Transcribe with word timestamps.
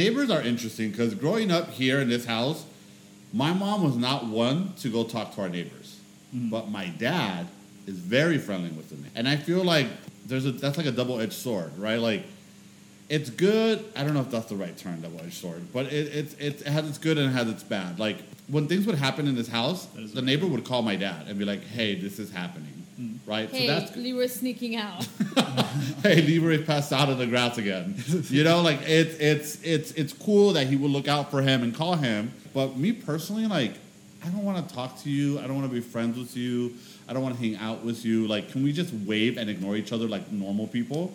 neighbors 0.00 0.30
are 0.30 0.40
interesting 0.40 0.90
because 0.90 1.14
growing 1.14 1.50
up 1.50 1.68
here 1.70 2.00
in 2.00 2.08
this 2.08 2.24
house, 2.24 2.64
my 3.34 3.52
mom 3.52 3.84
was 3.84 3.96
not 3.96 4.26
one 4.26 4.72
to 4.78 4.88
go 4.88 5.04
talk 5.04 5.34
to 5.34 5.42
our 5.42 5.48
neighbors, 5.48 6.00
mm-hmm. 6.34 6.48
but 6.48 6.70
my 6.70 6.86
dad 6.86 7.46
is 7.86 7.98
very 7.98 8.38
friendly 8.38 8.70
with 8.70 8.88
them, 8.88 9.04
and 9.14 9.28
I 9.28 9.36
feel 9.36 9.62
like 9.62 9.88
there's 10.26 10.46
a 10.46 10.52
that's 10.52 10.78
like 10.78 10.86
a 10.86 10.92
double 10.92 11.20
edged 11.20 11.34
sword, 11.34 11.76
right? 11.78 12.00
Like 12.00 12.24
it's 13.10 13.28
good. 13.28 13.84
I 13.94 14.04
don't 14.04 14.14
know 14.14 14.20
if 14.20 14.30
that's 14.30 14.46
the 14.46 14.56
right 14.56 14.76
term, 14.76 15.00
double 15.02 15.20
edged 15.20 15.34
sword, 15.34 15.72
but 15.72 15.86
it, 15.86 16.06
it's 16.14 16.34
it's 16.34 16.62
it 16.62 16.68
has 16.68 16.88
its 16.88 16.98
good 16.98 17.18
and 17.18 17.30
it 17.30 17.34
has 17.34 17.48
its 17.48 17.62
bad. 17.62 17.98
Like 17.98 18.18
when 18.48 18.66
things 18.68 18.86
would 18.86 18.96
happen 18.96 19.28
in 19.28 19.34
this 19.34 19.48
house, 19.48 19.86
the 20.14 20.22
neighbor 20.22 20.46
would 20.46 20.64
call 20.64 20.80
my 20.82 20.96
dad 20.96 21.28
and 21.28 21.38
be 21.38 21.44
like, 21.44 21.62
"Hey, 21.62 21.94
this 21.94 22.18
is 22.18 22.30
happening," 22.30 22.79
Mm. 23.00 23.18
right? 23.24 23.48
Hey, 23.48 23.66
so 23.66 23.80
that's 23.80 23.96
we 23.96 24.28
sneaking 24.28 24.76
out. 24.76 25.06
hey, 26.02 26.20
Leroy 26.20 26.64
passed 26.64 26.92
out 26.92 27.08
of 27.08 27.18
the 27.18 27.26
grass 27.26 27.56
again. 27.56 27.94
You 28.30 28.44
know, 28.44 28.60
like 28.60 28.80
it's 28.82 29.16
it's 29.18 29.62
it's 29.62 29.92
it's 29.92 30.12
cool 30.12 30.52
that 30.52 30.66
he 30.66 30.76
would 30.76 30.90
look 30.90 31.08
out 31.08 31.30
for 31.30 31.40
him 31.40 31.62
and 31.62 31.74
call 31.74 31.94
him. 31.94 32.32
But 32.52 32.76
me 32.76 32.92
personally, 32.92 33.46
like, 33.46 33.74
I 34.24 34.28
don't 34.28 34.44
want 34.44 34.68
to 34.68 34.74
talk 34.74 34.98
to 35.02 35.10
you. 35.10 35.38
I 35.38 35.46
don't 35.46 35.56
want 35.56 35.68
to 35.68 35.74
be 35.74 35.80
friends 35.80 36.18
with 36.18 36.36
you. 36.36 36.74
I 37.08 37.12
don't 37.12 37.22
want 37.22 37.36
to 37.36 37.40
hang 37.40 37.56
out 37.56 37.84
with 37.84 38.04
you. 38.04 38.26
Like, 38.26 38.50
can 38.50 38.62
we 38.62 38.72
just 38.72 38.92
wave 38.92 39.38
and 39.38 39.48
ignore 39.48 39.76
each 39.76 39.92
other 39.92 40.06
like 40.06 40.30
normal 40.30 40.66
people? 40.66 41.12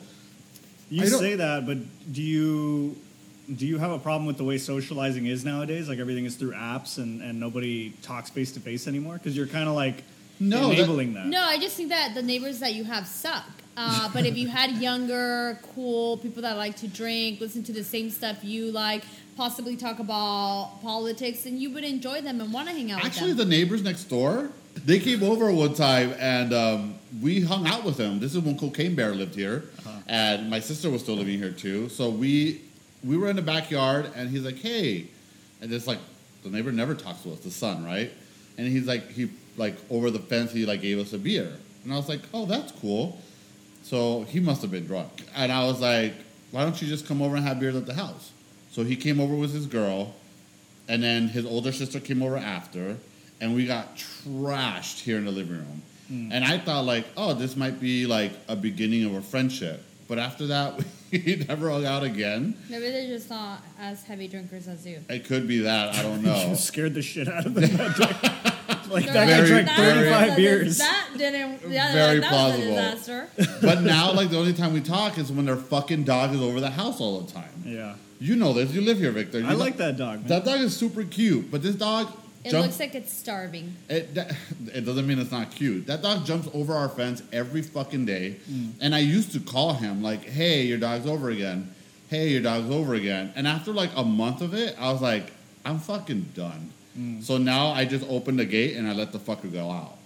You 0.89 1.07
say 1.07 1.35
that, 1.35 1.65
but 1.65 1.77
do 2.11 2.21
you 2.21 2.95
do 3.53 3.67
you 3.67 3.77
have 3.77 3.91
a 3.91 3.99
problem 3.99 4.25
with 4.25 4.37
the 4.37 4.43
way 4.43 4.57
socializing 4.57 5.27
is 5.27 5.45
nowadays? 5.45 5.87
Like 5.87 5.99
everything 5.99 6.25
is 6.25 6.35
through 6.35 6.53
apps 6.53 6.97
and, 6.97 7.21
and 7.21 7.39
nobody 7.39 7.91
talks 8.01 8.29
face 8.29 8.51
to 8.53 8.59
face 8.59 8.87
anymore? 8.87 9.15
Because 9.15 9.37
you're 9.37 9.47
kind 9.47 9.69
of 9.69 9.75
like 9.75 10.03
No, 10.39 10.71
enabling 10.71 11.13
that. 11.13 11.27
No, 11.27 11.41
I 11.41 11.57
just 11.57 11.75
think 11.77 11.89
that 11.89 12.13
the 12.13 12.21
neighbors 12.21 12.59
that 12.59 12.73
you 12.73 12.83
have 12.83 13.07
suck. 13.07 13.45
Uh, 13.77 14.09
but 14.13 14.25
if 14.25 14.37
you 14.37 14.47
had 14.47 14.71
younger, 14.81 15.59
cool 15.73 16.17
people 16.17 16.41
that 16.41 16.57
like 16.57 16.75
to 16.77 16.87
drink, 16.87 17.41
listen 17.41 17.63
to 17.63 17.73
the 17.73 17.83
same 17.83 18.09
stuff 18.09 18.43
you 18.43 18.71
like, 18.71 19.03
possibly 19.35 19.75
talk 19.75 19.99
about 19.99 20.79
politics, 20.81 21.43
then 21.43 21.57
you 21.57 21.69
would 21.71 21.83
enjoy 21.83 22.21
them 22.21 22.39
and 22.39 22.53
want 22.53 22.67
to 22.69 22.73
hang 22.73 22.91
out 22.91 23.03
Actually, 23.03 23.29
with 23.29 23.37
the 23.37 23.45
neighbors 23.45 23.83
next 23.83 24.05
door, 24.05 24.49
they 24.85 24.99
came 24.99 25.23
over 25.23 25.51
one 25.51 25.73
time 25.73 26.13
and 26.19 26.53
um, 26.53 26.95
we 27.21 27.41
hung 27.41 27.67
out 27.67 27.83
with 27.83 27.97
them. 27.97 28.19
This 28.19 28.33
is 28.33 28.41
when 28.41 28.57
Cocaine 28.57 28.95
Bear 28.95 29.13
lived 29.13 29.35
here, 29.35 29.63
and 30.07 30.49
my 30.49 30.59
sister 30.59 30.89
was 30.89 31.01
still 31.01 31.15
living 31.15 31.37
here 31.37 31.51
too. 31.51 31.89
So 31.89 32.09
we 32.09 32.61
we 33.03 33.17
were 33.17 33.29
in 33.29 33.35
the 33.35 33.41
backyard, 33.41 34.09
and 34.15 34.29
he's 34.29 34.43
like, 34.43 34.57
"Hey," 34.57 35.07
and 35.61 35.71
it's 35.71 35.87
like 35.87 35.99
the 36.43 36.49
neighbor 36.49 36.71
never 36.71 36.93
talks 36.93 37.21
to 37.23 37.31
us, 37.31 37.39
the 37.39 37.51
son, 37.51 37.85
right? 37.85 38.11
And 38.57 38.67
he's 38.67 38.87
like, 38.87 39.11
he 39.11 39.29
like 39.57 39.75
over 39.89 40.09
the 40.11 40.19
fence, 40.19 40.51
he 40.51 40.65
like 40.65 40.81
gave 40.81 40.99
us 40.99 41.13
a 41.13 41.17
beer, 41.17 41.51
and 41.83 41.93
I 41.93 41.97
was 41.97 42.09
like, 42.09 42.21
"Oh, 42.33 42.45
that's 42.45 42.71
cool." 42.73 43.19
So 43.83 44.23
he 44.23 44.39
must 44.39 44.61
have 44.61 44.71
been 44.71 44.87
drunk, 44.87 45.23
and 45.35 45.51
I 45.51 45.65
was 45.65 45.81
like, 45.81 46.13
"Why 46.51 46.63
don't 46.63 46.81
you 46.81 46.87
just 46.87 47.07
come 47.07 47.21
over 47.21 47.35
and 47.35 47.45
have 47.45 47.59
beers 47.59 47.75
at 47.75 47.85
the 47.85 47.93
house?" 47.93 48.31
So 48.71 48.83
he 48.83 48.95
came 48.95 49.19
over 49.19 49.35
with 49.35 49.53
his 49.53 49.67
girl, 49.67 50.15
and 50.87 51.01
then 51.01 51.29
his 51.29 51.45
older 51.45 51.71
sister 51.71 51.99
came 51.99 52.21
over 52.21 52.37
after, 52.37 52.97
and 53.39 53.55
we 53.55 53.65
got 53.65 53.95
trashed 53.95 55.01
here 55.01 55.17
in 55.17 55.25
the 55.25 55.31
living 55.31 55.57
room. 55.57 55.81
Hmm. 56.07 56.31
And 56.31 56.43
I 56.43 56.57
thought 56.59 56.85
like, 56.85 57.05
oh, 57.17 57.33
this 57.33 57.55
might 57.55 57.79
be 57.79 58.05
like 58.05 58.31
a 58.47 58.55
beginning 58.55 59.05
of 59.05 59.15
a 59.15 59.21
friendship. 59.21 59.83
But 60.07 60.19
after 60.19 60.47
that, 60.47 60.83
we 61.11 61.43
never 61.47 61.69
hung 61.69 61.85
out 61.85 62.03
again. 62.03 62.55
Maybe 62.69 62.91
they're 62.91 63.07
just 63.07 63.29
not 63.29 63.61
as 63.79 64.03
heavy 64.03 64.27
drinkers 64.27 64.67
as 64.67 64.85
you. 64.85 64.99
It 65.09 65.25
could 65.25 65.47
be 65.47 65.59
that 65.59 65.95
I 65.95 66.03
don't 66.03 66.21
know. 66.23 66.49
You 66.49 66.55
scared 66.55 66.93
the 66.93 67.01
shit 67.01 67.27
out 67.27 67.45
of 67.45 67.53
them 67.55 67.75
that 67.77 68.87
like 68.89 69.05
that 69.07 69.27
Very- 69.27 69.63
guy 69.63 69.63
drank 69.63 69.69
very- 69.77 70.09
35 70.09 70.27
that- 70.27 70.37
beers. 70.37 70.77
That 70.77 71.07
didn't. 71.17 71.61
Yeah, 71.71 71.91
Very 71.93 72.19
that, 72.19 72.29
plausible. 72.29 72.71
was 72.75 72.77
a 72.77 72.95
disaster. 72.95 73.29
but 73.61 73.81
now, 73.81 74.11
like 74.13 74.29
the 74.29 74.37
only 74.37 74.53
time 74.53 74.73
we 74.73 74.81
talk 74.81 75.17
is 75.17 75.31
when 75.31 75.45
their 75.45 75.55
fucking 75.55 76.03
dog 76.03 76.33
is 76.35 76.41
over 76.41 76.59
the 76.59 76.69
house 76.71 77.01
all 77.01 77.19
the 77.21 77.31
time. 77.31 77.49
yeah. 77.65 77.95
You 78.17 78.37
know 78.37 78.53
this. 78.53 78.71
You 78.71 78.79
live 78.81 78.97
here, 78.97 79.11
Victor. 79.11 79.39
You 79.39 79.45
I 79.45 79.49
know- 79.51 79.57
like 79.57 79.75
that 79.77 79.97
dog, 79.97 80.19
man. 80.19 80.27
That 80.27 80.45
dog 80.45 80.61
is 80.61 80.75
super 80.75 81.03
cute, 81.03 81.51
but 81.51 81.61
this 81.63 81.75
dog 81.75 82.07
It 82.45 82.51
jumps. 82.51 82.67
looks 82.67 82.79
like 82.79 82.93
it's 82.93 83.11
starving. 83.11 83.75
It, 83.89 84.13
that, 84.13 84.35
it 84.71 84.85
doesn't 84.85 85.07
mean 85.07 85.17
it's 85.17 85.31
not 85.31 85.49
cute. 85.49 85.87
That 85.87 86.03
dog 86.03 86.25
jumps 86.25 86.47
over 86.53 86.73
our 86.73 86.87
fence 86.89 87.23
every 87.33 87.63
fucking 87.63 88.05
day. 88.05 88.37
Mm. 88.49 88.73
And 88.81 88.93
I 88.93 88.99
used 88.99 89.31
to 89.33 89.39
call 89.39 89.73
him, 89.73 90.03
like, 90.03 90.23
hey, 90.23 90.61
your 90.61 90.77
dog's 90.77 91.07
over 91.07 91.31
again. 91.31 91.73
Hey, 92.07 92.29
your 92.29 92.41
dog's 92.41 92.69
over 92.69 92.93
again. 92.93 93.33
And 93.35 93.47
after 93.47 93.73
like 93.73 93.89
a 93.95 94.03
month 94.03 94.41
of 94.41 94.53
it, 94.53 94.75
I 94.79 94.91
was 94.91 95.01
like, 95.01 95.31
I'm 95.65 95.79
fucking 95.79 96.33
done. 96.35 96.71
Mm. 96.97 97.23
So 97.23 97.37
now 97.39 97.69
I 97.69 97.83
just 97.83 98.05
open 98.07 98.37
the 98.37 98.45
gate 98.45 98.77
and 98.77 98.87
I 98.87 98.93
let 98.93 99.11
the 99.11 99.17
fucker 99.19 99.51
go 99.51 99.71
out. 99.71 99.97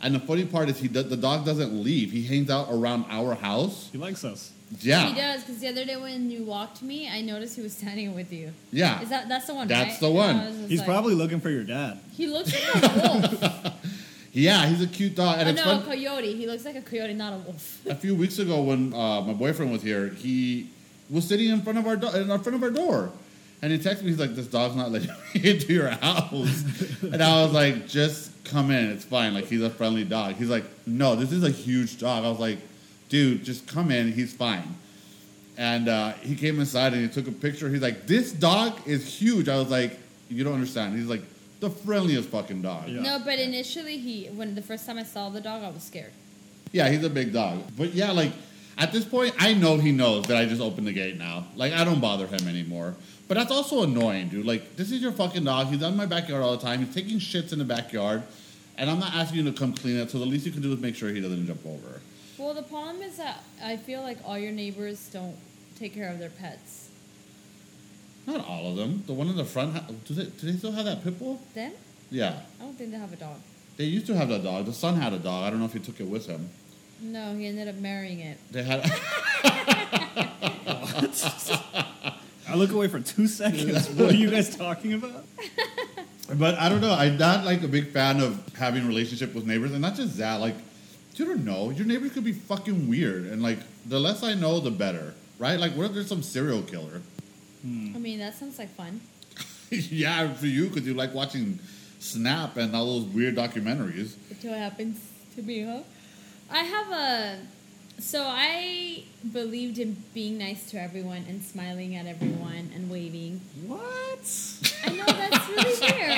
And 0.00 0.14
the 0.14 0.20
funny 0.20 0.44
part 0.44 0.68
is, 0.68 0.78
he 0.78 0.86
do- 0.86 1.02
the 1.02 1.16
dog 1.16 1.44
doesn't 1.44 1.82
leave. 1.82 2.12
He 2.12 2.22
hangs 2.22 2.48
out 2.48 2.68
around 2.70 3.06
our 3.10 3.34
house. 3.34 3.88
he 3.90 3.98
likes 3.98 4.24
us. 4.24 4.52
Yeah. 4.80 5.08
He 5.08 5.14
does 5.14 5.42
because 5.44 5.60
the 5.60 5.68
other 5.68 5.84
day 5.84 5.96
when 5.96 6.30
you 6.30 6.42
walked 6.44 6.82
me, 6.82 7.08
I 7.08 7.20
noticed 7.22 7.56
he 7.56 7.62
was 7.62 7.72
standing 7.72 8.14
with 8.14 8.32
you. 8.32 8.52
Yeah. 8.70 9.00
Is 9.00 9.08
that 9.08 9.28
that's 9.28 9.46
the 9.46 9.54
one? 9.54 9.66
That's 9.68 9.90
right? 9.92 10.00
the 10.00 10.10
one. 10.10 10.36
I 10.36 10.46
was 10.46 10.56
just 10.56 10.68
He's 10.70 10.78
like- 10.80 10.88
probably 10.88 11.14
looking 11.14 11.40
for 11.40 11.50
your 11.50 11.64
dad. 11.64 11.98
He 12.14 12.26
looks 12.26 12.52
like 12.52 12.82
a 12.84 12.98
wolf. 13.40 13.74
yeah, 14.32 14.66
he's 14.66 14.82
a 14.82 14.86
cute 14.86 15.14
dog. 15.14 15.38
And 15.38 15.48
oh 15.48 15.52
it's 15.52 15.58
no, 15.64 15.64
fun. 15.64 15.82
a 15.82 15.84
coyote. 15.86 16.34
He 16.34 16.46
looks 16.46 16.64
like 16.64 16.76
a 16.76 16.82
coyote, 16.82 17.14
not 17.14 17.32
a 17.32 17.38
wolf. 17.38 17.86
a 17.86 17.94
few 17.94 18.14
weeks 18.14 18.38
ago 18.38 18.60
when 18.62 18.92
uh, 18.92 19.22
my 19.22 19.32
boyfriend 19.32 19.72
was 19.72 19.82
here, 19.82 20.08
he 20.08 20.68
was 21.10 21.26
sitting 21.26 21.48
in 21.48 21.62
front 21.62 21.78
of 21.78 21.86
our 21.86 21.96
do- 21.96 22.08
in 22.14 22.26
front 22.26 22.54
of 22.54 22.62
our 22.62 22.70
door, 22.70 23.10
and 23.62 23.72
he 23.72 23.78
texted 23.78 24.02
me. 24.02 24.10
He's 24.10 24.18
like, 24.20 24.34
"This 24.34 24.46
dog's 24.48 24.76
not 24.76 24.90
letting 24.92 25.08
me 25.34 25.50
into 25.50 25.72
your 25.72 25.88
house," 25.88 26.62
and 27.02 27.22
I 27.22 27.42
was 27.42 27.52
like, 27.52 27.88
"Just 27.88 28.32
come 28.44 28.70
in. 28.70 28.90
It's 28.90 29.04
fine. 29.06 29.32
Like 29.32 29.46
he's 29.46 29.62
a 29.62 29.70
friendly 29.70 30.04
dog." 30.04 30.34
He's 30.34 30.50
like, 30.50 30.64
"No, 30.86 31.16
this 31.16 31.32
is 31.32 31.42
a 31.42 31.50
huge 31.50 31.98
dog." 31.98 32.24
I 32.24 32.28
was 32.28 32.38
like, 32.38 32.58
"Dude, 33.08 33.44
just 33.44 33.66
come 33.66 33.90
in. 33.90 34.12
He's 34.12 34.32
fine." 34.32 34.76
And 35.56 35.88
uh, 35.88 36.12
he 36.14 36.36
came 36.36 36.60
inside 36.60 36.92
and 36.92 37.02
he 37.02 37.08
took 37.08 37.26
a 37.26 37.32
picture. 37.32 37.68
He's 37.68 37.82
like, 37.82 38.06
"This 38.06 38.32
dog 38.32 38.78
is 38.86 39.06
huge." 39.06 39.48
I 39.48 39.58
was 39.58 39.70
like, 39.70 39.98
"You 40.28 40.44
don't 40.44 40.54
understand." 40.54 40.96
He's 40.96 41.08
like, 41.08 41.22
"The 41.60 41.70
friendliest 41.70 42.28
fucking 42.28 42.62
dog." 42.62 42.88
Yeah. 42.88 43.02
No, 43.02 43.18
but 43.24 43.38
initially 43.38 43.98
he, 43.98 44.26
when 44.26 44.54
the 44.54 44.62
first 44.62 44.86
time 44.86 44.98
I 44.98 45.04
saw 45.04 45.28
the 45.30 45.40
dog, 45.40 45.62
I 45.62 45.70
was 45.70 45.82
scared. 45.82 46.12
Yeah, 46.72 46.88
he's 46.88 47.02
a 47.04 47.10
big 47.10 47.32
dog. 47.32 47.62
But 47.76 47.94
yeah, 47.94 48.12
like 48.12 48.32
at 48.76 48.92
this 48.92 49.04
point, 49.04 49.34
I 49.38 49.54
know 49.54 49.76
he 49.76 49.90
knows 49.90 50.26
that 50.26 50.36
I 50.36 50.44
just 50.46 50.60
opened 50.60 50.86
the 50.86 50.92
gate 50.92 51.18
now. 51.18 51.46
Like 51.56 51.72
I 51.72 51.84
don't 51.84 52.00
bother 52.00 52.26
him 52.26 52.46
anymore. 52.46 52.94
But 53.26 53.36
that's 53.36 53.50
also 53.50 53.82
annoying, 53.82 54.28
dude. 54.28 54.46
Like 54.46 54.76
this 54.76 54.90
is 54.90 55.02
your 55.02 55.12
fucking 55.12 55.44
dog. 55.44 55.66
He's 55.66 55.82
in 55.82 55.96
my 55.96 56.06
backyard 56.06 56.42
all 56.42 56.56
the 56.56 56.62
time. 56.62 56.84
He's 56.84 56.94
taking 56.94 57.18
shits 57.18 57.52
in 57.52 57.58
the 57.58 57.64
backyard, 57.64 58.22
and 58.76 58.88
I'm 58.88 59.00
not 59.00 59.14
asking 59.14 59.44
you 59.44 59.52
to 59.52 59.58
come 59.58 59.74
clean 59.74 59.96
it. 59.96 60.10
So 60.10 60.18
the 60.18 60.26
least 60.26 60.46
you 60.46 60.52
can 60.52 60.62
do 60.62 60.72
is 60.72 60.78
make 60.78 60.94
sure 60.94 61.10
he 61.10 61.20
doesn't 61.20 61.46
jump 61.46 61.66
over. 61.66 62.00
Well, 62.38 62.54
the 62.54 62.62
problem 62.62 63.02
is 63.02 63.16
that 63.16 63.42
I 63.62 63.76
feel 63.76 64.00
like 64.02 64.18
all 64.24 64.38
your 64.38 64.52
neighbors 64.52 65.08
don't 65.12 65.36
take 65.78 65.92
care 65.94 66.08
of 66.08 66.18
their 66.20 66.30
pets. 66.30 66.88
Not 68.26 68.46
all 68.46 68.70
of 68.70 68.76
them. 68.76 69.02
The 69.06 69.12
one 69.12 69.28
in 69.28 69.36
the 69.36 69.44
front, 69.44 69.74
do 70.06 70.14
they? 70.14 70.24
Do 70.24 70.52
they 70.52 70.56
still 70.58 70.72
have 70.72 70.84
that 70.84 71.02
pit 71.02 71.18
bull? 71.18 71.40
Them? 71.54 71.72
Yeah, 72.10 72.40
I 72.60 72.64
don't 72.64 72.74
think 72.76 72.90
they 72.92 72.98
have 72.98 73.12
a 73.12 73.16
dog. 73.16 73.38
they 73.76 73.84
used 73.84 74.06
to 74.06 74.16
have 74.16 74.28
that 74.28 74.42
dog. 74.44 74.66
The 74.66 74.72
son 74.72 74.96
had 74.96 75.12
a 75.12 75.18
dog. 75.18 75.44
I 75.44 75.50
don't 75.50 75.58
know 75.58 75.64
if 75.64 75.72
he 75.72 75.78
took 75.78 76.00
it 76.00 76.06
with 76.06 76.26
him. 76.26 76.48
No, 77.00 77.34
he 77.36 77.46
ended 77.46 77.68
up 77.68 77.76
marrying 77.76 78.20
it. 78.20 78.38
They 78.50 78.62
had. 78.62 78.82
I 82.48 82.54
look 82.54 82.72
away 82.72 82.88
for 82.88 83.00
two 83.00 83.26
seconds. 83.26 83.88
what 83.94 84.12
are 84.12 84.16
you 84.16 84.30
guys 84.30 84.54
talking 84.56 84.94
about? 84.94 85.24
But 86.34 86.56
I 86.56 86.68
don't 86.68 86.80
know. 86.80 86.92
I'm 86.92 87.16
not 87.16 87.44
like 87.44 87.62
a 87.62 87.68
big 87.68 87.88
fan 87.88 88.20
of 88.20 88.40
having 88.54 88.84
a 88.84 88.86
relationship 88.86 89.34
with 89.34 89.46
neighbors, 89.46 89.72
and 89.72 89.80
not 89.80 89.94
just 89.94 90.16
that. 90.18 90.40
Like, 90.40 90.54
you 91.18 91.26
don't 91.26 91.44
know. 91.44 91.70
Your 91.70 91.86
neighbors 91.86 92.12
could 92.12 92.24
be 92.24 92.32
fucking 92.32 92.88
weird, 92.88 93.26
and 93.26 93.42
like 93.42 93.58
the 93.86 93.98
less 93.98 94.22
I 94.22 94.34
know, 94.34 94.60
the 94.60 94.70
better, 94.70 95.14
right? 95.38 95.58
Like, 95.58 95.72
what 95.72 95.86
if 95.86 95.92
there's 95.94 96.08
some 96.08 96.22
serial 96.22 96.62
killer? 96.62 97.02
Hmm. 97.62 97.92
I 97.94 97.98
mean, 97.98 98.18
that 98.20 98.34
sounds 98.34 98.58
like 98.58 98.70
fun. 98.74 99.00
yeah, 99.70 100.32
for 100.34 100.46
you, 100.46 100.68
because 100.68 100.86
you 100.86 100.94
like 100.94 101.14
watching 101.14 101.58
Snapped 102.00 102.56
and 102.56 102.74
all 102.76 103.00
those 103.00 103.08
weird 103.08 103.34
documentaries. 103.34 104.14
Until 104.30 104.54
it 104.54 104.58
happens 104.58 105.00
to 105.34 105.42
me, 105.42 105.62
huh? 105.62 105.80
I 106.50 106.62
have 106.62 106.92
a. 106.92 107.38
So 108.00 108.22
I 108.24 109.02
believed 109.32 109.78
in 109.78 109.96
being 110.14 110.38
nice 110.38 110.70
to 110.70 110.80
everyone 110.80 111.24
and 111.28 111.42
smiling 111.42 111.96
at 111.96 112.06
everyone 112.06 112.70
and 112.72 112.88
waving. 112.88 113.40
What? 113.66 114.20
I 114.86 114.94
know 114.94 115.04
that's 115.06 115.48
really 115.48 115.64
weird, 115.80 116.08
right? 116.08 116.17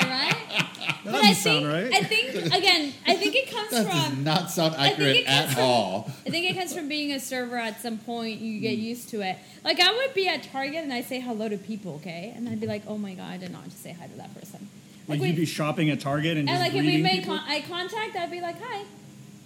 But 1.03 1.11
doesn't 1.11 1.25
I 1.25 1.33
sound 1.33 1.65
think 1.65 1.93
right. 1.93 1.93
I 1.93 2.03
think 2.03 2.53
again, 2.53 2.93
I 3.05 3.15
think 3.15 3.35
it 3.35 3.51
comes 3.51 3.69
That 3.71 3.85
does 3.85 4.07
from 4.07 4.23
not 4.23 4.51
sound 4.51 4.75
I 4.75 4.89
think 4.89 4.93
accurate 4.93 5.15
it 5.17 5.25
comes 5.25 5.37
at 5.49 5.53
from- 5.55 5.63
all. 5.63 6.11
I 6.25 6.29
think 6.29 6.49
it 6.49 6.57
comes 6.57 6.73
from 6.73 6.87
being 6.87 7.11
a 7.11 7.19
server 7.19 7.57
at 7.57 7.81
some 7.81 7.97
point. 7.97 8.39
You 8.41 8.59
get 8.59 8.77
mm. 8.77 8.83
used 8.83 9.09
to 9.09 9.21
it. 9.21 9.37
Like 9.63 9.79
I 9.79 9.91
would 9.91 10.13
be 10.13 10.27
at 10.27 10.43
Target 10.43 10.83
and 10.83 10.93
I 10.93 11.01
say 11.01 11.19
hello 11.19 11.49
to 11.49 11.57
people, 11.57 11.95
okay, 11.95 12.33
and 12.35 12.47
I'd 12.49 12.59
be 12.59 12.67
like, 12.67 12.83
oh 12.87 12.97
my 12.97 13.13
god, 13.13 13.31
I 13.31 13.37
did 13.37 13.51
not 13.51 13.65
just 13.65 13.81
say 13.83 13.93
hi 13.93 14.07
to 14.07 14.17
that 14.17 14.33
person. 14.33 14.69
Like 15.07 15.19
we- 15.19 15.27
you'd 15.27 15.35
be 15.35 15.45
shopping 15.45 15.89
at 15.89 15.99
Target 15.99 16.37
and 16.37 16.49
and 16.49 16.59
just 16.59 16.61
like 16.61 16.73
if 16.73 16.85
we 16.85 17.01
made 17.01 17.25
con- 17.25 17.43
eye 17.47 17.63
contact, 17.67 18.15
I'd 18.15 18.31
be 18.31 18.41
like, 18.41 18.61
hi. 18.61 18.83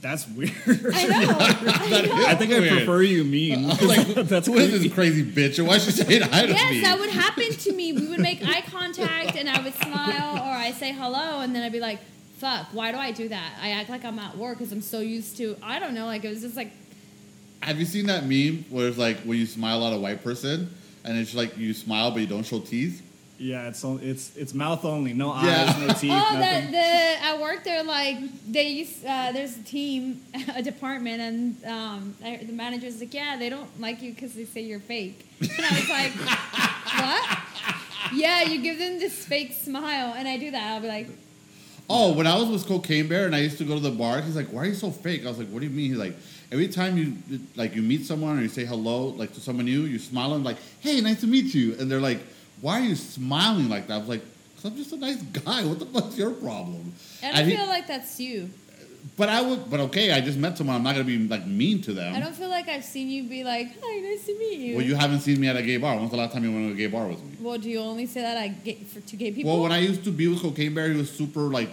That's 0.02 0.28
weird. 0.28 0.52
I 0.68 1.08
know. 1.08 1.36
I 1.40 2.02
know. 2.06 2.26
I 2.28 2.36
think 2.36 2.54
I 2.54 2.60
Weird. 2.60 2.74
prefer 2.74 3.02
you 3.02 3.24
mean. 3.24 3.68
like, 3.68 4.06
that's 4.28 4.46
who 4.48 4.56
is 4.56 4.84
this 4.84 4.94
crazy 4.94 5.24
bitch? 5.24 5.58
And 5.58 5.68
why 5.68 5.76
is 5.76 5.86
she 5.86 5.92
saying 5.92 6.22
hi 6.22 6.42
to 6.42 6.48
me? 6.48 6.54
Yes, 6.54 6.84
that 6.84 7.00
would 7.00 7.10
happen 7.10 7.50
to 7.52 7.74
me. 7.74 7.94
We 7.94 8.08
would 8.08 8.20
make 8.20 8.46
eye 8.48 8.62
contact 8.62 9.36
and 9.36 9.50
I 9.50 9.62
would 9.64 9.74
smile 9.74 10.38
or 10.38 10.54
I 10.54 10.72
say 10.72 10.92
hello 10.92 11.40
and 11.42 11.56
then 11.56 11.64
I'd 11.64 11.72
be 11.72 11.80
like, 11.80 12.00
fuck, 12.38 12.68
why 12.72 12.92
do 12.92 12.98
I 13.00 13.12
do 13.12 13.30
that? 13.30 13.54
I 13.60 13.72
act 13.72 13.90
like 13.90 14.06
I'm 14.06 14.20
at 14.20 14.38
work 14.38 14.60
because 14.60 14.72
I'm 14.72 14.82
so 14.82 15.00
used 15.00 15.38
to, 15.38 15.58
I 15.64 15.80
don't 15.80 15.96
know, 15.96 16.06
like 16.06 16.24
it 16.24 16.30
was 16.30 16.42
just 16.42 16.56
like, 16.56 16.72
Have 17.64 17.80
you 17.80 17.86
seen 17.86 18.06
that 18.08 18.24
meme 18.26 18.66
where 18.70 18.88
it's 18.88 18.98
like 19.00 19.18
when 19.22 19.40
you 19.40 19.46
smile 19.48 19.86
at 19.88 19.94
a 19.94 19.98
white 19.98 20.24
person, 20.24 20.70
and 21.04 21.18
it's 21.18 21.34
like 21.36 21.58
you 21.58 21.74
smile 21.74 22.12
but 22.12 22.22
you 22.22 22.28
don't 22.28 22.44
show 22.46 22.60
teeth. 22.60 23.02
Yeah, 23.38 23.68
it's 23.68 23.84
on- 23.84 24.00
it's 24.02 24.36
it's 24.38 24.54
mouth 24.54 24.86
only, 24.86 25.14
no 25.14 25.28
Yeah. 25.36 25.66
eyes, 25.76 25.78
no 25.88 25.94
teeth, 25.94 26.12
Oh, 26.14 26.34
the, 26.34 26.40
nothing. 26.40 26.72
the 26.72 26.78
at 27.28 27.40
work 27.42 27.64
they're 27.66 27.84
like 27.84 28.18
they 28.50 28.70
use 28.70 29.04
uh, 29.04 29.32
there's 29.34 29.58
a 29.58 29.64
team, 29.64 30.22
a 30.56 30.62
department, 30.64 31.20
and 31.22 31.66
um, 31.66 32.16
I- 32.24 32.38
the 32.46 32.54
manager's 32.54 33.00
like, 33.02 33.14
yeah, 33.14 33.36
they 33.38 33.50
don't 33.50 33.70
like 33.82 34.02
you 34.02 34.14
because 34.14 34.34
they 34.36 34.46
say 34.46 34.62
you're 34.62 34.80
fake. 34.80 35.26
And 35.42 35.52
I 35.66 35.72
was 35.80 35.90
like, 35.90 36.12
what? 37.02 37.40
Yeah, 38.14 38.44
you 38.44 38.62
give 38.62 38.80
them 38.80 39.00
this 39.00 39.26
fake 39.26 39.54
smile, 39.54 40.14
and 40.16 40.28
I 40.28 40.38
do 40.38 40.52
that. 40.52 40.74
I'll 40.74 40.82
be 40.82 40.88
like, 40.88 41.08
Oh, 41.90 42.14
when 42.14 42.26
I 42.26 42.36
was 42.38 42.50
with 42.50 42.66
Cocaine 42.66 43.08
Bear 43.08 43.28
and 43.28 43.36
I 43.36 43.40
used 43.42 43.60
to 43.60 43.64
go 43.64 43.76
to 43.76 43.80
the 43.80 43.92
bar, 43.92 44.20
he's 44.22 44.36
like, 44.36 44.48
"Why 44.48 44.62
are 44.64 44.66
you 44.66 44.74
so 44.74 44.90
fake?" 44.90 45.24
I 45.24 45.30
was 45.30 45.38
like, 45.38 45.50
"What 45.50 45.60
do 45.60 45.68
you 45.68 45.72
mean?" 45.72 45.90
He's 45.90 46.00
like, 46.00 46.16
"Every 46.52 46.68
time 46.68 46.98
you 46.98 47.14
like 47.56 47.76
you 47.76 47.84
meet 47.84 48.06
someone 48.08 48.40
or 48.40 48.42
you 48.42 48.48
say 48.48 48.66
hello 48.66 49.10
like 49.10 49.34
to 49.36 49.40
someone 49.40 49.66
new, 49.66 49.82
you 49.84 50.00
smile 50.00 50.34
and 50.34 50.44
like, 50.44 50.58
hey, 50.80 51.00
nice 51.02 51.20
to 51.22 51.28
meet 51.28 51.54
you," 51.54 51.76
and 51.78 51.92
they're 51.92 52.02
like, 52.02 52.22
"Why 52.66 52.74
are 52.82 52.86
you 52.92 52.96
smiling 52.96 53.70
like 53.76 53.86
that?" 53.88 53.96
I 53.96 53.98
was 54.04 54.10
like, 54.16 54.24
"Cause 54.56 54.66
I'm 54.66 54.76
just 54.82 54.92
a 54.92 54.98
nice 55.08 55.22
guy. 55.46 55.60
What 55.70 55.78
the 55.84 55.86
fuck's 55.96 56.18
your 56.18 56.32
problem?" 56.32 56.84
I 57.22 57.26
And 57.28 57.36
don't 57.38 57.50
he- 57.50 57.56
feel 57.58 57.68
like 57.68 57.86
that's 57.94 58.20
you. 58.20 58.50
but 59.22 59.30
I 59.30 59.40
would, 59.48 59.62
but 59.72 59.80
okay, 59.88 60.12
I 60.12 60.20
just 60.30 60.38
met 60.46 60.58
someone. 60.58 60.76
I'm 60.78 60.84
not 60.88 60.94
gonna 60.96 61.12
be 61.16 61.20
like 61.36 61.46
mean 61.62 61.78
to 61.88 61.92
them. 62.00 62.12
I 62.16 62.20
don't 62.20 62.36
feel 62.42 62.50
like 62.50 62.68
I've 62.76 62.84
seen 62.96 63.08
you 63.16 63.22
be 63.38 63.44
like, 63.54 63.68
hi, 63.82 63.94
nice 64.10 64.26
to 64.26 64.34
meet 64.44 64.60
you. 64.66 64.74
Well, 64.78 64.86
you 64.90 64.96
haven't 65.04 65.22
seen 65.28 65.38
me 65.40 65.48
at 65.48 65.56
a 65.56 65.62
gay 65.70 65.78
bar. 65.78 65.96
When's 65.98 66.12
the 66.12 66.18
last 66.18 66.34
time 66.34 66.44
you 66.44 66.52
went 66.52 66.66
to 66.70 66.74
a 66.74 66.78
gay 66.84 66.88
bar 66.96 67.08
with 67.08 67.22
me? 67.28 67.34
Well, 67.40 67.58
do 67.64 67.70
you 67.70 67.80
only 67.92 68.08
say 68.14 68.22
that 68.28 68.38
I 68.46 68.48
get 68.68 68.78
for 68.92 69.00
to 69.12 69.16
gay 69.16 69.32
people? 69.32 69.52
Well, 69.52 69.62
when 69.66 69.72
I 69.72 69.80
used 69.90 70.04
to 70.10 70.12
be 70.12 70.28
with 70.28 70.42
Cocaine 70.42 70.74
Bear, 70.74 70.90
he 70.92 70.98
was 70.98 71.12
super 71.22 71.42
like 71.60 71.70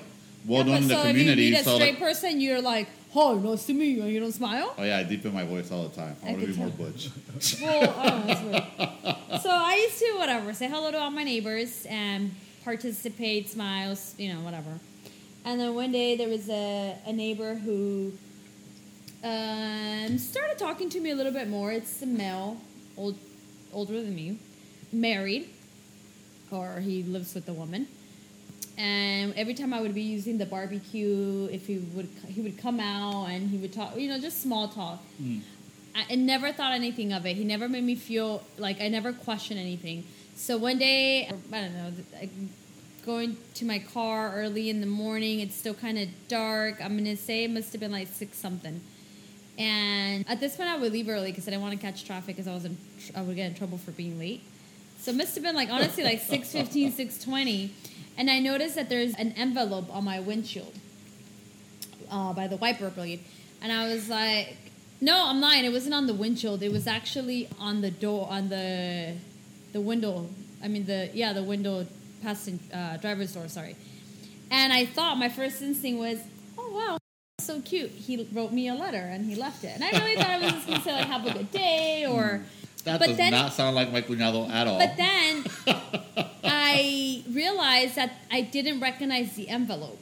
well 0.47 0.59
Yeah, 0.67 0.73
known 0.75 0.83
in 0.83 0.89
the 0.89 0.95
so 0.97 1.03
community. 1.09 1.31
if 1.45 1.49
you 1.49 1.53
meet 1.55 1.61
a 1.61 1.65
so 1.65 1.75
straight 1.77 1.91
like, 2.01 2.07
person, 2.07 2.41
you're 2.41 2.61
like, 2.75 2.89
hi, 3.13 3.35
nice 3.35 3.67
to 3.67 3.75
meet 3.75 3.97
you, 3.97 4.03
and 4.03 4.13
you 4.13 4.21
don't 4.21 4.33
smile. 4.33 4.75
oh 4.77 4.83
yeah, 4.83 4.99
I 4.99 5.03
deepen 5.05 5.33
my 5.33 5.45
voice 5.45 5.71
all 5.71 5.89
the 5.89 5.95
time. 5.95 6.17
I, 6.25 6.29
I 6.29 6.33
want 6.33 6.41
to 6.43 6.47
be 6.53 6.57
more 6.57 6.69
butch. 6.69 7.11
Well, 7.63 7.95
oh, 7.97 8.23
that's 8.27 8.43
weird. 8.43 9.43
So 9.43 9.51
I 9.51 9.75
used 9.77 9.99
to 9.99 10.15
whatever 10.19 10.53
say 10.53 10.69
hello 10.69 10.91
to 10.91 10.99
all 10.99 11.11
my 11.11 11.25
neighbors 11.25 11.87
and 11.89 12.35
participate, 12.65 13.49
smiles, 13.49 14.15
you 14.19 14.33
know, 14.33 14.41
whatever. 14.41 14.79
And 15.45 15.61
then 15.61 15.75
one 15.75 15.91
day 15.91 16.17
there 16.17 16.29
was 16.29 16.49
a, 16.49 16.97
a 17.07 17.13
neighbor 17.13 17.55
who 17.57 18.13
um, 19.25 20.19
started 20.19 20.59
talking 20.59 20.89
to 20.91 21.01
me 21.01 21.11
a 21.11 21.15
little 21.17 21.33
bit 21.33 21.49
more. 21.49 21.73
It's 21.73 22.03
a 22.03 22.07
male, 22.07 22.57
old, 22.97 23.17
older 23.73 24.01
than 24.01 24.15
me, 24.15 24.39
married, 24.93 25.49
or 26.51 26.81
he 26.81 27.03
lives 27.03 27.35
with 27.35 27.49
a 27.49 27.53
woman. 27.53 27.89
And 28.83 29.33
every 29.37 29.55
time 29.55 29.73
I 29.73 29.81
would 29.81 29.95
be 29.95 30.03
using 30.03 30.39
the 30.39 30.47
barbecue, 30.47 31.49
if 31.53 31.69
he 31.69 31.79
would 31.79 32.09
he 32.27 32.41
would 32.41 32.59
come 32.59 32.81
out 32.81 33.27
and 33.27 33.49
he 33.49 33.57
would 33.57 33.73
talk, 33.73 33.97
you 33.97 34.09
know, 34.09 34.19
just 34.19 34.43
small 34.43 34.67
talk. 34.67 35.01
Mm. 35.23 35.43
I, 35.95 36.05
I 36.11 36.15
never 36.17 36.53
thought 36.53 36.73
anything 36.73 37.13
of 37.13 37.25
it. 37.25 37.37
He 37.37 37.45
never 37.45 37.69
made 37.69 37.85
me 37.85 37.95
feel 37.95 38.43
like 38.59 38.81
I 38.81 38.89
never 38.89 39.13
questioned 39.13 39.61
anything. 39.61 40.03
So 40.35 40.57
one 40.57 40.79
day, 40.79 41.27
I 41.27 41.31
don't 41.31 41.75
know, 41.75 41.93
I, 42.21 42.29
going 43.07 43.37
to 43.55 43.65
my 43.65 43.79
car 43.79 44.33
early 44.35 44.69
in 44.69 44.81
the 44.81 44.89
morning. 44.89 45.39
It's 45.39 45.55
still 45.55 45.75
kind 45.75 45.97
of 45.97 46.09
dark. 46.27 46.85
I'm 46.85 46.97
gonna 46.99 47.17
say 47.17 47.45
it 47.45 47.53
must 47.53 47.71
have 47.71 47.81
been 47.81 47.93
like 47.93 48.09
six 48.09 48.37
something. 48.37 48.81
And 49.59 50.29
at 50.29 50.41
this 50.41 50.57
point, 50.57 50.71
I 50.71 50.77
would 50.77 50.93
leave 50.93 51.09
early 51.09 51.31
because 51.31 51.47
I 51.47 51.53
didn't 51.53 51.63
want 51.63 51.79
to 51.79 51.81
catch 51.81 52.05
traffic 52.05 52.35
because 52.35 52.49
I 52.49 52.55
was 52.55 52.65
in, 52.65 52.77
I 53.15 53.23
would 53.23 53.37
get 53.37 53.47
in 53.47 53.55
trouble 53.55 53.79
for 53.79 53.93
being 53.93 54.19
late. 54.19 54.43
So 54.99 55.13
it 55.13 55.17
must 55.17 55.37
have 55.37 55.45
been 55.45 55.55
like 55.55 55.71
honestly 55.71 56.03
like 56.03 56.21
6:15, 56.21 56.93
6:20, 56.93 57.71
and 58.19 58.31
I 58.31 58.39
noticed 58.39 58.75
that 58.77 58.89
there's 58.89 59.15
an 59.15 59.33
envelope 59.37 59.95
on 59.95 60.05
my 60.05 60.21
windshield 60.21 60.75
uh, 62.11 62.33
by 62.33 62.47
the 62.47 62.57
wiper 62.57 62.91
blade, 62.91 63.21
and 63.63 63.73
I 63.73 63.89
was 63.93 64.09
like, 64.09 64.57
"No, 65.01 65.29
I'm 65.29 65.41
lying. 65.41 65.65
It 65.65 65.73
wasn't 65.73 65.95
on 65.95 66.07
the 66.07 66.15
windshield. 66.15 66.63
It 66.63 66.73
was 66.73 66.87
actually 66.87 67.49
on 67.59 67.81
the 67.81 67.91
door, 67.91 68.29
on 68.31 68.49
the 68.49 69.15
the 69.73 69.81
window. 69.81 70.29
I 70.63 70.69
mean 70.69 70.85
the 70.87 71.11
yeah 71.15 71.33
the 71.33 71.43
window 71.43 71.87
passenger 72.23 72.63
uh, 72.75 72.97
driver's 72.99 73.33
door. 73.33 73.49
Sorry." 73.49 73.77
And 74.51 74.73
I 74.73 74.85
thought 74.85 75.17
my 75.19 75.29
first 75.31 75.63
instinct 75.63 75.99
was, 75.99 76.19
"Oh 76.59 76.71
wow." 76.75 76.99
So 77.41 77.61
cute. 77.63 77.91
He 77.91 78.29
wrote 78.33 78.53
me 78.53 78.69
a 78.69 78.75
letter 78.75 78.99
and 78.99 79.25
he 79.25 79.35
left 79.35 79.65
it, 79.65 79.73
and 79.75 79.83
I 79.83 79.91
really 79.99 80.15
thought 80.17 80.31
I 80.31 80.39
was 80.39 80.53
just 80.53 80.67
gonna 80.67 80.83
say 80.83 80.93
like 80.93 81.07
"Have 81.07 81.27
a 81.27 81.33
good 81.33 81.51
day" 81.51 82.07
or. 82.09 82.43
That 82.85 82.99
But 82.99 83.11
does 83.11 83.17
then- 83.17 83.31
not 83.31 83.53
sound 83.53 83.77
like 83.77 83.93
my 83.93 84.03
cuñado 84.03 84.51
at 84.51 84.67
all. 84.67 84.77
But 84.77 84.97
then 84.97 85.45
I 86.73 87.23
realized 87.31 87.97
that 87.97 88.13
I 88.31 88.43
didn't 88.43 88.81
recognize 88.81 89.35
the 89.35 89.49
envelope. 89.49 89.99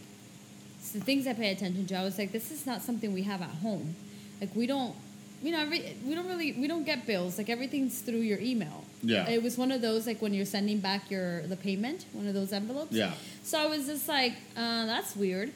So 0.81 0.99
the 0.99 1.05
things 1.05 1.27
I 1.27 1.35
pay 1.35 1.51
attention 1.53 1.87
to, 1.87 1.95
I 1.97 2.03
was 2.03 2.19
like, 2.19 2.33
this 2.33 2.51
is 2.51 2.67
not 2.67 2.83
something 2.83 3.13
we 3.13 3.23
have 3.23 3.43
at 3.43 3.51
home. 3.51 3.95
Like 4.41 4.55
we 4.57 4.67
don't, 4.67 4.95
you 5.43 5.53
know, 5.53 5.61
every, 5.61 5.97
we 6.07 6.15
don't 6.15 6.27
really, 6.27 6.53
we 6.53 6.67
don't 6.67 6.85
get 6.85 7.07
bills. 7.07 7.39
Like 7.39 7.49
everything's 7.49 8.01
through 8.01 8.21
your 8.21 8.39
email. 8.41 8.85
Yeah. 9.03 9.29
It 9.29 9.43
was 9.43 9.57
one 9.57 9.73
of 9.73 9.81
those 9.83 10.07
like 10.07 10.21
when 10.21 10.35
you're 10.35 10.47
sending 10.47 10.81
back 10.81 11.11
your 11.11 11.43
the 11.47 11.57
payment, 11.57 12.07
one 12.13 12.27
of 12.27 12.35
those 12.35 12.53
envelopes. 12.53 12.93
Yeah. 12.93 13.13
So 13.43 13.59
I 13.59 13.67
was 13.67 13.87
just 13.87 14.09
like, 14.09 14.35
uh, 14.57 14.87
that's 14.87 15.17
weird. 15.17 15.53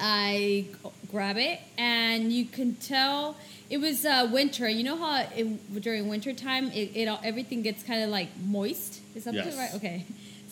I 0.00 0.66
g- 0.82 0.90
grab 1.10 1.36
it, 1.36 1.60
and 1.78 2.32
you 2.32 2.44
can 2.46 2.74
tell 2.76 3.36
it 3.70 3.78
was 3.78 4.04
uh, 4.04 4.28
winter. 4.32 4.68
You 4.68 4.84
know 4.84 4.96
how 4.96 5.24
it, 5.34 5.82
during 5.82 6.08
winter 6.08 6.32
time, 6.32 6.70
it, 6.72 6.90
it 6.94 7.08
all, 7.08 7.20
everything 7.24 7.62
gets 7.62 7.82
kind 7.82 8.02
of 8.02 8.10
like 8.10 8.28
moist. 8.44 9.00
Is 9.14 9.24
that 9.24 9.34
Yes. 9.34 9.56
right? 9.56 9.74
Okay. 9.76 10.04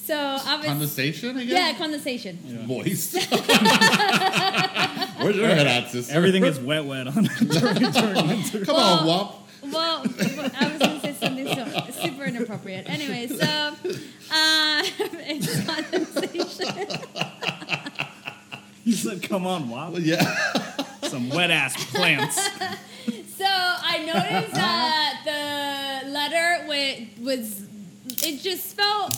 So 0.03 0.17
I 0.17 0.57
was 0.57 0.67
condensation, 0.67 1.37
I 1.37 1.45
guess. 1.45 1.53
yeah, 1.53 1.71
guess. 1.71 1.79
condensation. 1.79 2.67
Moist. 2.67 3.15
Where's 5.21 5.37
your 5.37 5.47
head 5.49 5.67
at, 5.67 5.91
sister? 5.91 6.15
Everything 6.15 6.45
is 6.45 6.59
wet, 6.59 6.85
wet 6.87 7.07
on 7.07 7.25
during, 7.39 7.93
during 7.93 8.29
winter. 8.29 8.65
Come 8.65 8.77
Well- 8.77 8.99
on, 9.01 9.07
WAP. 9.07 9.37
Well, 9.63 9.99
I 10.59 10.69
was 10.73 10.79
gonna 10.79 11.01
say 11.03 11.13
something 11.21 11.47
so 11.47 11.67
super 11.93 12.25
inappropriate. 12.25 12.89
Anyway, 12.89 13.27
so 13.27 13.45
uh, 13.45 13.75
it's 15.29 15.65
condensation. 15.67 16.89
You 18.91 18.97
said, 18.97 19.23
"Come 19.23 19.47
on, 19.47 19.69
wow, 19.69 19.93
Yeah. 19.97 20.21
some 21.03 21.29
wet 21.31 21.51
ass 21.53 21.75
plants." 21.93 22.37
So 23.41 23.47
I 23.47 23.99
noticed 24.05 24.53
that 24.55 26.03
the 26.05 26.11
letter 26.11 26.67
wa- 26.69 27.25
was, 27.25 27.63
it 28.23 28.43
just 28.43 28.77
felt 28.77 29.17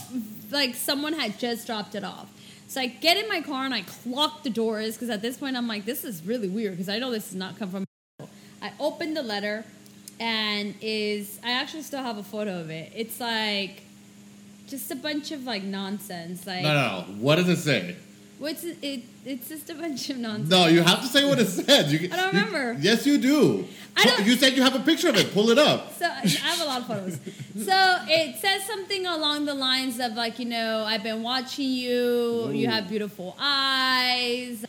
like 0.53 0.77
someone 0.77 1.13
had 1.13 1.41
just 1.41 1.67
dropped 1.67 1.97
it 1.97 2.05
off. 2.05 2.29
So 2.69 2.81
I 2.81 2.87
get 2.87 3.17
in 3.17 3.29
my 3.29 3.41
car 3.41 3.65
and 3.65 3.75
I 3.75 3.83
clock 3.83 4.45
the 4.45 4.51
doors 4.51 4.95
because 4.95 5.11
at 5.11 5.23
this 5.23 5.37
point 5.39 5.57
I'm 5.57 5.67
like, 5.67 5.85
this 5.87 6.05
is 6.05 6.25
really 6.25 6.49
weird 6.49 6.75
because 6.75 6.89
I 6.89 7.01
know 7.01 7.11
this 7.11 7.25
does 7.27 7.35
not 7.35 7.59
come 7.59 7.71
from. 7.71 7.85
I 8.63 8.71
open 8.79 9.15
the 9.15 9.25
letter 9.25 9.65
and 10.21 10.77
is 10.81 11.41
I 11.43 11.51
actually 11.51 11.83
still 11.83 12.03
have 12.05 12.17
a 12.17 12.23
photo 12.23 12.61
of 12.61 12.71
it. 12.71 12.93
It's 12.95 13.19
like 13.19 13.83
just 14.69 14.93
a 14.93 14.97
bunch 14.97 15.33
of 15.33 15.43
like 15.43 15.65
nonsense. 15.65 16.47
Like 16.47 16.63
No, 16.63 16.75
no, 16.75 17.05
no. 17.09 17.15
What 17.21 17.37
does 17.37 17.49
it 17.49 17.57
say? 17.57 17.97
What's 18.43 18.65
it, 18.65 18.77
it? 18.83 19.01
It's 19.25 19.49
just 19.49 19.71
a 19.71 19.75
bunch 19.75 20.11
of 20.11 20.19
nonsense. 20.19 20.51
No, 20.51 20.67
you 20.67 20.83
have 20.83 21.01
to 21.01 21.07
say 21.07 21.25
what 21.29 21.39
it 21.39 21.47
says. 21.59 21.93
You, 21.93 22.09
I 22.13 22.17
don't 22.17 22.35
you- 22.35 22.41
remember. 22.45 22.77
yes, 22.81 23.07
you 23.07 23.17
do. 23.19 23.65
I 23.97 24.05
don't- 24.05 24.27
You 24.27 24.35
said 24.37 24.55
you 24.55 24.63
have 24.63 24.75
a 24.75 24.81
picture 24.81 25.09
of 25.09 25.17
it. 25.17 25.33
Pull 25.33 25.51
it 25.51 25.59
up. 25.59 25.95
So 25.99 26.07
I 26.07 26.27
have 26.27 26.61
a 26.61 26.65
lot 26.65 26.81
of 26.83 26.87
photos. 26.87 27.19
So 27.71 27.99
it 28.09 28.37
says 28.41 28.65
something 28.65 29.07
along 29.07 29.45
the 29.45 29.53
lines 29.55 30.01
of 30.01 30.15
like, 30.15 30.39
you 30.39 30.47
know, 30.47 30.85
I've 30.87 31.03
been 31.03 31.23
watching 31.23 31.69
you. 31.69 32.51
You 32.51 32.67
have 32.69 32.89
beautiful 32.89 33.37
eyes. 33.39 34.65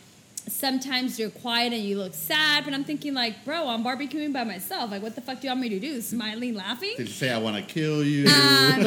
Sometimes 0.46 1.18
you're 1.18 1.30
quiet 1.30 1.72
and 1.72 1.82
you 1.82 1.96
look 1.96 2.12
sad, 2.14 2.64
but 2.66 2.74
I'm 2.74 2.84
thinking 2.84 3.14
like, 3.14 3.42
bro, 3.46 3.66
I'm 3.68 3.82
barbecuing 3.82 4.32
by 4.34 4.44
myself. 4.44 4.90
Like, 4.90 5.02
what 5.02 5.14
the 5.14 5.22
fuck 5.22 5.40
do 5.40 5.46
you 5.46 5.50
want 5.50 5.60
me 5.62 5.70
to 5.70 5.80
do? 5.80 6.00
Smiling, 6.02 6.54
laughing? 6.54 6.92
Did 6.98 7.08
you 7.08 7.14
say 7.14 7.30
I 7.30 7.38
want 7.38 7.56
to 7.56 7.62
kill 7.62 8.04
you? 8.04 8.26
Um, 8.28 8.82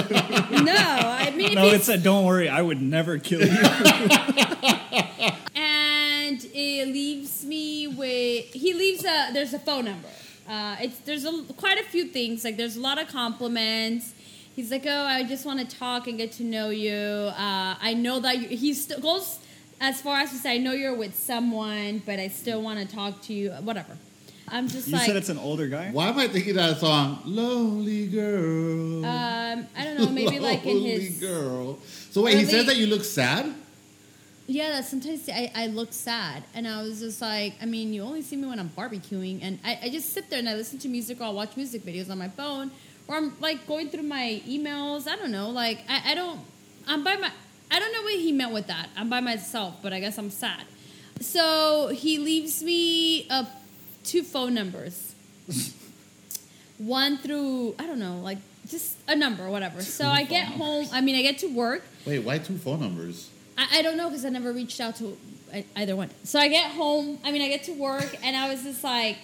no, 0.64 0.76
I 0.78 1.34
mean, 1.36 1.56
No, 1.56 1.66
it 1.66 1.82
said, 1.84 2.04
"Don't 2.04 2.26
worry, 2.26 2.48
I 2.48 2.62
would 2.62 2.82
never 2.82 3.18
kill 3.18 3.42
you." 3.42 3.48
and 5.56 6.46
it 6.54 6.88
leaves 6.88 7.46
me 7.46 7.88
with 7.88 8.46
he 8.54 8.74
leaves 8.74 9.04
a 9.06 9.30
there's 9.34 9.54
a 9.54 9.60
phone 9.60 9.86
number 9.86 10.08
uh, 10.50 10.76
it's 10.80 11.00
there's 11.00 11.26
a, 11.26 11.44
quite 11.58 11.80
a 11.80 11.84
few 11.84 12.06
things 12.06 12.44
like 12.44 12.58
there's 12.58 12.78
a 12.78 12.82
lot 12.82 12.98
of 13.02 13.08
compliments 13.08 14.14
he's 14.56 14.72
like 14.72 14.86
oh 14.86 15.04
i 15.06 15.24
just 15.24 15.46
want 15.46 15.60
to 15.60 15.78
talk 15.78 16.08
and 16.08 16.18
get 16.18 16.32
to 16.32 16.44
know 16.44 16.70
you 16.70 16.94
uh, 16.94 17.76
i 17.82 17.94
know 17.94 18.20
that 18.20 18.38
you, 18.40 18.48
he 18.50 18.74
still 18.74 19.00
goes 19.00 19.40
as 19.80 20.02
far 20.02 20.20
as 20.20 20.32
to 20.32 20.38
say 20.38 20.56
i 20.56 20.58
know 20.58 20.72
you're 20.74 20.96
with 20.96 21.16
someone 21.16 22.02
but 22.06 22.20
i 22.20 22.28
still 22.28 22.62
want 22.62 22.80
to 22.80 22.96
talk 22.96 23.22
to 23.22 23.34
you 23.34 23.52
whatever 23.64 23.96
i'm 24.50 24.68
just 24.68 24.88
you 24.88 24.94
like 24.94 25.06
said 25.06 25.16
it's 25.18 25.30
an 25.30 25.38
older 25.38 25.68
guy. 25.68 25.90
Why 25.92 26.08
am 26.08 26.18
I 26.18 26.28
thinking 26.30 26.56
that 26.56 26.78
song? 26.78 27.20
Lonely 27.26 28.08
girl. 28.08 29.04
um, 29.06 29.68
i 29.78 29.84
don't 29.84 29.98
know 30.00 30.10
maybe 30.10 30.40
like 30.40 30.66
in 30.66 30.80
his. 30.84 31.22
Lonely 31.22 31.34
girl. 31.34 31.80
So 32.12 32.22
wait, 32.24 32.36
he 32.38 32.44
early- 32.44 32.52
says 32.52 32.66
that 32.68 32.78
you 32.78 32.88
look 32.88 33.04
sad. 33.04 33.54
Yeah, 34.50 34.70
that 34.70 34.86
sometimes 34.86 35.28
I, 35.28 35.52
I 35.54 35.68
look 35.68 35.92
sad. 35.92 36.44
And 36.54 36.66
I 36.68 36.82
was 36.82 37.02
just 37.02 37.22
like, 37.22 37.56
I 37.62 37.66
mean, 37.66 37.94
you 37.94 38.02
only 38.02 38.22
see 38.22 38.38
me 38.38 38.48
when 38.48 38.60
I'm 38.60 38.70
barbecuing. 38.70 39.40
And 39.42 39.60
I, 39.64 39.78
I 39.84 39.90
just 39.90 40.14
sit 40.14 40.30
there 40.30 40.40
and 40.40 40.48
I 40.48 40.56
listen 40.56 40.80
to 40.80 40.88
music 40.88 41.20
or 41.20 41.26
I'll 41.26 41.34
watch 41.34 41.58
music 41.58 41.84
videos 41.84 42.10
on 42.10 42.18
my 42.18 42.30
phone. 42.30 42.72
Or 43.10 43.16
I'm 43.18 43.34
like 43.42 43.68
going 43.68 43.90
through 43.90 44.04
my 44.04 44.42
emails. 44.48 45.06
I 45.08 45.18
don't 45.18 45.32
know. 45.32 45.50
Like, 45.50 45.80
I, 45.90 46.12
I 46.12 46.16
don't, 46.16 46.40
I'm 46.88 47.04
by 47.04 47.18
my, 47.18 47.30
I 47.70 47.80
don't 47.80 47.92
know 47.92 48.04
what 48.04 48.14
he 48.14 48.32
meant 48.32 48.54
with 48.54 48.68
that. 48.68 48.88
I'm 48.96 49.10
by 49.10 49.20
myself, 49.20 49.76
but 49.84 49.92
I 49.92 50.00
guess 50.00 50.18
I'm 50.18 50.30
sad. 50.30 50.64
So 51.20 51.90
he 51.90 52.18
leaves 52.18 52.64
me 52.64 53.28
uh, 53.30 53.44
two 54.06 54.24
phone 54.24 54.54
numbers. 54.54 55.14
One 56.78 57.18
through, 57.18 57.76
I 57.80 57.86
don't 57.86 58.00
know, 58.00 58.20
like 58.20 58.38
just 58.70 58.98
a 59.08 59.16
number, 59.16 59.50
whatever. 59.50 59.82
So 59.82 60.08
I 60.08 60.24
get 60.24 60.46
home. 60.46 60.88
I 60.94 61.02
mean, 61.02 61.16
I 61.16 61.22
get 61.22 61.40
to 61.40 61.48
work. 61.48 61.84
Wait, 62.06 62.20
why 62.20 62.38
two 62.38 62.58
phone 62.58 62.80
numbers? 62.80 63.30
I, 63.58 63.80
I 63.80 63.82
don't 63.82 63.98
know 63.98 64.10
because 64.10 64.26
I 64.26 64.30
never 64.30 64.52
reached 64.54 64.80
out 64.80 64.96
to 64.98 65.18
either 65.76 65.96
one. 65.96 66.10
So 66.24 66.40
I 66.40 66.48
get 66.48 66.72
home. 66.72 67.20
I 67.24 67.32
mean, 67.32 67.42
I 67.42 67.48
get 67.48 67.64
to 67.64 67.74
work, 67.74 68.16
and 68.24 68.36
I 68.36 68.50
was 68.50 68.64
just 68.64 68.84
like, 68.84 69.18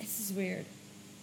"This 0.00 0.20
is 0.20 0.32
weird. 0.32 0.64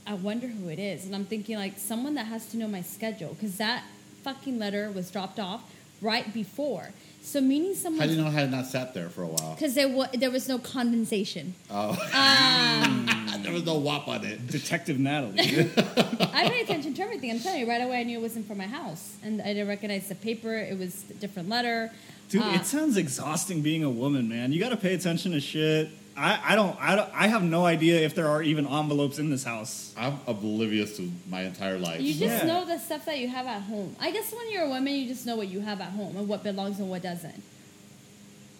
I 0.05 0.13
wonder 0.15 0.47
who 0.47 0.69
it 0.69 0.79
is." 0.79 1.05
And 1.05 1.15
I'm 1.15 1.25
thinking 1.25 1.57
like 1.57 1.77
someone 1.79 2.15
that 2.15 2.27
has 2.27 2.45
to 2.47 2.57
know 2.57 2.67
my 2.67 2.81
schedule 2.81 3.33
because 3.33 3.57
that 3.57 3.83
fucking 4.23 4.59
letter 4.59 4.91
was 4.91 5.11
dropped 5.11 5.39
off 5.39 5.61
right 6.01 6.33
before. 6.33 6.89
So 7.21 7.39
meaning 7.39 7.73
someone. 7.75 8.01
How 8.01 8.07
someone 8.07 8.07
do 8.07 8.13
you 8.15 8.21
know 8.21 8.27
I 8.37 8.41
had 8.41 8.51
not 8.51 8.65
sat 8.65 8.93
there 8.93 9.07
for 9.09 9.23
a 9.23 9.27
while? 9.27 9.53
because 9.55 9.75
there 9.75 9.87
was 9.87 10.09
there 10.13 10.31
was 10.31 10.49
no 10.49 10.57
condensation. 10.59 11.53
Oh, 11.71 11.91
Um, 12.13 13.05
there 13.43 13.53
was 13.53 13.65
no 13.65 13.77
WAP 13.77 14.07
on 14.09 14.25
it. 14.25 14.45
Detective 14.47 14.99
Natalie. 14.99 15.39
I 16.33 16.49
paid 16.49 16.63
attention 16.63 16.93
to 16.95 17.01
everything. 17.01 17.31
I'm 17.31 17.39
telling 17.39 17.61
you, 17.61 17.69
right 17.69 17.81
away 17.81 18.01
I 18.01 18.03
knew 18.03 18.19
it 18.19 18.21
wasn't 18.21 18.47
from 18.47 18.57
my 18.57 18.67
house, 18.67 19.15
and 19.23 19.41
I 19.41 19.45
didn't 19.53 19.69
recognize 19.69 20.09
the 20.09 20.15
paper. 20.15 20.53
It 20.55 20.77
was 20.77 21.05
a 21.09 21.13
different 21.13 21.47
letter. 21.47 21.91
Dude, 22.33 22.41
Uh, 22.41 22.53
it 22.55 22.65
sounds 22.65 22.97
exhausting 22.97 23.61
being 23.61 23.83
a 23.83 23.89
woman, 23.91 24.27
man. 24.27 24.51
You 24.51 24.59
got 24.59 24.69
to 24.69 24.77
pay 24.77 24.95
attention 24.95 25.33
to 25.33 25.39
shit. 25.39 25.89
I, 26.17 26.39
I 26.43 26.55
don't 26.55 26.75
I 26.81 26.95
don't 26.95 27.09
I 27.13 27.27
have 27.27 27.43
no 27.43 27.63
idea 27.63 27.99
if 28.01 28.15
there 28.15 28.27
are 28.27 28.41
even 28.41 28.65
envelopes 28.65 29.19
in 29.19 29.29
this 29.29 29.43
house. 29.43 29.93
I'm 29.95 30.19
oblivious 30.25 30.97
to 30.97 31.11
my 31.29 31.43
entire 31.43 31.77
life. 31.77 32.01
You 32.01 32.11
just 32.15 32.43
Yeah. 32.43 32.45
know 32.47 32.65
the 32.65 32.79
stuff 32.79 33.05
that 33.05 33.19
you 33.19 33.27
have 33.27 33.45
at 33.45 33.61
home. 33.61 33.95
I 33.99 34.09
guess 34.09 34.31
when 34.33 34.49
you're 34.51 34.63
a 34.63 34.69
woman, 34.69 34.95
you 34.95 35.07
just 35.07 35.27
know 35.27 35.35
what 35.35 35.47
you 35.49 35.59
have 35.59 35.79
at 35.79 35.89
home 35.91 36.17
and 36.17 36.27
what 36.27 36.41
belongs 36.43 36.79
and 36.79 36.89
what 36.89 37.03
doesn't. 37.03 37.43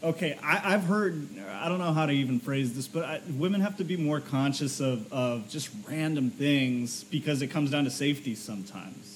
Okay, 0.04 0.38
I, 0.44 0.74
I've 0.76 0.84
heard 0.84 1.28
I 1.50 1.68
don't 1.68 1.80
know 1.80 1.94
how 1.94 2.06
to 2.06 2.14
even 2.14 2.40
phrase 2.40 2.76
this, 2.76 2.88
but 2.88 3.06
I, 3.06 3.22
women 3.36 3.62
have 3.62 3.78
to 3.78 3.84
be 3.84 3.98
more 3.98 4.20
conscious 4.20 4.80
of, 4.80 5.12
of 5.12 5.50
just 5.50 5.70
random 5.90 6.30
things 6.30 7.04
because 7.06 7.42
it 7.42 7.48
comes 7.48 7.72
down 7.72 7.86
to 7.86 7.90
safety 7.92 8.36
sometimes. 8.36 9.13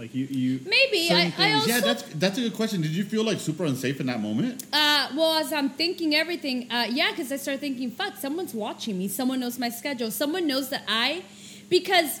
Like 0.00 0.14
you 0.14 0.24
you 0.30 0.60
Maybe. 0.64 1.10
I- 1.10 1.30
I 1.36 1.52
also- 1.52 1.68
yeah, 1.68 1.80
that's 1.80 2.02
that's 2.14 2.38
a 2.38 2.40
good 2.40 2.54
question. 2.54 2.80
Did 2.80 2.92
you 2.92 3.04
feel 3.04 3.22
like 3.22 3.38
super 3.38 3.66
unsafe 3.66 4.00
in 4.00 4.06
that 4.06 4.20
moment? 4.22 4.64
Uh, 4.72 5.08
well, 5.14 5.34
as 5.34 5.52
I'm 5.52 5.68
thinking 5.68 6.14
everything, 6.14 6.72
uh, 6.72 6.86
yeah, 6.90 7.10
because 7.10 7.30
I 7.30 7.36
started 7.36 7.60
thinking, 7.60 7.90
fuck, 7.90 8.16
someone's 8.16 8.54
watching 8.54 8.96
me. 8.96 9.08
Someone 9.08 9.40
knows 9.40 9.58
my 9.58 9.68
schedule. 9.68 10.10
Someone 10.10 10.46
knows 10.46 10.70
that 10.70 10.84
I, 10.88 11.22
because 11.68 12.20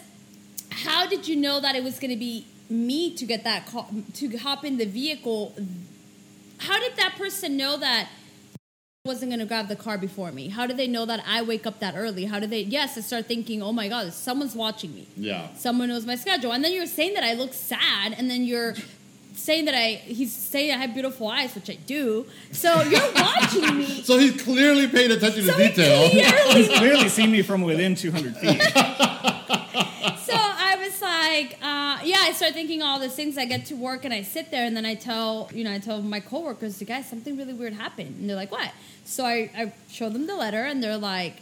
how 0.68 1.06
did 1.06 1.26
you 1.26 1.36
know 1.36 1.58
that 1.60 1.74
it 1.74 1.82
was 1.82 1.98
going 1.98 2.10
to 2.10 2.18
be 2.18 2.44
me 2.68 3.14
to 3.16 3.24
get 3.24 3.44
that 3.44 3.64
call, 3.64 3.88
to 4.12 4.36
hop 4.36 4.62
in 4.66 4.76
the 4.76 4.84
vehicle? 4.84 5.54
How 6.58 6.78
did 6.78 6.96
that 6.96 7.14
person 7.16 7.56
know 7.56 7.78
that 7.78 8.08
wasn't 9.10 9.30
going 9.32 9.40
to 9.40 9.46
grab 9.52 9.66
the 9.68 9.76
car 9.86 9.98
before 9.98 10.30
me? 10.30 10.44
How 10.48 10.64
did 10.68 10.76
they 10.76 10.86
know 10.86 11.04
that 11.04 11.20
I 11.26 11.42
wake 11.42 11.66
up 11.66 11.80
that 11.80 11.94
early? 11.96 12.24
How 12.32 12.38
did 12.38 12.50
they? 12.50 12.60
Yes, 12.62 12.96
I 12.96 13.00
start 13.00 13.26
thinking, 13.26 13.58
oh 13.62 13.72
my 13.72 13.88
god, 13.88 14.12
someone's 14.12 14.54
watching 14.54 14.94
me. 14.94 15.04
Yeah. 15.16 15.48
Someone 15.56 15.88
knows 15.88 16.06
my 16.06 16.14
schedule, 16.24 16.52
and 16.52 16.62
then 16.64 16.72
you're 16.72 16.86
saying 16.86 17.14
that 17.14 17.24
I 17.24 17.34
look 17.34 17.52
sad, 17.52 18.14
and 18.18 18.30
then 18.30 18.44
you're 18.44 18.74
saying 19.34 19.64
that 19.64 19.74
I 19.74 19.86
he's 20.18 20.32
saying 20.32 20.70
I 20.72 20.76
have 20.82 20.92
beautiful 20.94 21.26
eyes, 21.28 21.54
which 21.54 21.68
I 21.70 21.78
do. 21.96 22.26
So 22.52 22.70
you're 22.82 23.12
watching 23.26 23.78
me. 23.78 24.02
So 24.08 24.18
he's 24.18 24.40
clearly 24.42 24.86
paying 24.86 25.10
attention 25.10 25.42
to 25.44 25.52
So 25.52 25.58
he 25.58 25.68
detail. 25.68 26.08
clearly- 26.10 26.54
He's 26.62 26.68
clearly 26.78 27.08
seen 27.08 27.30
me 27.32 27.42
from 27.42 27.62
within 27.62 27.94
200 27.94 28.36
feet. 28.36 28.60
like, 31.30 31.52
uh, 31.62 31.98
yeah, 32.04 32.18
I 32.20 32.32
start 32.32 32.54
thinking 32.54 32.82
all 32.82 32.98
these 32.98 33.14
things. 33.14 33.38
I 33.38 33.44
get 33.44 33.66
to 33.66 33.76
work 33.76 34.04
and 34.04 34.12
I 34.12 34.22
sit 34.22 34.50
there 34.50 34.64
and 34.64 34.76
then 34.76 34.84
I 34.84 34.94
tell, 34.94 35.48
you 35.52 35.62
know, 35.64 35.72
I 35.72 35.78
tell 35.78 36.02
my 36.02 36.20
coworkers, 36.20 36.82
guys, 36.82 37.08
something 37.08 37.36
really 37.36 37.54
weird 37.54 37.72
happened. 37.72 38.16
And 38.18 38.28
they're 38.28 38.36
like, 38.36 38.50
what? 38.50 38.72
So 39.04 39.24
I, 39.24 39.50
I 39.56 39.72
show 39.88 40.08
them 40.08 40.26
the 40.26 40.34
letter 40.34 40.64
and 40.64 40.82
they're 40.82 40.98
like, 40.98 41.36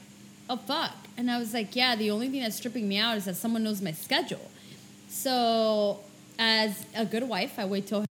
oh, 0.50 0.56
fuck. 0.56 0.94
And 1.16 1.30
I 1.30 1.38
was 1.38 1.54
like, 1.54 1.74
yeah, 1.74 1.96
the 1.96 2.10
only 2.10 2.28
thing 2.28 2.42
that's 2.42 2.60
tripping 2.60 2.86
me 2.86 2.98
out 2.98 3.16
is 3.16 3.24
that 3.24 3.36
someone 3.36 3.64
knows 3.64 3.80
my 3.80 3.92
schedule. 3.92 4.50
So 5.08 6.00
as 6.38 6.84
a 6.94 7.06
good 7.06 7.26
wife, 7.28 7.58
I 7.58 7.64
wait 7.64 7.86
till 7.86 8.04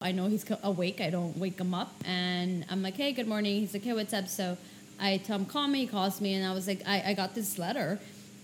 I 0.00 0.12
know 0.12 0.26
he's 0.28 0.44
awake. 0.62 1.00
I 1.00 1.10
don't 1.10 1.36
wake 1.38 1.58
him 1.60 1.74
up. 1.74 1.92
And 2.04 2.66
I'm 2.70 2.82
like, 2.82 2.96
hey, 2.96 3.12
good 3.12 3.28
morning. 3.28 3.60
He's 3.60 3.72
like, 3.72 3.84
hey, 3.84 3.92
what's 3.92 4.12
up? 4.12 4.26
So 4.26 4.58
I 4.98 5.18
tell 5.18 5.38
him, 5.38 5.46
call 5.46 5.68
me. 5.68 5.80
He 5.80 5.86
calls 5.86 6.20
me. 6.20 6.34
And 6.34 6.44
I 6.44 6.52
was 6.52 6.66
like, 6.66 6.82
I, 6.86 7.10
I 7.10 7.14
got 7.14 7.34
this 7.34 7.58
letter. 7.58 8.00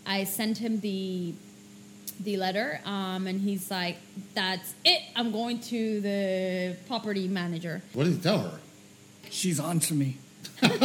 I 0.06 0.22
sent 0.22 0.58
him 0.58 0.80
the 0.80 1.34
the 2.20 2.37
letter 2.37 2.80
um, 2.85 3.26
and 3.26 3.40
he's 3.40 3.70
like 3.70 3.96
that's 4.35 4.75
it. 4.85 5.02
I'm 5.14 5.32
going 5.32 5.61
to 5.61 6.00
the 6.00 6.76
property 6.87 7.28
manager. 7.28 7.82
What 7.92 8.04
did 8.04 8.14
he 8.14 8.20
tell 8.20 8.38
her? 8.40 8.58
She's 9.30 9.61
on 9.61 9.80
to 9.80 9.94
me. 9.94 10.18
uh, 10.62 10.68
no 10.68 10.78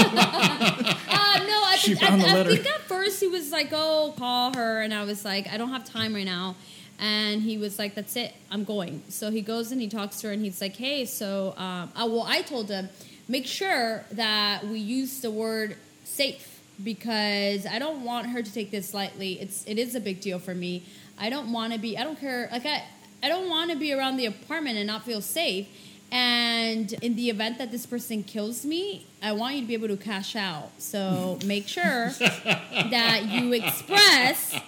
I 1.63 1.77
She 1.79 1.95
think, 1.95 2.03
I, 2.03 2.07
found 2.07 2.21
the 2.21 2.27
I 2.27 2.43
think 2.43 2.65
at 2.67 2.81
first 2.81 3.19
he 3.19 3.27
was 3.27 3.51
like 3.51 3.69
oh 3.71 4.13
call 4.17 4.53
her 4.55 4.81
and 4.81 4.93
i 4.93 5.03
was 5.05 5.23
like 5.23 5.47
i 5.53 5.57
don't 5.57 5.69
have 5.69 5.85
time 5.85 6.13
right 6.13 6.25
now. 6.25 6.55
And 6.99 7.41
he 7.41 7.57
was 7.57 7.79
like 7.79 7.95
that's 7.95 8.15
it. 8.15 8.33
I'm 8.51 8.63
going. 8.63 9.01
So 9.09 9.31
he 9.31 9.41
goes 9.41 9.71
and 9.71 9.81
he 9.81 9.87
talks 9.87 10.21
to 10.21 10.27
her 10.27 10.33
and 10.33 10.43
he's 10.43 10.61
like 10.61 10.75
hey 10.75 11.05
so 11.05 11.53
um, 11.57 11.91
uh, 11.95 12.05
well 12.09 12.25
i 12.27 12.41
told 12.41 12.69
him 12.69 12.89
make 13.27 13.47
sure 13.47 14.03
that 14.11 14.65
we 14.65 14.79
use 14.79 15.21
the 15.21 15.31
word 15.31 15.77
safe 16.03 16.59
because 16.83 17.65
i 17.65 17.77
don't 17.79 18.03
want 18.03 18.27
her 18.27 18.41
to 18.41 18.53
take 18.53 18.71
this 18.71 18.93
lightly. 18.93 19.39
It's 19.39 19.63
it 19.67 19.77
is 19.77 19.95
a 19.95 19.99
big 19.99 20.19
deal 20.21 20.39
for 20.39 20.53
me 20.53 20.83
i 21.21 21.29
don't 21.29 21.51
want 21.51 21.71
to 21.71 21.79
be 21.79 21.97
i 21.97 22.03
don't 22.03 22.19
care 22.19 22.49
like 22.51 22.65
i 22.65 22.83
i 23.23 23.29
don't 23.29 23.49
want 23.49 23.71
to 23.71 23.77
be 23.77 23.93
around 23.93 24.17
the 24.17 24.25
apartment 24.25 24.77
and 24.77 24.87
not 24.87 25.03
feel 25.03 25.21
safe 25.21 25.67
and 26.11 26.91
in 27.01 27.15
the 27.15 27.29
event 27.29 27.57
that 27.57 27.71
this 27.71 27.85
person 27.85 28.23
kills 28.23 28.65
me, 28.65 29.05
I 29.23 29.31
want 29.31 29.55
you 29.55 29.61
to 29.61 29.67
be 29.67 29.73
able 29.73 29.87
to 29.87 29.97
cash 29.97 30.35
out. 30.35 30.71
So 30.77 31.39
make 31.45 31.67
sure 31.67 32.09
that 32.09 33.27
you 33.29 33.53
express 33.53 34.59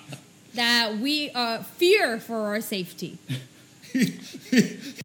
that 0.53 0.98
we 1.00 1.31
uh, 1.31 1.63
fear 1.63 2.19
for 2.19 2.48
our 2.48 2.62
safety. 2.62 3.17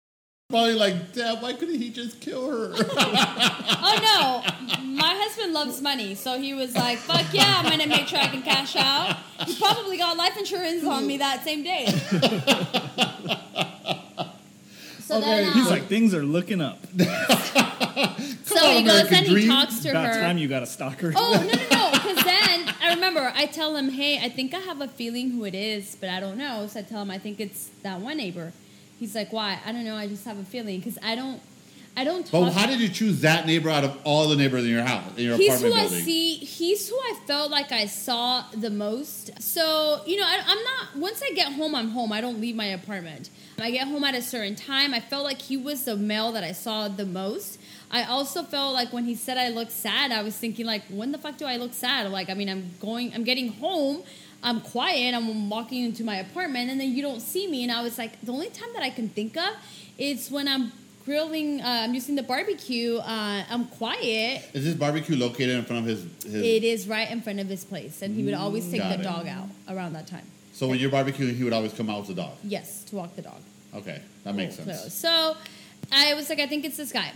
Probably 0.50 0.72
like, 0.72 1.12
damn, 1.12 1.42
why 1.42 1.52
couldn't 1.52 1.78
he 1.78 1.90
just 1.90 2.20
kill 2.20 2.50
her? 2.50 2.74
Oh 3.80 3.96
no, 4.02 4.42
my 4.82 5.14
husband 5.14 5.52
loves 5.52 5.80
money, 5.80 6.14
so 6.14 6.38
he 6.38 6.52
was 6.52 6.74
like, 6.74 6.98
"Fuck 6.98 7.26
yeah, 7.32 7.54
I'm 7.58 7.70
gonna 7.70 7.86
make 7.86 8.08
sure 8.08 8.18
I 8.18 8.26
can 8.26 8.42
cash 8.42 8.74
out." 8.76 9.16
He 9.46 9.54
probably 9.56 9.96
got 9.98 10.16
life 10.16 10.36
insurance 10.36 10.84
on 10.84 11.06
me 11.06 11.16
that 11.18 11.44
same 11.44 11.62
day. 11.62 11.86
So 15.00 15.20
then, 15.22 15.46
um, 15.46 15.52
He's 15.54 15.70
like, 15.70 15.86
things 15.86 16.12
are 16.12 16.22
looking 16.22 16.60
up. 16.60 16.80
so 18.44 18.58
on, 18.58 18.76
he 18.76 18.82
goes 18.82 19.08
American 19.08 19.14
and 19.14 19.26
he 19.38 19.46
talks 19.46 19.78
to 19.80 19.88
About 19.90 20.14
her. 20.14 20.20
time 20.20 20.36
you 20.36 20.48
got 20.48 20.62
a 20.62 20.66
stalker. 20.66 21.14
Oh 21.16 21.32
no 21.32 21.46
no 21.46 21.62
no! 21.72 21.90
Because 21.92 22.22
then 22.24 22.68
I 22.82 22.92
remember 22.94 23.32
I 23.34 23.46
tell 23.46 23.74
him, 23.76 23.88
"Hey, 23.90 24.18
I 24.22 24.28
think 24.28 24.52
I 24.52 24.58
have 24.58 24.82
a 24.82 24.88
feeling 24.88 25.30
who 25.30 25.44
it 25.46 25.54
is, 25.54 25.96
but 25.98 26.10
I 26.10 26.20
don't 26.20 26.36
know." 26.36 26.66
So 26.66 26.80
I 26.80 26.82
tell 26.82 27.00
him 27.00 27.10
I 27.10 27.16
think 27.18 27.40
it's 27.40 27.70
that 27.82 28.00
one 28.00 28.18
neighbor. 28.18 28.52
He's 28.98 29.14
like, 29.14 29.32
"Why? 29.32 29.58
I 29.64 29.72
don't 29.72 29.84
know. 29.84 29.96
I 29.96 30.06
just 30.06 30.24
have 30.24 30.38
a 30.38 30.44
feeling 30.44 30.78
because 30.78 30.98
I 31.02 31.14
don't, 31.14 31.40
I 31.96 32.04
don't 32.04 32.24
talk." 32.26 32.46
but 32.46 32.52
how 32.52 32.66
did 32.66 32.80
you 32.80 32.88
choose 32.88 33.20
that 33.22 33.46
neighbor 33.46 33.70
out 33.70 33.84
of 33.84 33.98
all 34.04 34.28
the 34.28 34.36
neighbors 34.36 34.64
in 34.64 34.70
your 34.70 34.82
house, 34.82 35.16
in 35.16 35.24
your 35.24 35.36
He's 35.36 35.60
who 35.60 35.68
apartment 35.68 35.74
I 35.76 35.82
building? 35.82 36.04
see. 36.04 36.34
He's 36.36 36.88
who 36.88 36.96
I 36.96 37.14
felt 37.26 37.50
like 37.50 37.72
I 37.72 37.86
saw 37.86 38.44
the 38.52 38.70
most. 38.70 39.40
So 39.42 40.00
you 40.06 40.16
know, 40.18 40.26
I, 40.26 40.40
I'm 40.46 40.62
not. 40.64 40.96
Once 40.96 41.22
I 41.22 41.32
get 41.34 41.52
home, 41.52 41.74
I'm 41.74 41.90
home. 41.90 42.12
I 42.12 42.20
don't 42.20 42.40
leave 42.40 42.56
my 42.56 42.66
apartment. 42.66 43.30
I 43.60 43.70
get 43.72 43.88
home 43.88 44.04
at 44.04 44.14
a 44.14 44.22
certain 44.22 44.54
time. 44.54 44.94
I 44.94 45.00
felt 45.00 45.24
like 45.24 45.42
he 45.42 45.56
was 45.56 45.84
the 45.84 45.96
male 45.96 46.30
that 46.32 46.44
I 46.44 46.52
saw 46.52 46.86
the 46.88 47.04
most. 47.06 47.58
I 47.90 48.04
also 48.04 48.42
felt 48.42 48.74
like 48.74 48.92
when 48.92 49.04
he 49.04 49.14
said 49.14 49.38
I 49.38 49.48
looked 49.48 49.72
sad, 49.72 50.12
I 50.12 50.22
was 50.22 50.36
thinking 50.36 50.66
like, 50.66 50.82
when 50.88 51.10
the 51.10 51.18
fuck 51.18 51.38
do 51.38 51.46
I 51.46 51.56
look 51.56 51.72
sad? 51.72 52.08
Like, 52.10 52.28
I 52.30 52.34
mean, 52.34 52.48
I'm 52.48 52.70
going, 52.80 53.12
I'm 53.14 53.24
getting 53.24 53.48
home. 53.54 54.02
I'm 54.42 54.60
quiet. 54.60 55.14
I'm 55.14 55.50
walking 55.50 55.84
into 55.84 56.04
my 56.04 56.16
apartment, 56.16 56.70
and 56.70 56.80
then 56.80 56.92
you 56.92 57.02
don't 57.02 57.20
see 57.20 57.48
me. 57.48 57.62
And 57.64 57.72
I 57.72 57.82
was 57.82 57.98
like, 57.98 58.20
the 58.22 58.32
only 58.32 58.50
time 58.50 58.68
that 58.74 58.82
I 58.82 58.90
can 58.90 59.08
think 59.08 59.36
of 59.36 59.54
is 59.98 60.30
when 60.30 60.46
I'm 60.46 60.72
grilling. 61.04 61.60
Uh, 61.60 61.82
I'm 61.84 61.94
using 61.94 62.14
the 62.14 62.22
barbecue. 62.22 62.98
Uh, 62.98 63.42
I'm 63.50 63.66
quiet. 63.66 64.44
Is 64.52 64.64
this 64.64 64.74
barbecue 64.74 65.16
located 65.16 65.50
in 65.50 65.64
front 65.64 65.80
of 65.82 65.86
his? 65.86 66.02
his 66.22 66.34
It 66.34 66.62
is 66.64 66.86
right 66.86 67.10
in 67.10 67.20
front 67.20 67.40
of 67.40 67.48
his 67.48 67.64
place, 67.64 68.02
and 68.02 68.14
he 68.14 68.22
would 68.24 68.34
always 68.34 68.70
take 68.70 68.80
Got 68.80 68.90
the 68.96 69.00
it. 69.00 69.04
dog 69.04 69.26
out 69.26 69.48
around 69.68 69.94
that 69.94 70.06
time. 70.06 70.24
so 70.52 70.68
when 70.68 70.78
you're 70.78 70.90
barbecuing, 70.90 71.34
he 71.36 71.44
would 71.44 71.52
always 71.52 71.72
come 71.72 71.90
out 71.90 71.98
with 72.00 72.08
the 72.08 72.22
dog. 72.22 72.34
Yes, 72.44 72.84
to 72.84 72.96
walk 72.96 73.16
the 73.16 73.22
dog. 73.22 73.40
Okay, 73.74 74.00
that 74.24 74.34
makes 74.34 74.54
sense. 74.56 74.66
close. 74.80 74.94
So 74.94 75.36
I 75.92 76.14
was 76.14 76.28
like, 76.30 76.38
I 76.40 76.46
think 76.46 76.64
it's 76.64 76.76
this 76.76 76.92
guy. 76.92 77.12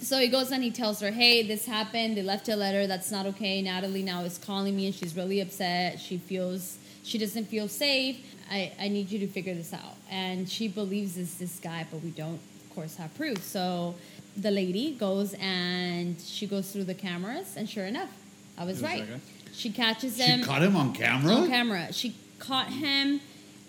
So 0.00 0.18
he 0.18 0.28
goes 0.28 0.52
and 0.52 0.62
he 0.62 0.70
tells 0.70 1.00
her, 1.00 1.10
"Hey, 1.10 1.42
this 1.42 1.66
happened. 1.66 2.16
They 2.16 2.22
left 2.22 2.48
a 2.48 2.56
letter. 2.56 2.86
That's 2.86 3.10
not 3.10 3.26
okay. 3.26 3.60
Natalie 3.62 4.02
now 4.02 4.22
is 4.22 4.38
calling 4.38 4.76
me, 4.76 4.86
and 4.86 4.94
she's 4.94 5.16
really 5.16 5.40
upset. 5.40 6.00
She 6.00 6.18
feels 6.18 6.78
she 7.02 7.18
doesn't 7.18 7.46
feel 7.46 7.68
safe. 7.68 8.16
I, 8.50 8.72
I 8.80 8.88
need 8.88 9.10
you 9.10 9.18
to 9.20 9.26
figure 9.26 9.54
this 9.54 9.72
out." 9.72 9.96
And 10.10 10.48
she 10.48 10.68
believes 10.68 11.18
it's 11.18 11.34
this 11.34 11.58
guy, 11.58 11.86
but 11.90 12.02
we 12.02 12.10
don't, 12.10 12.40
of 12.64 12.74
course, 12.74 12.96
have 12.96 13.14
proof. 13.16 13.42
So 13.42 13.96
the 14.36 14.50
lady 14.52 14.94
goes 14.94 15.34
and 15.40 16.18
she 16.20 16.46
goes 16.46 16.70
through 16.70 16.84
the 16.84 16.94
cameras, 16.94 17.56
and 17.56 17.68
sure 17.68 17.84
enough, 17.84 18.10
I 18.56 18.64
was 18.64 18.80
was 18.80 18.84
right. 18.84 19.04
She 19.52 19.70
catches 19.70 20.16
him. 20.16 20.40
She 20.40 20.44
caught 20.44 20.62
him 20.62 20.76
on 20.76 20.92
camera. 20.92 21.34
on 21.34 21.48
camera. 21.48 21.92
She 21.92 22.14
caught 22.38 22.68
him. 22.68 23.20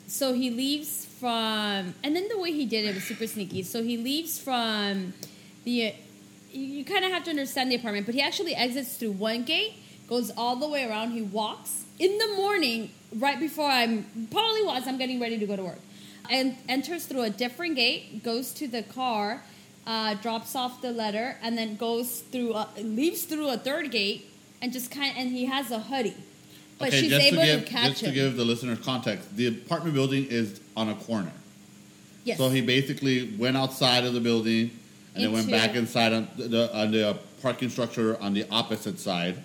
So 0.05 0.33
he 0.33 0.51
leaves 0.51 1.05
from, 1.05 1.95
and 2.03 2.15
then 2.15 2.27
the 2.29 2.37
way 2.39 2.51
he 2.51 2.65
did 2.65 2.85
it 2.85 2.93
was 2.93 3.03
super 3.03 3.25
sneaky. 3.27 3.63
So 3.63 3.81
he 3.81 3.97
leaves 3.97 4.39
from 4.39 5.13
the. 5.63 5.95
You, 6.51 6.63
you 6.63 6.85
kind 6.85 7.05
of 7.05 7.11
have 7.11 7.23
to 7.25 7.29
understand 7.29 7.71
the 7.71 7.75
apartment, 7.75 8.05
but 8.05 8.15
he 8.15 8.21
actually 8.21 8.55
exits 8.55 8.97
through 8.97 9.11
one 9.11 9.43
gate, 9.43 9.73
goes 10.07 10.31
all 10.35 10.55
the 10.55 10.67
way 10.67 10.85
around. 10.89 11.11
He 11.11 11.21
walks 11.21 11.85
in 11.99 12.17
the 12.17 12.27
morning, 12.37 12.91
right 13.15 13.39
before 13.39 13.69
I'm 13.69 14.27
probably 14.31 14.63
was 14.63 14.87
I'm 14.87 14.97
getting 14.97 15.19
ready 15.19 15.37
to 15.37 15.45
go 15.45 15.55
to 15.55 15.63
work. 15.63 15.79
and 16.29 16.55
enters 16.67 17.05
through 17.07 17.23
a 17.23 17.29
different 17.29 17.75
gate, 17.75 18.23
goes 18.23 18.51
to 18.53 18.67
the 18.67 18.83
car, 18.83 19.41
uh, 19.87 20.13
drops 20.15 20.55
off 20.55 20.79
the 20.81 20.91
letter, 20.91 21.37
and 21.41 21.57
then 21.57 21.75
goes 21.75 22.19
through, 22.21 22.53
a, 22.53 22.69
leaves 22.77 23.23
through 23.23 23.49
a 23.49 23.57
third 23.57 23.89
gate, 23.89 24.29
and 24.61 24.71
just 24.71 24.91
kind 24.91 25.09
of, 25.11 25.17
and 25.17 25.31
he 25.31 25.45
has 25.45 25.71
a 25.71 25.79
hoodie, 25.79 26.15
but 26.77 26.93
she's 26.93 27.09
just 27.09 27.25
able 27.25 27.41
to 27.41 27.45
to, 27.47 27.57
give, 27.57 27.65
catch 27.65 27.89
just 27.89 28.01
him. 28.03 28.09
to 28.09 28.13
give 28.13 28.37
the 28.37 28.45
listeners 28.45 28.77
context, 28.79 29.35
the 29.35 29.47
apartment 29.47 29.95
building 29.95 30.25
is 30.29 30.61
on 30.77 30.89
a 30.89 30.95
corner. 30.95 31.31
yes. 32.25 32.37
So 32.37 32.49
he 32.49 32.61
basically 32.61 33.33
went 33.37 33.57
outside 33.57 34.03
of 34.05 34.13
the 34.13 34.19
building 34.21 34.69
and 35.23 35.33
then 35.33 35.33
went 35.33 35.51
back 35.51 35.75
inside 35.75 36.13
on 36.13 36.27
the, 36.37 36.69
on 36.75 36.91
the 36.91 37.17
parking 37.41 37.69
structure 37.69 38.19
on 38.21 38.33
the 38.33 38.45
opposite 38.49 38.99
side. 38.99 39.35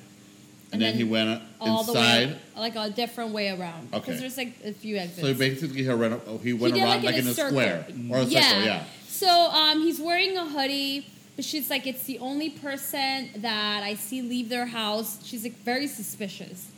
And, 0.73 0.75
And 0.75 0.83
then, 0.83 0.90
then 0.93 0.97
he 0.97 1.04
went 1.04 1.43
all 1.61 1.85
the 1.85 1.93
inside. 1.93 2.28
way, 2.31 2.38
like 2.57 2.75
a 2.76 2.90
different 2.90 3.31
way 3.31 3.49
around. 3.50 3.88
Okay. 3.93 4.00
Because 4.00 4.21
there's 4.21 4.37
like 4.37 4.54
a 4.64 4.73
few 4.73 4.97
exits. 4.97 5.21
So 5.21 5.33
basically, 5.35 5.85
he, 5.85 5.88
ran, 5.88 6.21
he 6.43 6.52
went 6.52 6.75
did, 6.75 6.83
around 6.83 7.04
like, 7.04 7.04
like, 7.04 7.14
in 7.14 7.21
in 7.21 7.28
a 7.28 7.35
square 7.35 7.87
or 8.11 8.19
a 8.19 8.25
yeah. 8.25 8.40
circle. 8.43 8.64
Yeah. 8.64 8.85
So 9.07 9.28
um, 9.28 9.83
he's 9.83 10.00
wearing 10.00 10.37
a 10.37 10.45
hoodie, 10.45 11.07
but 11.37 11.45
she's 11.45 11.71
like, 11.71 11.87
it's 11.87 12.02
the 12.04 12.19
only 12.19 12.50
person 12.50 13.31
that 13.37 13.85
I 13.85 13.95
see 13.95 14.21
leave 14.21 14.49
their 14.49 14.66
house. 14.66 15.25
She's 15.25 15.45
like 15.45 15.57
very 15.62 15.87
suspicious. 15.87 16.73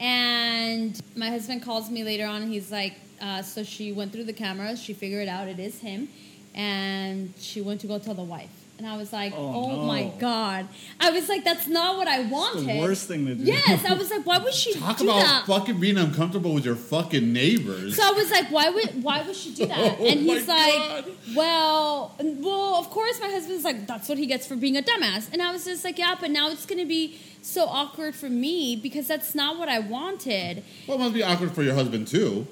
And 0.00 1.00
my 1.14 1.28
husband 1.28 1.62
calls 1.62 1.90
me 1.90 2.02
later 2.02 2.26
on, 2.26 2.42
and 2.42 2.52
he's 2.52 2.72
like, 2.72 2.94
uh, 3.20 3.42
so 3.42 3.62
she 3.62 3.92
went 3.92 4.12
through 4.12 4.24
the 4.24 4.32
cameras, 4.32 4.82
she 4.82 4.94
figured 4.94 5.28
out 5.28 5.46
it 5.48 5.58
is 5.60 5.78
him, 5.80 6.08
and 6.54 7.32
she 7.38 7.60
went 7.60 7.80
to 7.82 7.86
go 7.86 7.98
tell 7.98 8.14
the 8.14 8.22
wife. 8.22 8.50
And 8.78 8.86
I 8.86 8.96
was 8.96 9.12
like, 9.12 9.32
Oh, 9.36 9.54
oh, 9.56 9.76
no. 9.78 9.82
my 9.86 10.12
god! 10.20 10.68
I 11.00 11.10
was 11.10 11.28
like, 11.28 11.42
that's 11.42 11.66
not 11.66 11.96
what 11.96 12.06
I 12.06 12.20
wanted. 12.20 12.64
the 12.68 12.78
worst 12.78 13.08
thing 13.08 13.26
to 13.26 13.34
do. 13.34 13.42
Yes, 13.42 13.84
I 13.84 13.94
was 13.94 14.08
like, 14.08 14.24
why 14.24 14.38
would 14.38 14.54
she 14.54 14.72
Talk 14.78 14.98
do 14.98 15.04
about 15.10 15.20
that? 15.20 15.46
fucking 15.46 15.80
being 15.80 15.98
uncomfortable 15.98 16.54
with 16.54 16.64
your 16.64 16.76
fucking 16.76 17.32
neighbors. 17.32 17.96
So 17.96 18.04
I 18.04 18.12
was 18.12 18.30
like, 18.30 18.46
why 18.52 18.70
would 18.70 19.02
why 19.02 19.22
would 19.22 19.34
she 19.34 19.52
do 19.52 19.66
that? 19.66 19.76
Oh 20.00 20.06
and 20.06 20.20
he's 20.20 20.46
like, 20.46 20.74
God. 20.74 21.04
well, 21.34 22.14
well, 22.20 22.76
of 22.76 22.88
course 22.90 23.18
my 23.20 23.26
husband's 23.28 23.64
like, 23.64 23.84
that's 23.88 24.08
what 24.08 24.16
he 24.16 24.26
gets 24.26 24.46
for 24.46 24.54
being 24.54 24.76
a 24.76 24.82
dumbass. 24.82 25.28
And 25.32 25.42
I 25.42 25.50
was 25.50 25.64
just 25.64 25.82
like, 25.82 25.98
yeah, 25.98 26.14
but 26.20 26.30
now 26.30 26.48
it's 26.48 26.64
gonna 26.64 26.86
be 26.86 27.18
so 27.42 27.64
awkward 27.64 28.14
for 28.14 28.28
me 28.30 28.76
because 28.76 29.08
that's 29.08 29.34
not 29.34 29.58
what 29.58 29.68
I 29.68 29.80
wanted. 29.80 30.62
well, 30.86 30.98
it 30.98 31.00
must 31.00 31.14
be 31.14 31.24
awkward 31.24 31.50
for 31.50 31.64
your 31.64 31.74
husband 31.74 32.06
too. 32.06 32.46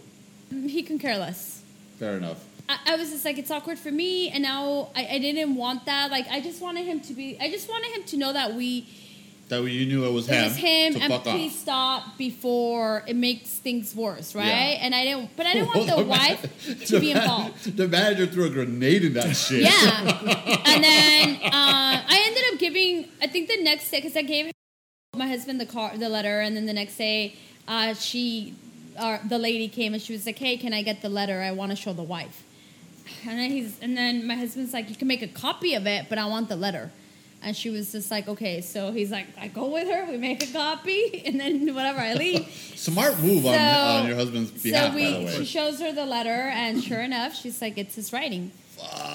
He 0.50 0.82
can 0.82 0.98
care 0.98 1.18
less. 1.18 1.62
Fair 2.00 2.16
enough. 2.16 2.44
I, 2.68 2.78
I 2.86 2.96
was 2.96 3.10
just 3.10 3.24
like, 3.24 3.38
it's 3.38 3.50
awkward 3.50 3.78
for 3.78 3.90
me, 3.90 4.28
and 4.30 4.42
now 4.42 4.88
I, 4.94 5.06
I 5.12 5.18
didn't 5.18 5.54
want 5.56 5.86
that. 5.86 6.10
Like, 6.10 6.26
I 6.28 6.40
just 6.40 6.60
wanted 6.60 6.84
him 6.86 7.00
to 7.00 7.14
be. 7.14 7.36
I 7.40 7.50
just 7.50 7.68
wanted 7.68 7.90
him 7.92 8.04
to 8.04 8.16
know 8.16 8.32
that 8.32 8.54
we 8.54 8.86
That 9.48 9.62
you 9.62 9.86
knew 9.86 10.04
it 10.04 10.12
was 10.12 10.28
it 10.28 10.34
him. 10.34 10.44
was 10.44 10.56
him, 10.56 10.94
to 10.94 11.00
and 11.00 11.22
please 11.22 11.52
off. 11.52 11.58
stop 11.58 12.18
before 12.18 13.04
it 13.06 13.14
makes 13.14 13.50
things 13.50 13.94
worse, 13.94 14.34
right? 14.34 14.46
Yeah. 14.48 14.82
And 14.84 14.94
I 14.94 15.04
didn't, 15.04 15.36
but 15.36 15.46
I 15.46 15.52
didn't 15.52 15.68
want 15.74 15.86
the 15.90 15.96
man- 15.98 16.08
wife 16.08 16.86
to 16.86 16.98
be 17.00 17.14
man- 17.14 17.22
involved. 17.22 17.76
The 17.76 17.86
manager 17.88 18.26
threw 18.26 18.46
a 18.46 18.50
grenade 18.50 19.04
in 19.04 19.14
that 19.14 19.36
shit. 19.36 19.60
Yeah. 19.62 20.00
and 20.66 20.82
then 20.82 21.36
uh, 21.44 22.02
I 22.14 22.24
ended 22.26 22.42
up 22.52 22.58
giving. 22.58 23.08
I 23.22 23.28
think 23.28 23.48
the 23.48 23.62
next 23.62 23.90
day, 23.90 23.98
because 23.98 24.16
I 24.16 24.22
gave 24.22 24.50
my 25.14 25.28
husband 25.28 25.60
the 25.60 25.66
car, 25.66 25.96
the 25.96 26.08
letter, 26.08 26.40
and 26.40 26.56
then 26.56 26.66
the 26.66 26.72
next 26.72 26.96
day, 26.96 27.36
uh, 27.68 27.94
she, 27.94 28.54
uh, 28.98 29.18
the 29.28 29.38
lady 29.38 29.68
came 29.68 29.94
and 29.94 30.02
she 30.02 30.12
was 30.12 30.26
like, 30.26 30.38
"Hey, 30.38 30.56
can 30.56 30.72
I 30.74 30.82
get 30.82 31.00
the 31.02 31.08
letter? 31.08 31.40
I 31.40 31.52
want 31.52 31.70
to 31.70 31.76
show 31.76 31.92
the 31.92 32.02
wife." 32.02 32.42
And 33.28 33.38
then 33.38 33.50
he's, 33.50 33.78
and 33.80 33.96
then 33.96 34.26
my 34.26 34.34
husband's 34.34 34.72
like, 34.72 34.88
"You 34.90 34.96
can 34.96 35.08
make 35.08 35.22
a 35.22 35.28
copy 35.28 35.74
of 35.74 35.86
it, 35.86 36.06
but 36.08 36.18
I 36.18 36.26
want 36.26 36.48
the 36.48 36.56
letter." 36.56 36.90
And 37.42 37.56
she 37.56 37.70
was 37.70 37.92
just 37.92 38.10
like, 38.10 38.28
"Okay." 38.28 38.60
So 38.60 38.92
he's 38.92 39.10
like, 39.10 39.26
"I 39.38 39.48
go 39.48 39.68
with 39.68 39.88
her. 39.88 40.06
We 40.10 40.16
make 40.16 40.42
a 40.48 40.52
copy, 40.52 41.22
and 41.26 41.38
then 41.40 41.74
whatever, 41.74 42.00
I 42.00 42.14
leave." 42.14 42.48
Smart 42.76 43.18
move 43.20 43.46
on, 43.46 43.54
So- 43.54 43.58
on 43.60 44.06
your 44.06 44.16
husband's 44.16 44.50
behalf, 44.50 44.92
so 44.92 44.96
we, 44.96 45.28
she 45.30 45.44
shows 45.44 45.80
her 45.80 45.92
the 45.92 46.06
letter, 46.06 46.30
and 46.30 46.82
sure 46.82 47.00
enough, 47.00 47.34
she's 47.36 47.60
like, 47.60 47.78
"It's 47.78 47.94
his 47.94 48.12
writing." 48.12 48.52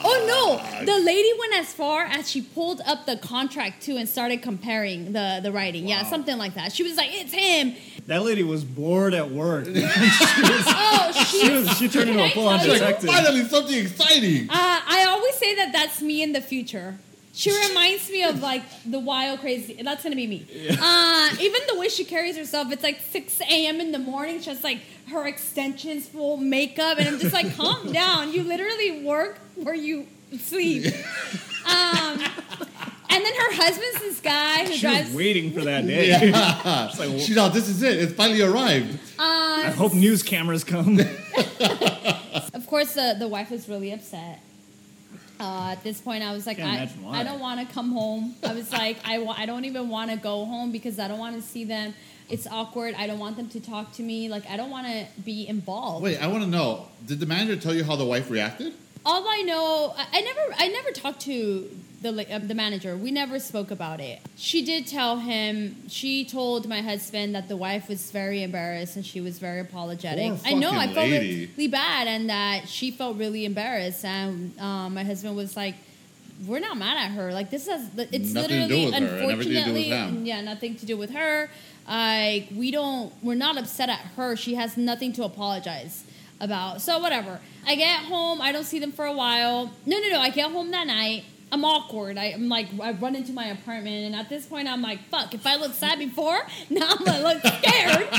Oh 0.03 0.25
no! 0.27 0.85
The 0.85 0.99
lady 0.99 1.31
went 1.39 1.53
as 1.57 1.71
far 1.71 2.03
as 2.03 2.29
she 2.29 2.41
pulled 2.41 2.81
up 2.85 3.05
the 3.05 3.15
contract 3.17 3.83
too 3.83 3.95
and 3.97 4.09
started 4.09 4.41
comparing 4.41 5.13
the 5.13 5.39
the 5.43 5.51
writing. 5.51 5.87
Yeah, 5.87 6.03
something 6.03 6.37
like 6.37 6.55
that. 6.55 6.71
She 6.73 6.83
was 6.83 6.95
like, 6.97 7.09
"It's 7.11 7.31
him." 7.33 7.75
That 8.07 8.23
lady 8.23 8.43
was 8.43 8.63
bored 8.63 9.13
at 9.13 9.29
work. 9.31 9.67
Oh, 9.73 11.25
she. 11.25 11.41
She, 11.41 11.49
was, 11.51 11.77
she 11.77 11.87
turned 11.89 12.09
into 12.09 12.21
a 12.21 12.27
Can 12.27 12.33
full-on 12.33 12.59
tell 12.59 12.67
you? 12.67 12.73
Like, 12.73 12.99
detective. 12.99 13.09
finally, 13.09 13.43
something 13.45 13.77
exciting. 13.77 14.49
Uh, 14.49 14.53
I 14.53 15.05
always 15.09 15.35
say 15.35 15.55
that 15.55 15.71
that's 15.73 16.01
me 16.01 16.21
in 16.23 16.31
the 16.33 16.41
future. 16.41 16.97
She 17.33 17.51
reminds 17.69 18.09
me 18.09 18.23
of 18.23 18.41
like 18.41 18.63
the 18.85 18.99
wild, 18.99 19.39
crazy. 19.39 19.81
That's 19.81 20.03
gonna 20.03 20.15
be 20.17 20.27
me. 20.27 20.45
Uh, 20.79 21.29
even 21.39 21.61
the 21.67 21.77
way 21.79 21.87
she 21.89 22.03
carries 22.03 22.35
herself, 22.37 22.71
it's 22.71 22.83
like 22.83 22.99
6 22.99 23.41
a.m. 23.41 23.79
in 23.79 23.91
the 23.91 23.99
morning, 23.99 24.41
just 24.41 24.63
like 24.63 24.79
her 25.09 25.25
extensions, 25.27 26.07
full 26.09 26.37
makeup, 26.37 26.97
and 26.99 27.07
I'm 27.07 27.19
just 27.19 27.33
like, 27.33 27.55
calm 27.55 27.91
down. 27.93 28.33
You 28.33 28.43
literally 28.43 29.03
work 29.03 29.39
where 29.55 29.75
you 29.75 30.07
sleep. 30.39 30.93
Um, 31.63 32.19
and 33.13 33.25
then 33.25 33.33
her 33.33 33.53
husband's 33.53 33.99
this 33.99 34.19
guy 34.21 34.65
who 34.65 34.73
She 34.73 34.81
drives. 34.81 35.07
was 35.09 35.15
waiting 35.17 35.51
for 35.51 35.61
that 35.61 35.85
day. 35.85 36.07
Yeah. 36.09 36.87
It's 36.89 36.99
like, 36.99 37.19
She 37.19 37.33
thought 37.33 37.53
this 37.53 37.67
is 37.69 37.83
it. 37.83 37.99
It's 37.99 38.13
finally 38.13 38.41
arrived. 38.41 38.93
Uh, 39.19 39.23
I 39.67 39.73
hope 39.75 39.93
news 39.93 40.23
cameras 40.23 40.63
come. 40.63 40.99
Of 42.53 42.67
course, 42.67 42.93
the, 42.93 43.15
the 43.19 43.27
wife 43.27 43.51
was 43.51 43.67
really 43.67 43.91
upset. 43.91 44.39
Uh, 45.39 45.71
at 45.71 45.83
this 45.83 45.99
point, 45.99 46.23
I 46.23 46.31
was 46.33 46.45
like, 46.47 46.59
I. 46.59 46.89
I 47.09 47.23
don't 47.23 47.39
want 47.39 47.59
to 47.67 47.73
come 47.73 47.91
home. 47.91 48.35
I 48.47 48.53
was 48.53 48.71
like, 48.71 48.97
I, 49.03 49.23
I 49.25 49.45
don't 49.45 49.65
even 49.65 49.89
want 49.89 50.11
to 50.11 50.17
go 50.17 50.45
home 50.45 50.71
because 50.71 50.99
I 50.99 51.07
don't 51.07 51.19
want 51.19 51.35
to 51.35 51.41
see 51.41 51.63
them. 51.65 51.93
It's 52.29 52.47
awkward. 52.47 52.95
I 52.97 53.07
don't 53.07 53.19
want 53.19 53.35
them 53.37 53.49
to 53.49 53.59
talk 53.59 53.91
to 53.93 54.03
me. 54.03 54.29
Like, 54.29 54.49
I 54.49 54.55
don't 54.55 54.69
want 54.69 54.87
to 54.87 55.05
be 55.23 55.47
involved. 55.47 56.03
Wait, 56.03 56.17
I 56.21 56.27
want 56.27 56.43
to 56.43 56.49
know. 56.49 56.87
Did 57.05 57.19
the 57.19 57.25
manager 57.25 57.59
tell 57.59 57.73
you 57.73 57.83
how 57.83 57.95
the 57.95 58.05
wife 58.05 58.29
reacted? 58.29 58.73
All 59.05 59.25
I 59.27 59.41
know, 59.41 59.93
I, 59.97 60.05
I 60.13 60.21
never, 60.21 60.41
I 60.57 60.67
never 60.69 60.91
talked 60.91 61.21
to 61.21 61.69
the 62.01 62.35
uh, 62.35 62.39
the 62.39 62.55
manager. 62.55 62.97
We 62.97 63.11
never 63.11 63.39
spoke 63.39 63.71
about 63.71 63.99
it. 63.99 64.19
She 64.35 64.63
did 64.65 64.87
tell 64.87 65.17
him. 65.17 65.75
She 65.87 66.25
told 66.25 66.67
my 66.67 66.81
husband 66.81 67.35
that 67.35 67.47
the 67.47 67.57
wife 67.57 67.87
was 67.87 68.11
very 68.11 68.41
embarrassed 68.43 68.95
and 68.95 69.05
she 69.05 69.21
was 69.21 69.39
very 69.39 69.59
apologetic. 69.59 70.33
I 70.45 70.53
know. 70.53 70.71
I 70.71 70.87
felt 70.87 71.09
lady. 71.09 71.51
really 71.55 71.67
bad, 71.67 72.07
and 72.07 72.29
that 72.29 72.67
she 72.67 72.91
felt 72.91 73.17
really 73.17 73.45
embarrassed. 73.45 74.03
And 74.03 74.57
um, 74.59 74.95
my 74.95 75.03
husband 75.03 75.35
was 75.35 75.55
like, 75.55 75.75
"We're 76.47 76.59
not 76.59 76.77
mad 76.77 76.97
at 76.97 77.11
her. 77.11 77.31
Like 77.31 77.51
this 77.51 77.67
has, 77.67 77.89
it's 77.95 78.33
Nothing 78.33 78.49
to 78.49 78.67
do 78.67 78.75
literally, 78.75 78.85
with 78.85 78.93
her 78.93 78.97
and 78.97 79.31
everything 79.31 79.53
to 79.53 79.63
do 79.63 79.73
with 79.73 79.83
unfortunately, 79.83 79.89
them." 79.89 80.25
yeah, 80.25 80.41
nothing 80.41 80.75
to 80.77 80.85
do 80.85 80.97
with 80.97 81.11
her. 81.11 81.49
Like 81.87 82.47
we 82.55 82.71
don't, 82.71 83.13
we're 83.23 83.35
not 83.35 83.57
upset 83.57 83.89
at 83.89 83.99
her. 84.15 84.35
She 84.35 84.55
has 84.55 84.75
nothing 84.75 85.13
to 85.13 85.23
apologize." 85.23 86.03
about. 86.41 86.81
So 86.81 86.97
whatever. 86.97 87.39
I 87.67 87.75
get 87.75 87.99
home. 88.05 88.41
I 88.41 88.51
don't 88.51 88.63
see 88.63 88.79
them 88.79 88.91
for 88.91 89.05
a 89.05 89.13
while. 89.13 89.71
No, 89.85 89.99
no, 89.99 90.09
no. 90.09 90.19
I 90.19 90.31
get 90.31 90.49
home 90.51 90.71
that 90.71 90.87
night. 90.87 91.23
I'm 91.51 91.65
awkward. 91.65 92.17
I, 92.17 92.25
I'm 92.27 92.47
like, 92.47 92.67
I 92.81 92.93
run 92.93 93.15
into 93.15 93.33
my 93.33 93.47
apartment, 93.47 94.05
and 94.05 94.15
at 94.15 94.29
this 94.29 94.45
point, 94.45 94.67
I'm 94.67 94.81
like, 94.81 94.99
fuck. 95.09 95.33
If 95.33 95.45
I 95.45 95.57
looked 95.57 95.75
sad 95.75 95.99
before, 95.99 96.39
now 96.69 96.87
I'm 96.89 97.03
gonna 97.03 97.23
look 97.23 97.39
scared. 97.39 98.07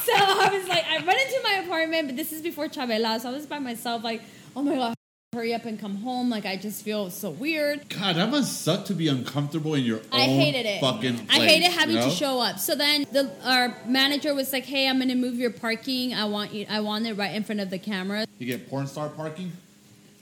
so 0.00 0.12
I 0.14 0.48
was 0.52 0.68
like, 0.68 0.84
I 0.88 1.04
run 1.04 1.18
into 1.18 1.40
my 1.42 1.62
apartment, 1.64 2.08
but 2.08 2.16
this 2.16 2.32
is 2.32 2.40
before 2.40 2.68
Chabela, 2.68 3.20
so 3.20 3.28
I 3.28 3.32
was 3.32 3.46
by 3.46 3.58
myself. 3.58 4.02
Like, 4.02 4.22
oh 4.56 4.62
my 4.62 4.76
god, 4.76 4.94
hurry 5.34 5.52
up 5.52 5.66
and 5.66 5.78
come 5.78 5.96
home. 5.96 6.30
Like, 6.30 6.46
I 6.46 6.56
just 6.56 6.82
feel 6.82 7.10
so 7.10 7.28
weird. 7.28 7.86
God, 7.90 8.16
that 8.16 8.30
must 8.30 8.62
suck 8.62 8.86
to 8.86 8.94
be 8.94 9.08
uncomfortable 9.08 9.74
in 9.74 9.84
your 9.84 9.98
own. 9.98 10.20
I 10.20 10.24
hated 10.24 10.64
it. 10.64 10.80
fucking 10.80 11.18
place. 11.18 11.28
I 11.30 11.46
hated 11.46 11.70
having 11.70 11.96
you 11.96 12.00
know? 12.00 12.08
to 12.08 12.14
show 12.14 12.40
up. 12.40 12.58
So 12.58 12.74
then 12.74 13.04
the 13.12 13.30
our 13.44 13.76
manager 13.86 14.34
was 14.34 14.54
like, 14.54 14.64
"Hey, 14.64 14.88
I'm 14.88 14.96
going 14.96 15.08
to 15.10 15.14
move 15.14 15.34
your 15.34 15.50
parking. 15.50 16.14
I 16.14 16.24
want 16.24 16.54
you. 16.54 16.64
I 16.70 16.80
want 16.80 17.06
it 17.06 17.12
right 17.12 17.34
in 17.34 17.44
front 17.44 17.60
of 17.60 17.68
the 17.68 17.78
camera." 17.78 18.24
You 18.38 18.46
get 18.46 18.70
porn 18.70 18.86
star 18.86 19.10
parking? 19.10 19.52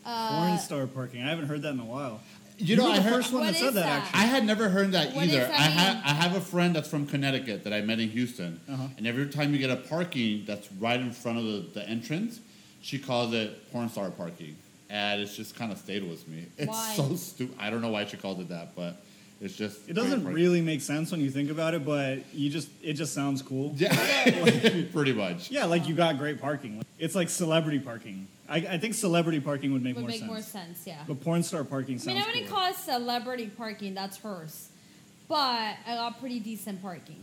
Uh, 0.06 0.38
Porn 0.46 0.58
star 0.58 0.86
parking. 0.86 1.22
I 1.22 1.28
haven't 1.30 1.46
heard 1.48 1.62
that 1.62 1.70
in 1.74 1.80
a 1.80 1.84
while. 1.84 2.20
You 2.58 2.76
know, 2.76 2.84
were 2.84 2.90
I 2.92 2.96
the 2.96 3.02
heard. 3.02 3.12
first 3.14 3.32
one 3.34 3.44
that 3.44 3.56
said 3.56 3.74
that, 3.74 3.84
that? 3.84 4.02
actually. 4.04 4.20
I 4.20 4.24
had 4.24 4.44
never 4.46 4.68
heard 4.70 4.92
that 4.92 5.14
What 5.14 5.24
either. 5.26 5.40
does 5.40 5.48
that 5.48 5.58
I 5.60 5.62
have 5.64 5.94
mean? 5.96 6.04
I 6.06 6.08
have 6.14 6.36
a 6.36 6.40
friend 6.40 6.74
that's 6.74 6.88
from 6.88 7.06
Connecticut 7.06 7.64
that 7.64 7.72
I 7.74 7.82
met 7.82 7.98
in 8.00 8.08
Houston, 8.10 8.60
Uh-huh. 8.70 8.86
and 8.96 9.06
every 9.06 9.26
time 9.28 9.52
you 9.52 9.58
get 9.58 9.68
a 9.70 9.76
parking 9.76 10.44
that's 10.46 10.72
right 10.74 10.98
in 10.98 11.10
front 11.10 11.36
of 11.38 11.44
the, 11.44 11.64
the 11.74 11.86
entrance, 11.88 12.40
she 12.80 12.98
calls 12.98 13.34
it 13.34 13.70
porn 13.72 13.90
star 13.90 14.10
parking, 14.10 14.56
and 14.88 15.20
it's 15.20 15.36
just 15.36 15.54
kind 15.54 15.70
of 15.70 15.76
stayed 15.78 16.08
with 16.08 16.26
me. 16.28 16.46
It's 16.56 16.68
Why? 16.68 16.94
so 16.96 17.14
stupid. 17.16 17.56
I 17.58 17.68
don't 17.68 17.82
know 17.82 17.90
why 17.90 18.06
she 18.06 18.16
called 18.16 18.40
it 18.40 18.48
that, 18.48 18.74
but 18.74 19.02
it's 19.42 19.54
just 19.54 19.86
It 19.86 19.92
doesn't 19.92 20.22
great 20.24 20.34
really 20.34 20.62
make 20.62 20.80
sense 20.80 21.10
when 21.10 21.20
you 21.20 21.30
think 21.30 21.50
about 21.50 21.74
it, 21.74 21.84
but 21.84 22.20
you 22.32 22.48
just 22.48 22.68
it 22.82 22.94
just 22.94 23.12
sounds 23.12 23.42
cool. 23.42 23.74
parking. 23.78 23.86
Yeah, 23.90 24.82
pretty 24.94 25.12
much. 25.12 25.50
Yeah, 25.50 25.66
like 25.66 25.86
you 25.88 25.94
got 25.94 26.16
great 26.16 26.40
parking. 26.40 26.82
It's 26.98 27.14
like 27.14 27.28
celebrity 27.28 27.80
parking. 27.80 28.28
I, 28.48 28.56
I 28.56 28.78
think 28.78 28.94
celebrity 28.94 29.40
parking 29.40 29.72
would 29.72 29.82
make 29.82 29.94
would 29.96 30.02
more 30.02 30.08
make 30.10 30.20
sense. 30.20 30.30
more 30.30 30.40
sense. 30.40 30.86
Yeah. 30.86 30.98
But 31.06 31.20
porn 31.22 31.42
star 31.42 31.64
parking 31.64 31.96
I 31.96 31.98
sounds 31.98 32.06
mean, 32.06 32.22
I 32.22 32.26
wouldn't 32.26 32.46
cooler. 32.46 32.60
call 32.60 32.70
it 32.70 32.76
celebrity 32.76 33.46
parking. 33.56 33.94
That's 33.94 34.16
hers, 34.18 34.68
but 35.28 35.36
I 35.86 35.94
got 35.94 36.20
pretty 36.20 36.38
decent 36.40 36.82
parking. 36.82 37.20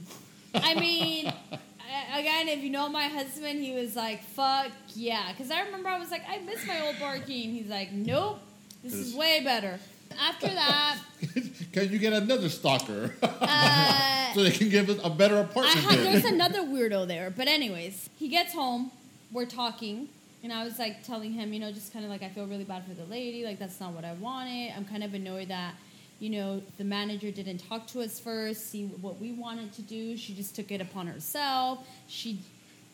I 0.55 0.75
mean, 0.75 1.27
I- 1.51 2.19
again, 2.19 2.47
if 2.49 2.59
you 2.63 2.69
know 2.69 2.89
my 2.89 3.07
husband, 3.07 3.61
he 3.63 3.73
was 3.73 3.95
like, 3.95 4.23
"Fuck 4.23 4.71
yeah," 4.95 5.31
because 5.31 5.51
I 5.51 5.61
remember 5.63 5.89
I 5.89 5.99
was 5.99 6.11
like, 6.11 6.23
"I 6.29 6.39
miss 6.39 6.65
my 6.67 6.85
old 6.85 6.97
parking." 6.97 7.51
He's 7.51 7.67
like, 7.69 7.91
"Nope, 7.91 8.39
this 8.83 8.93
is 8.93 9.15
way 9.15 9.41
better." 9.43 9.79
After 10.19 10.47
that, 10.47 10.99
Can 11.73 11.91
you 11.91 11.97
get 11.97 12.13
another 12.13 12.47
stalker 12.47 13.15
uh, 13.23 14.31
so 14.35 14.43
they 14.43 14.51
can 14.51 14.69
give 14.69 14.87
us 14.89 14.99
a 15.03 15.09
better 15.09 15.37
I 15.37 15.39
apartment? 15.39 15.77
had, 15.79 15.97
there? 15.99 16.11
there's 16.11 16.25
another 16.25 16.59
weirdo 16.61 17.07
there. 17.07 17.31
But 17.35 17.47
anyways, 17.47 18.09
he 18.19 18.27
gets 18.27 18.53
home. 18.53 18.91
We're 19.31 19.47
talking. 19.47 20.09
And 20.43 20.51
I 20.51 20.63
was 20.65 20.77
like 20.77 21.03
telling 21.03 21.31
him, 21.31 21.53
you 21.53 21.59
know, 21.59 21.71
just 21.71 21.93
kind 21.93 22.03
of 22.03 22.11
like 22.11 22.21
I 22.21 22.29
feel 22.29 22.45
really 22.45 22.65
bad 22.65 22.85
for 22.85 22.93
the 22.93 23.05
lady. 23.05 23.45
Like 23.45 23.59
that's 23.59 23.79
not 23.79 23.93
what 23.93 24.03
I 24.03 24.13
wanted. 24.13 24.73
I'm 24.75 24.85
kind 24.85 25.03
of 25.03 25.13
annoyed 25.13 25.47
that, 25.47 25.75
you 26.19 26.29
know, 26.29 26.61
the 26.77 26.83
manager 26.83 27.31
didn't 27.31 27.59
talk 27.69 27.87
to 27.87 28.01
us 28.01 28.19
first, 28.19 28.69
see 28.69 28.85
what 28.85 29.19
we 29.19 29.31
wanted 29.31 29.71
to 29.73 29.81
do. 29.81 30.17
She 30.17 30.33
just 30.33 30.53
took 30.55 30.69
it 30.71 30.81
upon 30.81 31.07
herself. 31.07 31.87
She 32.07 32.39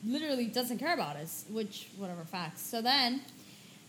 literally 0.06 0.46
doesn't 0.46 0.78
care 0.78 0.94
about 0.94 1.16
us, 1.16 1.46
which 1.50 1.88
whatever 1.98 2.24
facts. 2.24 2.62
So 2.62 2.82
then 2.82 3.22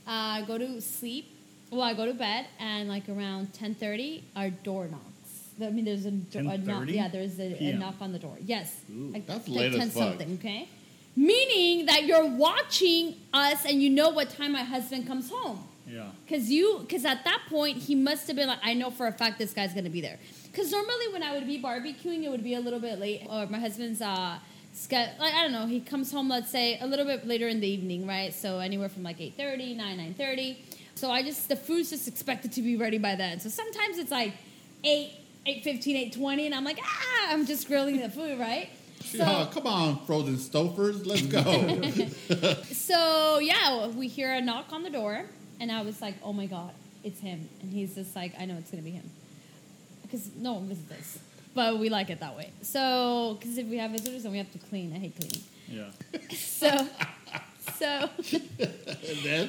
uh, 0.06 0.10
I 0.10 0.44
go 0.46 0.56
to 0.58 0.80
sleep. 0.80 1.36
Well, 1.70 1.82
I 1.82 1.94
go 1.94 2.04
to 2.04 2.14
bed, 2.14 2.46
and 2.58 2.88
like 2.88 3.08
around 3.08 3.52
ten 3.52 3.76
thirty, 3.76 4.24
our 4.34 4.50
door 4.50 4.88
knocks. 4.88 5.04
I 5.62 5.70
mean, 5.70 5.84
there's 5.84 6.04
a, 6.04 6.08
a 6.38 6.58
knock. 6.58 6.88
Yeah, 6.88 7.06
there's 7.08 7.38
a, 7.38 7.62
a 7.62 7.74
knock 7.74 7.94
on 8.00 8.12
the 8.12 8.18
door. 8.18 8.36
Yes, 8.44 8.74
Ooh. 8.90 9.10
like, 9.12 9.26
That's 9.26 9.46
like 9.46 9.72
late 9.72 9.74
as 9.74 9.92
fuck. 9.92 10.02
something. 10.02 10.38
Okay, 10.40 10.68
meaning 11.20 11.84
that 11.86 12.04
you're 12.06 12.26
watching 12.26 13.14
us, 13.34 13.66
and 13.66 13.82
you 13.82 13.90
know 13.90 14.08
what 14.08 14.30
time 14.30 14.52
my 14.52 14.62
husband 14.62 15.06
comes 15.06 15.30
home. 15.30 15.62
Yeah. 15.86 16.06
Cause 16.28 16.48
you, 16.48 16.86
cause 16.88 17.04
at 17.04 17.24
that 17.24 17.42
point 17.48 17.76
he 17.76 17.94
must 17.94 18.26
have 18.28 18.36
been 18.36 18.48
like, 18.48 18.60
I 18.62 18.74
know 18.74 18.90
for 18.90 19.06
a 19.06 19.12
fact 19.12 19.38
this 19.38 19.52
guy's 19.52 19.74
gonna 19.74 19.90
be 19.90 20.00
there. 20.00 20.18
Cause 20.54 20.70
normally 20.70 21.12
when 21.12 21.22
I 21.22 21.34
would 21.34 21.46
be 21.46 21.60
barbecuing, 21.60 22.22
it 22.24 22.30
would 22.30 22.44
be 22.44 22.54
a 22.54 22.60
little 22.60 22.80
bit 22.80 22.98
late, 22.98 23.26
or 23.28 23.46
my 23.46 23.58
husband's 23.58 24.00
uh, 24.00 24.38
like 24.90 25.34
I 25.34 25.42
don't 25.42 25.52
know, 25.52 25.66
he 25.66 25.80
comes 25.80 26.10
home, 26.10 26.28
let's 26.28 26.50
say 26.50 26.78
a 26.80 26.86
little 26.86 27.04
bit 27.04 27.26
later 27.26 27.48
in 27.48 27.60
the 27.60 27.68
evening, 27.68 28.06
right? 28.06 28.32
So 28.32 28.60
anywhere 28.60 28.88
from 28.88 29.02
like 29.02 29.18
8.30, 29.18 29.76
9, 29.76 30.14
9.30. 30.14 30.56
So 30.94 31.10
I 31.10 31.22
just 31.22 31.48
the 31.48 31.56
food's 31.56 31.90
just 31.90 32.08
expected 32.08 32.52
to 32.52 32.62
be 32.62 32.76
ready 32.76 32.98
by 32.98 33.14
then. 33.14 33.40
So 33.40 33.48
sometimes 33.48 33.98
it's 33.98 34.10
like 34.10 34.32
eight, 34.84 35.12
8.15, 35.46 36.14
8.20, 36.16 36.46
and 36.46 36.54
I'm 36.54 36.64
like, 36.64 36.78
ah, 36.82 37.32
I'm 37.32 37.46
just 37.46 37.66
grilling 37.66 37.98
the 38.00 38.08
food, 38.08 38.38
right? 38.38 38.70
So, 39.04 39.24
oh, 39.26 39.50
come 39.52 39.66
on, 39.66 40.04
frozen 40.06 40.36
Stouffer's, 40.36 41.04
let's 41.06 41.22
go. 41.22 41.42
so 42.72 43.38
yeah, 43.38 43.88
we 43.88 44.08
hear 44.08 44.32
a 44.32 44.40
knock 44.40 44.66
on 44.72 44.82
the 44.82 44.90
door, 44.90 45.24
and 45.58 45.72
I 45.72 45.82
was 45.82 46.00
like, 46.00 46.14
"Oh 46.22 46.32
my 46.32 46.46
god, 46.46 46.72
it's 47.02 47.18
him!" 47.20 47.48
And 47.62 47.72
he's 47.72 47.94
just 47.94 48.14
like, 48.14 48.34
"I 48.38 48.44
know 48.44 48.56
it's 48.58 48.70
gonna 48.70 48.82
be 48.82 48.90
him," 48.90 49.10
because 50.02 50.30
no 50.36 50.54
one 50.54 50.68
visits 50.68 50.92
us, 50.92 51.18
but 51.54 51.78
we 51.78 51.88
like 51.88 52.10
it 52.10 52.20
that 52.20 52.36
way. 52.36 52.50
So, 52.62 53.36
because 53.40 53.58
if 53.58 53.66
we 53.66 53.78
have 53.78 53.90
visitors, 53.90 54.22
then 54.22 54.32
we 54.32 54.38
have 54.38 54.52
to 54.52 54.58
clean. 54.58 54.92
I 54.94 54.98
hate 54.98 55.16
cleaning. 55.18 55.42
Yeah. 55.68 55.90
So, 56.60 56.86
so, 57.78 58.10
and 58.32 59.18
then 59.24 59.48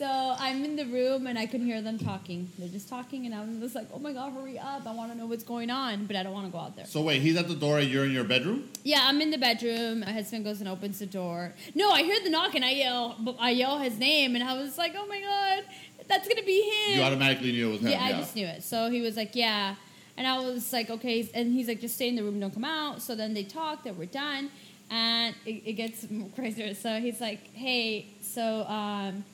so 0.00 0.34
I'm 0.38 0.64
in 0.64 0.76
the 0.76 0.86
room, 0.86 1.26
and 1.26 1.38
I 1.38 1.44
can 1.44 1.60
hear 1.62 1.82
them 1.82 1.98
talking. 1.98 2.48
They're 2.58 2.70
just 2.70 2.88
talking, 2.88 3.26
and 3.26 3.34
I'm 3.34 3.60
just 3.60 3.74
like, 3.74 3.86
"Oh 3.92 3.98
my 3.98 4.14
god, 4.14 4.32
hurry 4.32 4.58
up! 4.58 4.86
I 4.86 4.92
want 4.94 5.12
to 5.12 5.18
know 5.18 5.26
what's 5.26 5.44
going 5.44 5.68
on," 5.68 6.06
but 6.06 6.16
I 6.16 6.22
don't 6.22 6.32
want 6.32 6.46
to 6.46 6.52
go 6.52 6.58
out 6.58 6.74
there. 6.74 6.86
So 6.86 7.02
wait, 7.02 7.20
he's 7.20 7.36
at 7.36 7.48
the 7.48 7.54
door 7.54 7.78
and 7.80 7.90
you're 7.90 8.06
in 8.06 8.12
your 8.12 8.24
bedroom? 8.24 8.70
Yeah, 8.82 9.00
I'm 9.02 9.20
in 9.20 9.30
the 9.30 9.36
bedroom. 9.36 10.00
My 10.00 10.12
husband 10.12 10.44
goes 10.44 10.60
and 10.60 10.70
opens 10.70 11.00
the 11.00 11.06
door. 11.06 11.52
No, 11.74 11.90
I 11.90 12.02
hear 12.02 12.18
the 12.24 12.30
knock 12.30 12.54
and 12.54 12.64
I 12.64 12.70
yell. 12.70 13.36
I 13.38 13.50
yell 13.50 13.78
his 13.78 13.98
name, 13.98 14.36
and 14.36 14.42
I 14.42 14.54
was 14.54 14.78
like, 14.78 14.92
"Oh 14.96 15.06
my 15.06 15.20
god, 15.20 15.64
that's 16.08 16.26
gonna 16.26 16.46
be 16.46 16.62
him!" 16.62 16.96
You 16.98 17.02
automatically 17.02 17.52
knew 17.52 17.68
it 17.68 17.72
was 17.72 17.80
him. 17.82 17.90
yeah, 17.90 18.02
I 18.02 18.12
just 18.12 18.34
knew 18.34 18.46
it. 18.46 18.62
So 18.62 18.88
he 18.90 19.02
was 19.02 19.18
like, 19.18 19.36
"Yeah," 19.36 19.74
and 20.16 20.26
I 20.26 20.38
was 20.38 20.72
like, 20.72 20.88
"Okay," 20.88 21.28
and 21.34 21.52
he's 21.52 21.68
like, 21.68 21.82
"Just 21.82 21.96
stay 21.96 22.08
in 22.08 22.16
the 22.16 22.22
room, 22.24 22.40
don't 22.40 22.54
come 22.54 22.64
out." 22.64 23.02
So 23.02 23.14
then 23.14 23.34
they 23.34 23.44
talk 23.44 23.84
that 23.84 23.96
we're 23.96 24.06
done, 24.06 24.48
and 24.90 25.34
it, 25.44 25.62
it 25.66 25.72
gets 25.74 26.06
crazier. 26.34 26.72
So 26.72 27.00
he's 27.00 27.20
like, 27.20 27.52
"Hey, 27.52 28.06
so 28.22 28.62
um, 28.64 29.26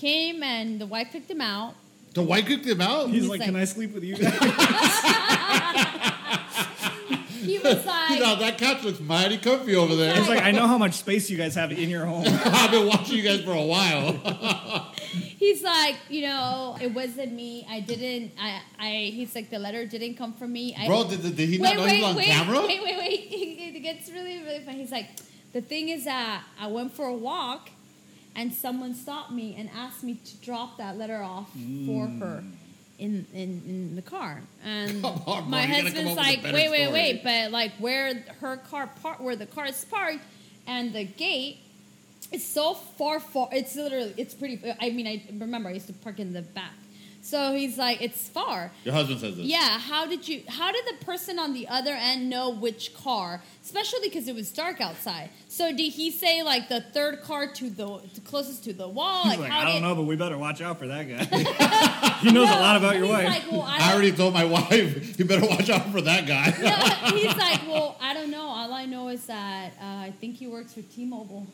came 0.00 0.42
and 0.42 0.80
the 0.80 0.86
wife 0.86 1.08
picked 1.12 1.30
him 1.30 1.40
out." 1.40 1.74
The 2.14 2.22
wife 2.22 2.46
kicked 2.46 2.66
him 2.66 2.80
out? 2.80 3.06
He's 3.10 3.22
He's 3.22 3.28
like, 3.28 3.40
like- 3.40 3.48
"Can 3.48 3.56
I 3.56 3.64
sleep 3.64 3.94
with 3.94 4.04
you?" 4.04 4.16
Guys? 4.22 4.32
He 7.48 7.58
was 7.58 7.86
like, 7.86 8.20
Now, 8.20 8.34
that 8.34 8.58
couch 8.58 8.82
looks 8.82 9.00
mighty 9.00 9.38
comfy 9.38 9.74
over 9.74 9.94
there. 9.96 10.14
He's 10.14 10.28
like, 10.28 10.42
"I 10.42 10.50
know 10.50 10.66
how 10.66 10.76
much 10.76 10.94
space 10.94 11.30
you 11.30 11.38
guys 11.38 11.54
have 11.54 11.72
in 11.72 11.88
your 11.88 12.04
home." 12.04 12.24
I've 12.26 12.70
been 12.70 12.86
watching 12.86 13.16
you 13.16 13.22
guys 13.22 13.42
for 13.42 13.52
a 13.52 13.62
while. 13.62 14.12
He's 15.38 15.62
like, 15.62 15.96
you 16.10 16.22
know, 16.22 16.76
it 16.80 16.92
wasn't 16.92 17.32
me. 17.32 17.66
I 17.70 17.80
didn't. 17.80 18.32
I. 18.38 18.60
I. 18.78 18.90
He's 19.14 19.34
like, 19.34 19.50
the 19.50 19.58
letter 19.58 19.86
didn't 19.86 20.16
come 20.16 20.32
from 20.34 20.52
me. 20.52 20.74
I, 20.78 20.86
Bro, 20.86 21.08
did, 21.08 21.22
did 21.36 21.48
he 21.48 21.58
not 21.58 21.76
know 21.76 21.86
he 21.86 22.02
was 22.02 22.10
on 22.10 22.16
wait, 22.16 22.26
camera? 22.26 22.60
Wait, 22.66 22.82
wait, 22.82 22.98
wait. 22.98 23.28
It 23.76 23.80
gets 23.82 24.10
really, 24.10 24.42
really 24.42 24.60
funny. 24.60 24.78
He's 24.78 24.92
like, 24.92 25.08
the 25.52 25.62
thing 25.62 25.88
is 25.88 26.04
that 26.04 26.42
I 26.60 26.66
went 26.66 26.92
for 26.92 27.06
a 27.06 27.14
walk, 27.14 27.70
and 28.38 28.52
someone 28.54 28.94
stopped 28.94 29.32
me 29.32 29.54
and 29.58 29.68
asked 29.76 30.02
me 30.02 30.14
to 30.14 30.36
drop 30.38 30.78
that 30.78 30.96
letter 30.96 31.22
off 31.22 31.50
for 31.52 32.06
mm. 32.06 32.20
her. 32.20 32.42
In, 32.98 33.24
in, 33.32 33.62
in 33.64 33.94
the 33.94 34.02
car 34.02 34.40
and 34.64 35.04
on, 35.04 35.48
my 35.48 35.62
husband's 35.62 36.00
up 36.00 36.04
with 36.04 36.12
a 36.14 36.14
like 36.16 36.42
wait 36.42 36.68
wait 36.68 36.82
story." 36.86 36.92
wait 36.92 37.22
but 37.22 37.52
like 37.52 37.70
where 37.78 38.12
her 38.40 38.56
car 38.56 38.90
par- 39.00 39.18
where 39.20 39.36
the 39.36 39.46
car 39.46 39.66
is 39.66 39.84
parked 39.84 40.18
and 40.66 40.92
the 40.92 41.04
gate 41.04 41.58
it's 42.32 42.44
so 42.44 42.74
far, 42.74 43.20
far. 43.20 43.48
It's 43.52 43.74
literally, 43.74 44.14
it's 44.16 44.34
pretty. 44.34 44.60
I 44.80 44.90
mean, 44.90 45.06
I 45.06 45.22
remember 45.38 45.68
I 45.70 45.72
used 45.72 45.86
to 45.86 45.92
park 45.94 46.18
in 46.20 46.32
the 46.32 46.42
back. 46.42 46.72
So 47.20 47.52
he's 47.54 47.76
like, 47.76 48.00
it's 48.00 48.28
far. 48.28 48.70
Your 48.84 48.94
husband 48.94 49.20
says 49.20 49.36
this. 49.36 49.44
Yeah. 49.46 49.78
How 49.78 50.06
did 50.06 50.26
you? 50.26 50.42
How 50.48 50.72
did 50.72 50.84
the 50.86 51.04
person 51.04 51.38
on 51.38 51.52
the 51.52 51.68
other 51.68 51.92
end 51.92 52.30
know 52.30 52.50
which 52.50 52.94
car? 52.94 53.42
Especially 53.62 54.00
because 54.02 54.28
it 54.28 54.34
was 54.34 54.50
dark 54.50 54.80
outside. 54.80 55.28
So 55.48 55.70
did 55.70 55.92
he 55.92 56.10
say 56.10 56.42
like 56.42 56.68
the 56.68 56.80
third 56.80 57.22
car 57.22 57.46
to 57.52 57.70
the 57.70 58.00
to 58.14 58.20
closest 58.22 58.64
to 58.64 58.72
the 58.72 58.88
wall? 58.88 59.24
He's 59.28 59.38
like, 59.38 59.50
how 59.50 59.60
"I 59.60 59.64
don't 59.64 59.74
did, 59.74 59.82
know, 59.82 59.94
but 59.94 60.04
we 60.04 60.16
better 60.16 60.38
watch 60.38 60.62
out 60.62 60.78
for 60.78 60.86
that 60.86 61.02
guy. 61.04 61.24
he 62.20 62.30
knows 62.32 62.48
a 62.48 62.52
lot 62.52 62.76
about 62.76 62.96
your 62.96 63.08
wife." 63.08 63.26
Like, 63.26 63.50
well, 63.50 63.62
I, 63.62 63.78
I 63.90 63.92
already 63.92 64.12
told 64.12 64.32
my 64.32 64.44
wife, 64.56 65.18
you 65.18 65.24
better 65.24 65.46
watch 65.46 65.68
out 65.68 65.90
for 65.90 66.00
that 66.00 66.26
guy. 66.26 66.54
No, 67.08 67.16
he's 67.16 67.36
like, 67.36 67.66
well, 67.66 67.96
I 68.00 68.14
don't 68.14 68.30
know. 68.30 68.46
All 68.46 68.72
I 68.72 68.84
know 68.84 69.08
is 69.08 69.26
that 69.26 69.72
uh, 69.80 69.84
I 69.84 70.12
think 70.20 70.36
he 70.36 70.46
works 70.46 70.74
for 70.74 70.82
T-Mobile. 70.82 71.46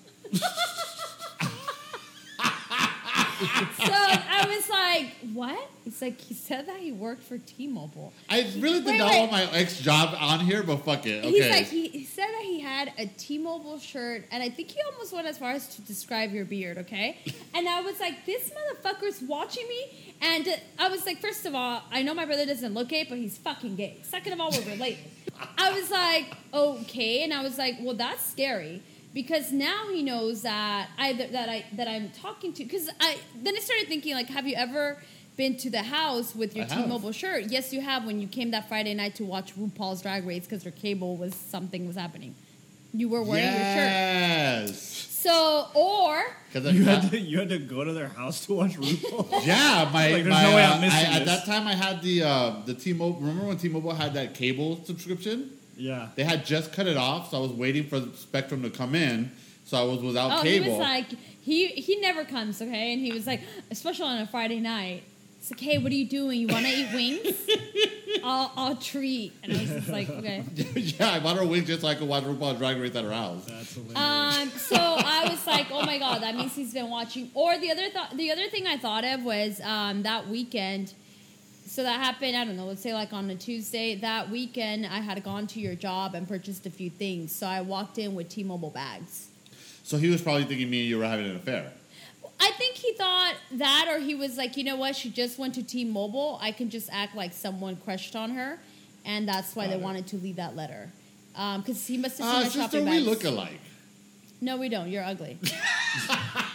So 3.39 3.93
I 3.93 4.47
was 4.49 4.69
like, 4.71 5.15
what? 5.35 5.69
He's 5.85 6.01
like, 6.01 6.21
he 6.21 6.35
said 6.35 6.67
that 6.69 6.79
he 6.79 6.93
worked 6.93 7.23
for 7.23 7.37
T-Mobile. 7.39 8.13
I 8.31 8.41
really 8.59 8.79
did 8.79 8.87
Wait, 8.87 8.99
not 8.99 9.11
wait. 9.11 9.21
want 9.21 9.33
my 9.33 9.51
ex 9.53 9.81
job 9.81 10.15
on 10.19 10.41
here, 10.41 10.63
but 10.63 10.79
fuck 10.79 11.05
it. 11.07 11.19
Okay. 11.25 11.31
He's 11.31 11.51
like, 11.51 11.67
he, 11.67 11.89
he 11.89 12.05
said 12.05 12.27
that 12.27 12.43
he 12.43 12.61
had 12.61 12.93
a 12.99 13.07
T-Mobile 13.07 13.79
shirt, 13.79 14.25
and 14.31 14.43
I 14.43 14.49
think 14.49 14.71
he 14.71 14.81
almost 14.93 15.13
went 15.13 15.27
as 15.27 15.37
far 15.39 15.53
as 15.53 15.69
to 15.77 15.83
describe 15.83 16.33
your 16.33 16.45
beard, 16.45 16.79
okay? 16.79 17.19
And 17.57 17.69
I 17.69 17.83
was 17.83 18.01
like, 18.01 18.27
this 18.27 18.51
motherfucker's 18.51 19.23
watching 19.23 19.69
me, 19.69 20.15
and 20.21 20.49
I 20.79 20.89
was 20.89 21.07
like, 21.07 21.21
first 21.21 21.47
of 21.47 21.55
all, 21.55 21.83
I 21.93 22.03
know 22.03 22.13
my 22.13 22.25
brother 22.25 22.45
doesn't 22.47 22.75
look 22.75 22.89
gay, 22.89 23.07
but 23.09 23.17
he's 23.19 23.39
fucking 23.39 23.77
gay. 23.77 23.99
Second 24.03 24.33
of 24.33 24.41
all, 24.41 24.51
we're 24.51 24.73
related. 24.73 25.05
I 25.59 25.73
was 25.73 25.91
like, 25.91 26.33
okay, 26.53 27.23
and 27.23 27.33
I 27.33 27.43
was 27.43 27.57
like, 27.59 27.77
well, 27.81 27.95
that's 27.95 28.25
scary. 28.25 28.83
Because 29.15 29.53
now 29.53 29.87
he 29.91 30.03
knows 30.03 30.43
that 30.43 30.89
I 30.99 31.13
that 31.13 31.49
I 31.49 31.65
that 31.75 31.87
I'm 31.89 32.11
talking 32.11 32.53
to. 32.55 32.65
Because 32.65 32.91
I 33.01 33.17
then 33.41 33.55
I 33.57 33.61
started 33.61 33.87
thinking 33.89 34.15
like, 34.15 34.27
have 34.29 34.47
you 34.47 34.57
ever 34.57 34.99
been 35.37 35.57
to 35.59 35.71
the 35.71 35.83
house 35.83 36.35
with 36.35 36.55
your 36.57 36.67
I 36.67 36.69
have. 36.69 36.85
T-Mobile 36.85 37.13
shirt? 37.13 37.45
Yes, 37.49 37.73
you 37.73 37.81
have. 37.81 38.05
When 38.07 38.21
you 38.21 38.27
came 38.27 38.51
that 38.51 38.69
Friday 38.69 38.95
night 38.95 39.15
to 39.17 39.25
watch 39.25 39.57
RuPaul's 39.57 40.03
Drag 40.03 40.27
Race 40.27 40.45
because 40.45 40.65
your 40.65 40.73
cable 40.73 41.17
was 41.17 41.35
something 41.35 41.87
was 41.87 41.97
happening. 41.97 42.35
You 42.93 43.09
were 43.09 43.23
wearing 43.23 43.45
your 43.45 43.53
shirt. 43.53 43.91
yes. 43.91 45.11
So 45.25 45.69
or 45.75 46.23
Because 46.53 46.75
you 46.75 46.85
had 46.85 47.11
to 47.11 47.19
you 47.19 47.39
had 47.39 47.49
to 47.49 47.59
go 47.59 47.83
to 47.83 47.93
their 47.93 48.09
house 48.09 48.45
to 48.47 48.55
watch 48.55 48.73
RuPaul. 48.77 49.31
yeah, 49.47 49.89
my, 49.93 50.11
Like, 50.11 50.27
my 50.27 50.43
no 50.43 50.55
way 50.57 50.65
uh, 50.65 50.75
I'm 50.75 50.85
I, 50.85 51.19
at 51.21 51.25
that 51.25 51.47
time 51.47 51.67
I 51.67 51.75
had 51.75 52.03
the 52.03 52.23
uh, 52.25 52.57
the 52.67 52.75
T-Mobile. 52.75 53.21
Remember 53.21 53.47
when 53.47 53.57
T-Mobile 53.57 53.95
had 53.95 54.15
that 54.15 54.35
cable 54.35 54.85
subscription? 54.85 55.51
Yeah. 55.77 56.09
They 56.15 56.25
had 56.25 56.45
just 56.45 56.73
cut 56.73 56.87
it 56.87 56.97
off, 56.97 57.31
so 57.31 57.39
I 57.39 57.41
was 57.41 57.53
waiting 57.53 57.85
for 57.85 58.01
the 58.01 58.17
Spectrum 58.17 58.63
to 58.63 58.71
come 58.71 58.95
in. 58.95 59.31
So 59.65 59.79
I 59.79 59.85
was 59.85 60.03
without 60.03 60.41
oh, 60.41 60.43
cable. 60.43 60.65
he 60.65 60.71
was 60.71 60.79
like 60.79 61.07
he 61.41 61.69
he 61.69 61.97
never 62.01 62.25
comes, 62.25 62.61
okay? 62.61 62.93
And 62.93 63.01
he 63.01 63.13
was 63.13 63.27
like, 63.27 63.41
especially 63.71 64.07
on 64.07 64.19
a 64.19 64.27
Friday 64.27 64.61
night. 64.61 65.05
It's 65.39 65.51
like, 65.51 65.61
hey, 65.61 65.77
what 65.77 65.93
are 65.93 65.95
you 65.95 66.09
doing? 66.09 66.41
You 66.41 66.49
want 66.49 66.65
to 66.65 66.73
eat 66.73 66.95
wings? 66.95 67.51
I'll 68.25 68.51
I'll 68.57 68.77
treat. 68.77 69.33
And 69.43 69.53
I 69.53 69.61
was 69.61 69.69
just 69.69 69.89
like, 69.91 70.09
okay. 70.09 70.43
yeah, 70.75 71.13
I 71.13 71.21
bought 71.21 71.37
her 71.37 71.47
wings 71.47 71.67
just 71.67 71.83
so 71.83 71.89
I 71.89 71.95
could 71.97 72.09
watch 72.09 72.25
RuPaul's 72.25 72.57
Drag 72.57 72.79
Race 72.79 72.97
at 72.97 73.05
her 73.05 73.13
house. 73.13 73.45
That's 73.45 73.75
hilarious. 73.75 73.95
Um, 73.95 74.49
so 74.59 74.77
I 74.79 75.29
was 75.29 75.47
like, 75.47 75.67
oh 75.71 75.85
my 75.85 75.99
god, 75.99 76.23
that 76.23 76.35
means 76.35 76.55
he's 76.55 76.73
been 76.73 76.89
watching. 76.89 77.31
Or 77.35 77.59
the 77.59 77.71
other 77.71 77.91
thought, 77.91 78.17
the 78.17 78.31
other 78.33 78.49
thing 78.49 78.67
I 78.67 78.79
thought 78.79 79.05
of 79.05 79.23
was 79.23 79.61
um, 79.63 80.03
that 80.05 80.29
weekend. 80.29 80.95
So 81.75 81.83
that 81.83 81.99
happened. 82.01 82.37
I 82.37 82.45
don't 82.45 82.57
know. 82.57 82.67
Let's 82.67 82.83
say 82.83 82.95
like 82.95 83.13
on 83.13 83.29
a 83.31 83.35
Tuesday. 83.35 83.97
That 83.97 84.31
weekend, 84.31 84.87
I 84.87 85.01
had 85.01 85.21
gone 85.25 85.49
to 85.49 85.59
your 85.59 85.75
job 85.75 86.15
and 86.15 86.29
purchased 86.29 86.67
a 86.67 86.71
few 86.71 86.89
things. 86.89 87.35
So 87.35 87.49
I 87.49 87.63
walked 87.63 87.99
in 87.99 88.15
with 88.15 88.29
T-Mobile 88.29 88.71
bags. 88.71 89.27
So 89.83 89.97
he 89.97 90.09
was 90.09 90.23
probably 90.23 90.45
thinking 90.45 90.71
me 90.71 90.83
and 90.83 90.89
you 90.89 90.99
were 90.99 91.05
having 91.05 91.27
an 91.29 91.35
affair. 91.35 91.73
I 92.39 92.53
think 92.53 92.77
he 92.77 92.93
thought 92.93 93.35
that, 93.55 93.87
or 93.91 93.99
he 93.99 94.15
was 94.15 94.37
like, 94.37 94.57
you 94.57 94.63
know 94.63 94.77
what? 94.77 94.95
She 94.95 95.11
just 95.11 95.37
went 95.37 95.57
to 95.57 95.65
T-Mobile. 95.65 96.39
I 96.41 96.53
can 96.53 96.71
just 96.71 96.89
act 96.93 97.17
like 97.17 97.33
someone 97.33 97.75
crushed 97.75 98.15
on 98.15 98.31
her, 98.31 98.61
and 99.05 99.27
that's 99.29 99.57
why 99.57 99.65
Got 99.65 99.71
they 99.71 99.77
it. 99.79 99.83
wanted 99.83 100.07
to 100.09 100.17
leave 100.19 100.37
that 100.37 100.55
letter. 100.55 100.91
Because 101.33 101.85
he 101.89 101.99
must 101.99 102.19
have 102.19 102.27
seen 102.29 102.37
Ah, 102.37 102.39
my 102.39 102.45
sister, 102.45 102.61
shopping 102.61 102.85
we 102.85 102.91
bags. 102.99 103.07
look 103.07 103.25
alike. 103.25 103.61
No, 104.41 104.59
we 104.59 104.69
don't. 104.69 104.89
You're 104.91 105.03
ugly. 105.05 105.39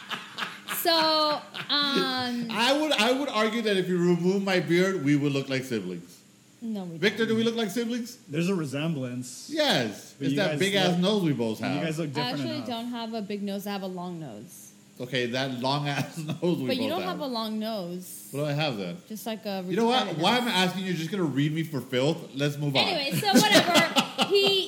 so, 0.81 1.41
um, 1.69 2.47
I 2.51 2.77
would 2.79 2.91
I 2.93 3.11
would 3.11 3.29
argue 3.29 3.61
that 3.63 3.77
if 3.77 3.87
you 3.87 3.97
remove 3.97 4.43
my 4.43 4.59
beard, 4.59 5.03
we 5.03 5.15
would 5.15 5.31
look 5.31 5.49
like 5.49 5.63
siblings. 5.63 6.19
no, 6.61 6.83
we 6.83 6.97
Victor, 6.97 7.25
do 7.25 7.35
we 7.35 7.43
look 7.43 7.55
like 7.55 7.69
siblings? 7.69 8.17
There's 8.27 8.49
a 8.49 8.55
resemblance. 8.55 9.49
Yes. 9.51 10.15
But 10.17 10.27
it's 10.27 10.35
that 10.35 10.51
guys 10.51 10.59
big 10.59 10.75
ass 10.75 10.97
nose 10.97 11.23
we 11.23 11.33
both 11.33 11.59
have. 11.59 11.75
You 11.75 11.81
guys 11.81 11.99
look 11.99 12.13
don't. 12.13 12.23
I 12.23 12.31
different 12.31 12.41
actually 12.41 12.55
enough. 12.57 12.67
don't 12.67 12.91
have 12.91 13.13
a 13.13 13.21
big 13.21 13.43
nose. 13.43 13.67
I 13.67 13.71
have 13.71 13.83
a 13.83 13.87
long 13.87 14.19
nose. 14.19 14.65
Okay, 15.01 15.27
that 15.27 15.61
long 15.61 15.87
ass 15.95 16.17
nose. 16.17 16.27
We 16.41 16.49
both 16.49 16.57
have. 16.59 16.67
But 16.67 16.75
you 16.77 16.89
both 16.89 16.99
don't 16.99 17.07
have 17.07 17.19
a 17.21 17.25
long 17.25 17.57
nose, 17.59 18.27
What 18.31 18.41
do 18.41 18.45
I 18.47 18.51
have 18.51 18.77
then? 18.77 18.97
just 19.07 19.25
like 19.25 19.45
a. 19.45 19.63
You 19.67 19.77
know 19.77 19.85
what? 19.85 20.07
retarded 20.07 20.17
Why 20.17 20.37
am 20.37 20.47
I 20.47 20.51
asking 20.51 20.85
You're 20.85 20.95
Just 20.95 21.11
gonna 21.11 21.23
read 21.23 21.53
me 21.53 21.63
for 21.63 21.79
filth? 21.79 22.17
Let's 22.35 22.57
move 22.57 22.75
on. 22.75 22.83
Anyway, 22.83 23.17
so 23.17 23.27
whatever. 23.27 24.03
he 24.27 24.43
he 24.49 24.58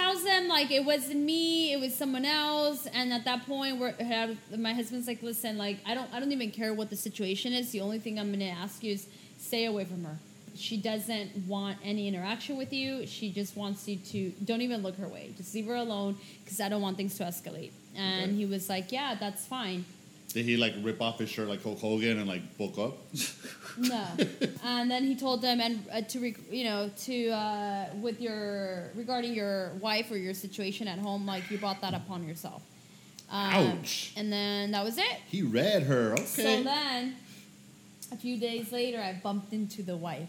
tells 0.00 0.24
them 0.24 0.48
like 0.48 0.70
it 0.70 0.84
wasn't 0.84 1.20
me, 1.20 1.72
it 1.72 1.80
was 1.80 1.94
someone 1.94 2.24
else, 2.24 2.86
and 2.86 3.12
at 3.12 3.24
that 3.24 3.46
point, 3.46 3.78
we're 3.78 3.94
my 4.56 4.72
husband's 4.72 5.06
like, 5.06 5.22
listen, 5.22 5.58
like 5.58 5.78
I 5.86 5.94
don't 5.94 6.12
I 6.14 6.20
don't 6.20 6.32
even 6.32 6.50
care 6.50 6.72
what 6.74 6.90
the 6.90 6.96
situation 6.96 7.52
is. 7.52 7.70
The 7.70 7.80
only 7.80 7.98
thing 7.98 8.18
I'm 8.18 8.30
gonna 8.32 8.46
ask 8.46 8.82
you 8.82 8.92
is 8.92 9.06
stay 9.38 9.66
away 9.66 9.84
from 9.84 10.04
her. 10.04 10.16
She 10.56 10.76
doesn't 10.76 11.46
want 11.46 11.78
any 11.84 12.08
interaction 12.08 12.56
with 12.56 12.72
you. 12.72 13.06
She 13.06 13.30
just 13.30 13.56
wants 13.56 13.86
you 13.88 13.96
to 14.12 14.30
don't 14.44 14.62
even 14.62 14.82
look 14.82 14.96
her 14.96 15.08
way. 15.08 15.32
Just 15.36 15.54
leave 15.54 15.66
her 15.66 15.76
alone 15.76 16.16
because 16.44 16.60
I 16.60 16.68
don't 16.68 16.82
want 16.82 16.96
things 16.96 17.16
to 17.18 17.24
escalate. 17.24 17.70
And 17.96 18.24
Okay. 18.24 18.34
he 18.34 18.46
was 18.46 18.68
like, 18.68 18.92
yeah, 18.92 19.14
that's 19.18 19.46
fine. 19.46 19.84
Did 20.32 20.44
he 20.44 20.56
like 20.56 20.74
rip 20.82 21.00
off 21.02 21.18
his 21.18 21.28
shirt 21.28 21.48
like 21.48 21.62
Hulk 21.62 21.80
Hogan 21.80 22.18
and 22.18 22.28
like 22.28 22.56
bulk 22.58 22.78
up? 22.78 22.96
No. 23.78 24.04
and 24.64 24.90
then 24.90 25.04
he 25.04 25.14
told 25.14 25.42
them, 25.42 25.60
and 25.60 25.84
uh, 25.92 26.00
to 26.02 26.18
rec- 26.20 26.50
you 26.52 26.64
know, 26.64 26.90
to 27.04 27.28
uh, 27.30 27.86
with 28.00 28.20
your 28.20 28.90
regarding 28.96 29.32
your 29.32 29.70
wife 29.80 30.10
or 30.10 30.16
your 30.16 30.34
situation 30.34 30.88
at 30.88 30.98
home, 30.98 31.24
like 31.24 31.48
you 31.50 31.56
brought 31.56 31.80
that 31.80 31.94
upon 31.94 32.26
yourself. 32.26 32.62
Um, 33.30 33.78
Ouch. 33.78 34.12
And 34.16 34.30
then 34.32 34.72
that 34.72 34.84
was 34.84 34.98
it. 34.98 35.20
He 35.28 35.42
read 35.42 35.84
her. 35.84 36.12
Okay. 36.14 36.24
So 36.24 36.62
then, 36.64 37.14
a 38.12 38.16
few 38.16 38.38
days 38.38 38.72
later, 38.72 38.98
I 38.98 39.18
bumped 39.22 39.52
into 39.52 39.84
the 39.84 39.96
wife. 39.96 40.28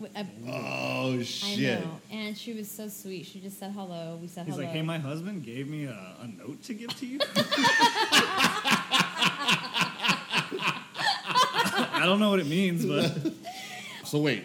W- 0.00 0.12
I, 0.14 0.26
oh 0.50 1.18
I 1.18 1.22
shit. 1.22 1.80
know, 1.80 1.98
and 2.10 2.36
she 2.36 2.52
was 2.52 2.70
so 2.70 2.88
sweet. 2.88 3.24
She 3.24 3.40
just 3.40 3.58
said 3.58 3.72
hello. 3.72 4.18
We 4.20 4.28
said 4.28 4.44
He's 4.44 4.54
hello. 4.54 4.66
like, 4.66 4.74
hey, 4.76 4.82
my 4.82 4.98
husband 4.98 5.44
gave 5.44 5.66
me 5.66 5.84
a, 5.86 6.16
a 6.20 6.26
note 6.26 6.62
to 6.64 6.74
give 6.74 6.94
to 6.98 7.06
you. 7.06 7.18
I 12.02 12.06
don't 12.06 12.18
know 12.18 12.30
what 12.30 12.40
it 12.40 12.48
means, 12.48 12.84
but 12.84 13.12
So 14.04 14.18
wait, 14.18 14.44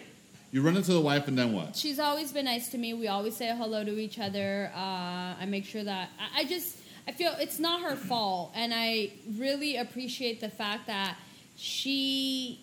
you 0.52 0.62
run 0.62 0.76
into 0.76 0.92
the 0.92 1.00
wife 1.00 1.26
and 1.26 1.36
then 1.36 1.52
what? 1.52 1.74
She's 1.74 1.98
always 1.98 2.30
been 2.30 2.44
nice 2.44 2.68
to 2.68 2.78
me. 2.78 2.94
We 2.94 3.08
always 3.08 3.36
say 3.36 3.48
hello 3.48 3.82
to 3.82 3.98
each 3.98 4.20
other. 4.20 4.70
Uh, 4.72 5.34
I 5.40 5.44
make 5.48 5.64
sure 5.64 5.82
that 5.82 6.08
I, 6.20 6.42
I 6.42 6.44
just 6.44 6.76
I 7.08 7.10
feel 7.10 7.32
it's 7.40 7.58
not 7.58 7.82
her 7.82 7.96
fault, 7.96 8.52
and 8.54 8.72
I 8.72 9.10
really 9.36 9.76
appreciate 9.76 10.40
the 10.40 10.48
fact 10.48 10.86
that 10.86 11.16
she 11.56 12.60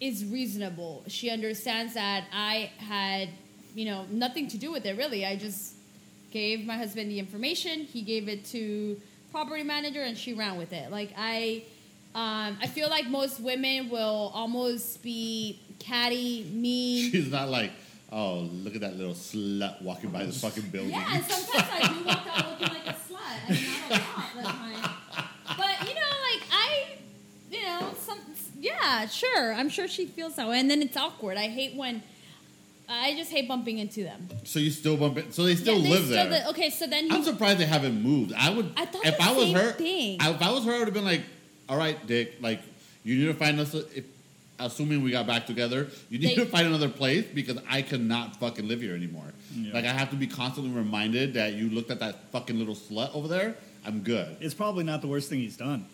is 0.00 0.24
reasonable. 0.24 1.04
She 1.06 1.30
understands 1.30 1.94
that 1.94 2.24
I 2.32 2.72
had 2.78 3.28
you 3.76 3.84
know 3.84 4.06
nothing 4.10 4.48
to 4.48 4.58
do 4.58 4.72
with 4.72 4.86
it. 4.86 4.98
Really, 4.98 5.24
I 5.24 5.36
just 5.36 5.74
gave 6.32 6.66
my 6.66 6.76
husband 6.76 7.12
the 7.12 7.20
information. 7.20 7.84
He 7.84 8.02
gave 8.02 8.28
it 8.28 8.44
to 8.46 9.00
property 9.30 9.62
manager, 9.62 10.02
and 10.02 10.18
she 10.18 10.34
ran 10.34 10.58
with 10.58 10.72
it. 10.72 10.90
Like 10.90 11.12
I. 11.16 11.62
Um, 12.14 12.58
I 12.60 12.66
feel 12.66 12.88
like 12.90 13.06
most 13.08 13.40
women 13.40 13.88
will 13.88 14.32
almost 14.34 15.02
be 15.02 15.60
catty, 15.78 16.44
mean, 16.52 17.10
She's 17.10 17.30
not 17.30 17.48
like, 17.48 17.70
oh, 18.10 18.48
look 18.52 18.74
at 18.74 18.80
that 18.80 18.96
little 18.96 19.14
slut 19.14 19.80
walking 19.82 20.10
by 20.10 20.24
this 20.26 20.40
fucking 20.40 20.70
building. 20.70 20.90
Yeah, 20.90 21.06
and 21.14 21.24
sometimes 21.24 21.68
I 21.72 21.88
do 21.92 22.04
walk 22.04 22.26
out 22.26 22.50
looking 22.60 22.74
like 22.74 22.86
a 22.88 22.98
slut. 22.98 23.20
I 23.48 23.52
mean, 23.52 23.64
not 23.90 24.34
a 24.34 24.38
lot 24.38 24.44
time. 24.74 25.56
But, 25.56 25.88
you 25.88 25.94
know, 25.94 26.00
like, 26.00 26.42
I, 26.52 26.86
you 27.50 27.62
know, 27.62 27.94
some, 28.00 28.18
yeah, 28.58 29.06
sure. 29.06 29.52
I'm 29.54 29.68
sure 29.68 29.86
she 29.86 30.06
feels 30.06 30.34
that 30.36 30.48
way. 30.48 30.58
And 30.58 30.68
then 30.68 30.82
it's 30.82 30.96
awkward. 30.96 31.36
I 31.38 31.46
hate 31.48 31.76
when, 31.76 32.02
I 32.88 33.14
just 33.14 33.30
hate 33.30 33.46
bumping 33.46 33.78
into 33.78 34.02
them. 34.02 34.28
So 34.42 34.58
you 34.58 34.70
still 34.70 34.96
bump 34.96 35.16
it. 35.18 35.32
So 35.32 35.44
they 35.44 35.54
still 35.54 35.76
Yeah, 35.76 35.82
they 35.84 35.90
live 35.90 36.04
still 36.06 36.28
there. 36.28 36.40
li- 36.44 36.50
okay, 36.50 36.70
so 36.70 36.88
then 36.88 37.04
he, 37.06 37.10
I'm 37.12 37.22
surprised 37.22 37.60
they 37.60 37.66
haven't 37.66 38.02
moved. 38.02 38.32
I 38.36 38.50
would. 38.50 38.72
I 38.76 38.86
thought 38.86 39.06
if 39.06 39.16
the 39.16 39.22
I 39.22 39.32
was 39.32 39.52
her, 39.52 39.72
thing. 39.72 40.16
I, 40.20 40.30
if 40.32 40.42
I 40.42 40.50
was 40.50 40.64
her, 40.64 40.74
I 40.74 40.78
would 40.78 40.88
have 40.88 40.94
been 40.94 41.04
like, 41.04 41.22
"All 41.70 41.76
right, 41.78 42.04
Dick. 42.06 42.36
Like, 42.40 42.60
you 43.04 43.16
need 43.16 43.26
to 43.26 43.34
find 43.34 43.58
us. 43.60 43.72
If, 43.74 44.04
assuming 44.58 45.02
we 45.02 45.10
got 45.10 45.26
back 45.26 45.46
together, 45.46 45.88
you 46.10 46.18
need 46.18 46.36
They- 46.36 46.44
to 46.44 46.46
find 46.46 46.66
another 46.66 46.88
place 46.90 47.24
because 47.32 47.56
I 47.68 47.80
cannot 47.82 48.36
fucking 48.40 48.68
live 48.68 48.80
here 48.82 48.94
anymore. 48.94 49.32
Yeah. 49.54 49.72
Like, 49.72 49.84
I 49.86 49.92
have 49.92 50.10
to 50.10 50.16
be 50.16 50.26
constantly 50.26 50.72
reminded 50.72 51.32
that 51.34 51.54
you 51.54 51.70
looked 51.70 51.90
at 51.90 52.00
that 52.00 52.30
fucking 52.32 52.58
little 52.58 52.74
slut 52.76 53.14
over 53.14 53.26
there. 53.28 53.56
I'm 53.86 54.00
good. 54.00 54.36
it's 54.40 54.52
probably 54.52 54.84
not 54.84 55.00
the 55.00 55.06
worst 55.08 55.30
thing 55.30 55.38
he's 55.38 55.56
done. 55.56 55.86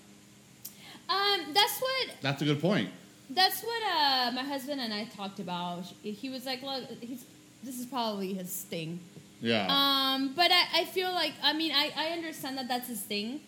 um, 1.08 1.40
that's 1.54 1.78
what 1.80 2.08
That's 2.20 2.42
a 2.42 2.44
good 2.44 2.60
point. 2.60 2.88
That's 3.30 3.62
what 3.62 3.82
uh, 3.82 4.32
my 4.34 4.42
husband 4.42 4.80
and 4.80 4.92
I 4.92 5.04
talked 5.04 5.38
about. 5.40 5.84
He 6.02 6.28
was 6.30 6.44
like, 6.46 6.62
"Look, 6.62 6.84
he's 7.00 7.24
this 7.62 7.78
is 7.78 7.86
probably 7.86 8.34
his 8.34 8.50
thing." 8.62 8.98
Yeah. 9.40 9.66
Um, 9.68 10.32
but 10.34 10.50
I, 10.50 10.80
I 10.80 10.84
feel 10.86 11.12
like 11.12 11.32
I 11.42 11.52
mean 11.52 11.72
I, 11.72 11.92
I 11.96 12.06
understand 12.08 12.56
that 12.58 12.66
that's 12.68 12.88
his 12.88 13.00
thing, 13.00 13.40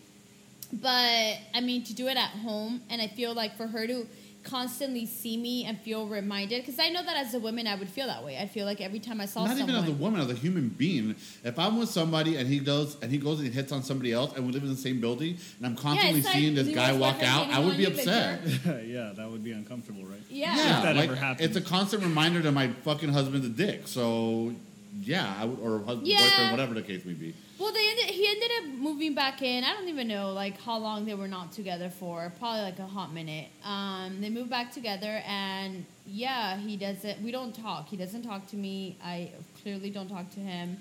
but 0.73 1.37
I 1.53 1.61
mean 1.61 1.83
to 1.85 1.93
do 1.93 2.07
it 2.07 2.17
at 2.17 2.29
home, 2.29 2.81
and 2.89 3.01
I 3.01 3.07
feel 3.07 3.33
like 3.33 3.55
for 3.57 3.67
her 3.67 3.87
to 3.87 4.07
constantly 4.41 5.05
see 5.05 5.35
me 5.35 5.65
and 5.65 5.77
feel 5.81 6.07
reminded, 6.07 6.61
because 6.65 6.79
I 6.79 6.89
know 6.89 7.03
that 7.03 7.17
as 7.17 7.33
a 7.33 7.39
woman 7.39 7.67
I 7.67 7.75
would 7.75 7.89
feel 7.89 8.07
that 8.07 8.23
way. 8.23 8.37
I 8.37 8.47
feel 8.47 8.65
like 8.65 8.79
every 8.79 8.99
time 8.99 9.19
I 9.19 9.25
saw 9.25 9.45
Not 9.45 9.57
someone, 9.57 9.69
even 9.75 9.83
as 9.83 9.89
a 9.89 9.93
woman, 9.93 10.21
as 10.21 10.29
a 10.31 10.33
human 10.33 10.69
being. 10.69 11.15
If 11.43 11.59
I'm 11.59 11.77
with 11.77 11.89
somebody 11.89 12.37
and 12.37 12.47
he 12.47 12.59
goes 12.59 12.95
and 13.01 13.11
he 13.11 13.17
goes 13.17 13.39
and 13.39 13.47
he 13.49 13.53
hits 13.53 13.71
on 13.73 13.83
somebody 13.83 14.13
else, 14.13 14.33
and 14.35 14.45
we 14.47 14.53
live 14.53 14.63
in 14.63 14.69
the 14.69 14.77
same 14.77 15.01
building, 15.01 15.37
and 15.57 15.67
I'm 15.67 15.75
constantly 15.75 16.19
it's 16.19 16.25
like, 16.27 16.35
seeing 16.37 16.55
this 16.55 16.69
guy 16.73 16.93
walk 16.93 17.21
out, 17.21 17.47
I 17.49 17.59
would 17.59 17.75
be 17.77 17.85
upset. 17.85 18.41
yeah, 18.85 19.11
that 19.15 19.29
would 19.29 19.43
be 19.43 19.51
uncomfortable, 19.51 20.03
right? 20.05 20.21
yeah. 20.29 20.55
Yeah, 20.55 20.77
If 20.77 20.83
that 20.83 20.95
like, 20.95 21.09
ever 21.09 21.15
happened. 21.15 21.45
it's 21.45 21.57
a 21.57 21.61
constant 21.61 22.03
reminder 22.03 22.39
that 22.41 22.51
my 22.53 22.69
fucking 22.69 23.09
husband's 23.09 23.45
a 23.45 23.49
dick. 23.49 23.87
So, 23.87 24.53
yeah, 25.01 25.35
I 25.37 25.45
would, 25.45 25.59
or 25.59 25.79
husband, 25.83 26.07
Yeah. 26.07 26.21
boyfriend, 26.21 26.51
whatever 26.51 26.73
the 26.75 26.81
case 26.81 27.03
may 27.03 27.13
be. 27.13 27.33
Well, 27.59 27.73
they 27.73 27.89
ended, 27.89 28.05
he 28.05 28.25
ended 28.25 28.51
up 28.57 28.79
moving 28.79 29.13
back 29.13 29.41
in. 29.41 29.65
I 29.65 29.73
don't 29.73 29.89
even 29.89 30.07
know 30.07 30.31
like 30.31 30.59
how 30.61 30.77
long 30.77 31.05
they 31.05 31.13
were 31.13 31.27
not 31.27 31.51
together 31.51 31.89
for. 31.89 32.31
Probably 32.39 32.61
like 32.61 32.79
a 32.79 32.87
hot 32.87 33.13
minute. 33.13 33.49
Um, 33.65 34.21
they 34.21 34.29
moved 34.29 34.49
back 34.49 34.71
together, 34.71 35.21
and 35.27 35.85
yeah, 36.07 36.55
he 36.57 36.77
doesn't. 36.77 37.21
We 37.21 37.31
don't 37.31 37.53
talk. 37.53 37.89
He 37.89 37.97
doesn't 37.97 38.23
talk 38.23 38.47
to 38.47 38.55
me. 38.55 38.97
I 39.03 39.31
clearly 39.61 39.89
don't 39.89 40.07
talk 40.07 40.31
to 40.35 40.39
him. 40.39 40.77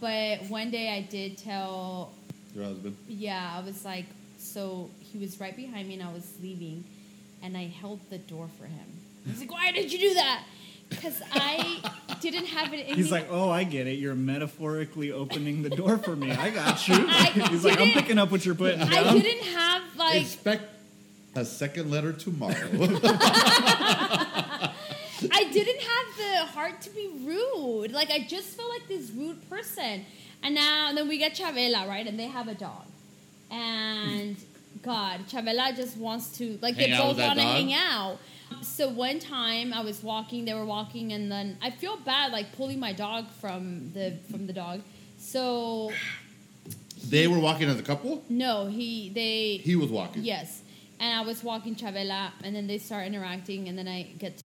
But 0.00 0.44
one 0.44 0.70
day 0.70 0.90
I 0.90 1.02
did 1.02 1.38
tell. 1.38 2.12
Your 2.54 2.66
husband. 2.66 2.96
Yeah, 3.08 3.56
I 3.58 3.64
was 3.64 3.84
like, 3.84 4.06
so 4.38 4.90
he 5.00 5.18
was 5.18 5.40
right 5.40 5.56
behind 5.56 5.88
me, 5.88 5.94
and 5.94 6.04
I 6.04 6.12
was 6.12 6.34
leaving, 6.40 6.84
and 7.42 7.56
I 7.56 7.64
held 7.66 7.98
the 8.10 8.18
door 8.18 8.48
for 8.58 8.66
him. 8.66 8.86
He's 9.26 9.40
like, 9.40 9.50
why 9.50 9.72
did 9.72 9.92
you 9.92 9.98
do 9.98 10.14
that? 10.14 10.44
Because 10.94 11.20
I 11.32 11.82
didn't 12.20 12.46
have 12.46 12.72
it. 12.72 12.86
in 12.86 12.94
He's 12.94 13.06
me- 13.06 13.10
like, 13.12 13.28
oh, 13.30 13.50
I 13.50 13.64
get 13.64 13.86
it. 13.86 13.98
You're 13.98 14.14
metaphorically 14.14 15.10
opening 15.12 15.62
the 15.62 15.70
door 15.70 15.98
for 15.98 16.14
me. 16.16 16.30
I 16.30 16.50
got 16.50 16.86
you. 16.88 16.94
I 17.08 17.24
He's 17.50 17.64
like, 17.64 17.74
I'm 17.78 17.86
didn't- 17.86 18.02
picking 18.02 18.18
up 18.18 18.30
what 18.30 18.44
you're 18.46 18.54
putting 18.54 18.80
I 18.82 19.02
down. 19.02 19.18
didn't 19.20 19.44
have 19.54 19.82
like. 19.96 20.22
Expect 20.22 20.64
a 21.34 21.44
second 21.44 21.90
letter 21.90 22.12
tomorrow. 22.12 22.54
I 25.30 25.44
didn't 25.52 25.80
have 25.80 26.16
the 26.16 26.46
heart 26.52 26.80
to 26.82 26.90
be 26.90 27.08
rude. 27.24 27.92
Like 27.92 28.10
I 28.10 28.20
just 28.28 28.56
felt 28.56 28.68
like 28.70 28.88
this 28.88 29.10
rude 29.10 29.48
person. 29.48 30.04
And 30.42 30.54
now 30.54 30.88
and 30.88 30.98
then 30.98 31.08
we 31.08 31.18
get 31.18 31.34
Chavela, 31.34 31.86
right? 31.88 32.06
And 32.06 32.18
they 32.18 32.26
have 32.26 32.48
a 32.48 32.54
dog. 32.54 32.84
And 33.50 34.36
God, 34.82 35.20
Chavela 35.28 35.74
just 35.76 35.96
wants 35.96 36.36
to 36.38 36.58
like 36.60 36.74
Hang 36.76 36.90
they 36.90 36.96
out 36.96 37.08
with 37.08 37.16
both 37.16 37.16
that 37.18 37.26
want 37.28 37.38
to 37.38 37.44
dog? 37.44 37.54
hang 37.54 37.72
out. 37.74 38.18
So 38.62 38.88
one 38.88 39.18
time 39.18 39.72
I 39.72 39.82
was 39.82 40.02
walking, 40.02 40.44
they 40.44 40.54
were 40.54 40.64
walking, 40.66 41.12
and 41.12 41.30
then 41.30 41.56
I 41.62 41.70
feel 41.70 41.96
bad 41.96 42.32
like 42.32 42.54
pulling 42.56 42.78
my 42.78 42.92
dog 42.92 43.26
from 43.40 43.92
the 43.94 44.18
from 44.30 44.46
the 44.46 44.52
dog. 44.52 44.80
So 45.18 45.92
they 47.08 47.26
were 47.26 47.38
walking 47.38 47.68
as 47.68 47.78
a 47.78 47.82
couple. 47.82 48.22
no, 48.28 48.66
he 48.66 49.08
they 49.10 49.56
He 49.58 49.76
was 49.76 49.90
walking. 49.90 50.22
yes, 50.24 50.62
and 51.00 51.14
I 51.18 51.22
was 51.22 51.42
walking 51.42 51.74
Chavela, 51.74 52.30
and 52.44 52.54
then 52.54 52.66
they 52.66 52.78
start 52.78 53.06
interacting, 53.06 53.68
and 53.68 53.76
then 53.78 53.88
I 53.88 54.02
get 54.18 54.40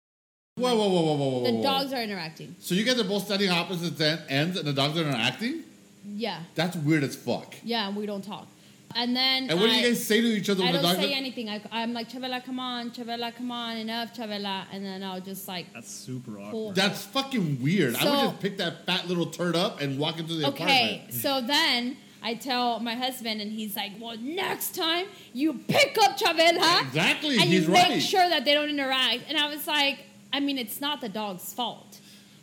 Whoa, 0.56 0.76
whoa, 0.76 0.88
whoa, 0.88 1.02
whoa, 1.02 1.14
whoa, 1.16 1.28
whoa. 1.30 1.44
the 1.44 1.52
whoa. 1.52 1.62
dogs 1.62 1.92
are 1.94 2.02
interacting. 2.02 2.54
So 2.58 2.74
you 2.74 2.84
guys 2.84 3.00
are 3.00 3.04
both 3.04 3.24
standing 3.24 3.50
opposite 3.50 3.98
ends, 4.28 4.58
and 4.58 4.66
the 4.66 4.72
dogs 4.74 4.98
are 4.98 5.02
interacting. 5.04 5.64
Yeah, 6.04 6.40
That's 6.56 6.76
weird 6.76 7.04
as 7.04 7.14
fuck. 7.16 7.54
yeah, 7.62 7.86
and 7.88 7.96
we 7.96 8.06
don't 8.06 8.24
talk. 8.24 8.48
And 8.96 9.16
then 9.16 9.50
And 9.50 9.60
what 9.60 9.66
do 9.68 9.72
you 9.74 9.80
uh, 9.86 9.88
guys 9.90 10.06
say 10.06 10.20
to 10.20 10.26
each 10.26 10.48
other 10.50 10.62
I 10.62 10.66
when 10.66 10.74
don't 10.74 10.82
dogs? 10.82 10.98
say 10.98 11.14
anything. 11.14 11.48
I, 11.48 11.60
I'm 11.70 11.92
like 11.92 12.08
Chavela, 12.10 12.44
come 12.44 12.60
on, 12.60 12.90
Chavela, 12.90 13.34
come 13.34 13.50
on, 13.50 13.76
enough, 13.76 14.14
Chavela, 14.14 14.64
and 14.72 14.84
then 14.84 15.02
I'll 15.02 15.20
just 15.20 15.48
like 15.48 15.72
That's 15.72 15.90
super 15.90 16.38
awkward. 16.38 16.74
That's 16.74 17.04
fucking 17.04 17.62
weird. 17.62 17.96
I 17.96 18.04
would 18.04 18.30
just 18.30 18.40
pick 18.40 18.58
that 18.58 18.86
fat 18.86 19.08
little 19.08 19.26
turd 19.26 19.56
up 19.56 19.80
and 19.80 19.98
walk 19.98 20.18
into 20.18 20.34
the 20.34 20.48
okay. 20.48 20.64
apartment. 20.64 21.14
So 21.14 21.40
then 21.40 21.96
I 22.22 22.34
tell 22.34 22.78
my 22.80 22.94
husband, 22.94 23.40
and 23.40 23.50
he's 23.52 23.74
like, 23.76 23.92
well, 24.00 24.16
next 24.18 24.76
time 24.76 25.06
you 25.32 25.54
pick 25.54 25.98
up 26.02 26.16
Chavela, 26.18 26.82
Exactly, 26.86 27.36
and 27.36 27.44
he's 27.44 27.66
you 27.66 27.74
right. 27.74 27.88
make 27.90 28.02
sure 28.02 28.28
that 28.28 28.44
they 28.44 28.54
don't 28.54 28.68
interact. 28.70 29.24
And 29.28 29.36
I 29.36 29.48
was 29.52 29.66
like, 29.66 29.98
I 30.32 30.40
mean, 30.40 30.56
it's 30.58 30.80
not 30.80 31.00
the 31.00 31.08
dog's 31.08 31.52
fault. 31.52 31.98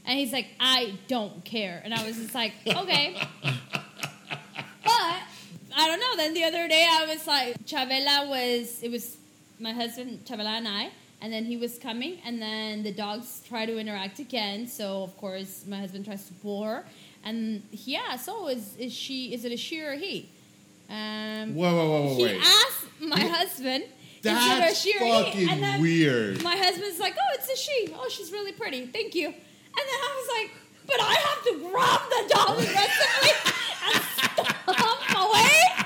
And 0.06 0.18
he's 0.18 0.34
like, 0.34 0.48
I 0.60 0.96
don't 1.08 1.46
care. 1.46 1.82
And 1.84 1.94
I 1.94 2.06
was 2.06 2.18
just 2.18 2.34
like, 2.34 2.54
okay. 2.68 3.22
I 5.80 5.88
don't 5.88 6.00
know. 6.00 6.16
Then 6.18 6.34
the 6.34 6.44
other 6.44 6.68
day 6.68 6.86
I 6.90 7.06
was 7.06 7.26
like, 7.28 7.66
Chavela 7.66 8.28
was, 8.28 8.82
it 8.84 8.92
was 8.92 9.18
my 9.60 9.72
husband, 9.74 10.26
Chavela, 10.26 10.58
and 10.58 10.68
I. 10.68 10.90
And 11.22 11.34
then 11.34 11.44
he 11.46 11.58
was 11.58 11.78
coming, 11.78 12.18
and 12.26 12.42
then 12.42 12.84
the 12.84 12.94
dogs 12.94 13.42
try 13.48 13.66
to 13.66 13.78
interact 13.78 14.20
again. 14.20 14.68
So 14.68 15.04
of 15.04 15.18
course 15.18 15.66
my 15.68 15.78
husband 15.78 16.06
tries 16.06 16.24
to 16.28 16.34
pull 16.36 16.64
her, 16.64 16.86
and 17.26 17.62
he 17.72 17.98
asks, 17.98 18.30
"Oh, 18.32 18.48
is 18.48 18.78
is 18.78 18.94
she? 18.94 19.34
Is 19.34 19.44
it 19.44 19.52
a 19.52 19.58
she 19.58 19.82
or 19.82 19.92
a 19.92 19.98
he?" 19.98 20.30
Um, 20.90 21.56
Whoa, 21.56 21.76
whoa, 21.76 21.88
whoa, 21.90 22.02
whoa, 22.08 22.16
he 22.16 22.24
wait. 22.24 22.38
asked 22.42 22.86
my 23.02 23.20
husband 23.20 23.84
instead 24.24 24.34
of 24.34 24.60
That's 24.64 24.80
she 24.82 24.94
or 24.98 25.24
he. 25.26 25.50
And 25.52 25.62
then 25.62 25.82
weird. 25.82 26.42
my 26.42 26.56
husband's 26.56 27.00
like, 27.00 27.16
oh, 27.18 27.36
it's 27.36 27.50
a 27.52 27.58
she. 27.58 27.94
Oh, 27.96 28.08
she's 28.10 28.32
really 28.32 28.54
pretty. 28.54 28.86
Thank 28.88 29.14
you. 29.14 29.28
And 29.28 29.36
then 29.90 30.00
I 30.08 30.12
was 30.20 30.28
like, 30.40 30.52
but 30.88 31.00
I 31.00 31.14
have 31.14 31.44
to 31.44 31.54
grab 31.70 32.02
the 32.16 32.34
dog 32.34 32.60
aggressively 32.64 33.34
and 33.94 34.04
stomp 34.16 35.10
away. 35.20 35.86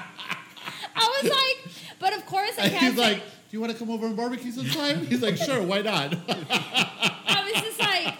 I 0.95 1.21
was 1.21 1.31
like, 1.31 1.92
but 2.03 2.11
of 2.17 2.25
course 2.33 2.51
I 2.59 2.63
And 2.63 2.71
can't. 2.73 2.83
he's 2.85 2.97
like, 3.07 3.17
"Do 3.17 3.51
you 3.55 3.59
want 3.63 3.71
to 3.73 3.79
come 3.79 3.89
over 3.89 4.05
and 4.05 4.15
barbecue 4.17 4.51
sometime?" 4.51 5.05
He's 5.07 5.21
like, 5.27 5.37
"Sure, 5.37 5.61
why 5.63 5.81
not?" 5.81 6.09
I 6.27 7.49
was 7.51 7.61
just 7.67 7.79
like, 7.89 8.13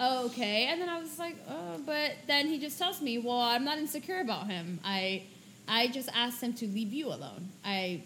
oh, 0.00 0.26
okay. 0.26 0.66
And 0.70 0.80
then 0.80 0.88
I 0.88 0.98
was 0.98 1.18
like, 1.18 1.36
oh, 1.48 1.80
but 1.86 2.12
then 2.26 2.48
he 2.48 2.58
just 2.58 2.78
tells 2.78 3.00
me, 3.00 3.18
well, 3.18 3.38
I'm 3.40 3.64
not 3.64 3.78
insecure 3.78 4.20
about 4.20 4.48
him. 4.48 4.80
I, 4.84 5.22
I 5.68 5.88
just 5.88 6.08
asked 6.14 6.42
him 6.42 6.52
to 6.54 6.66
leave 6.66 6.92
you 6.92 7.06
alone. 7.08 7.48
I 7.64 8.02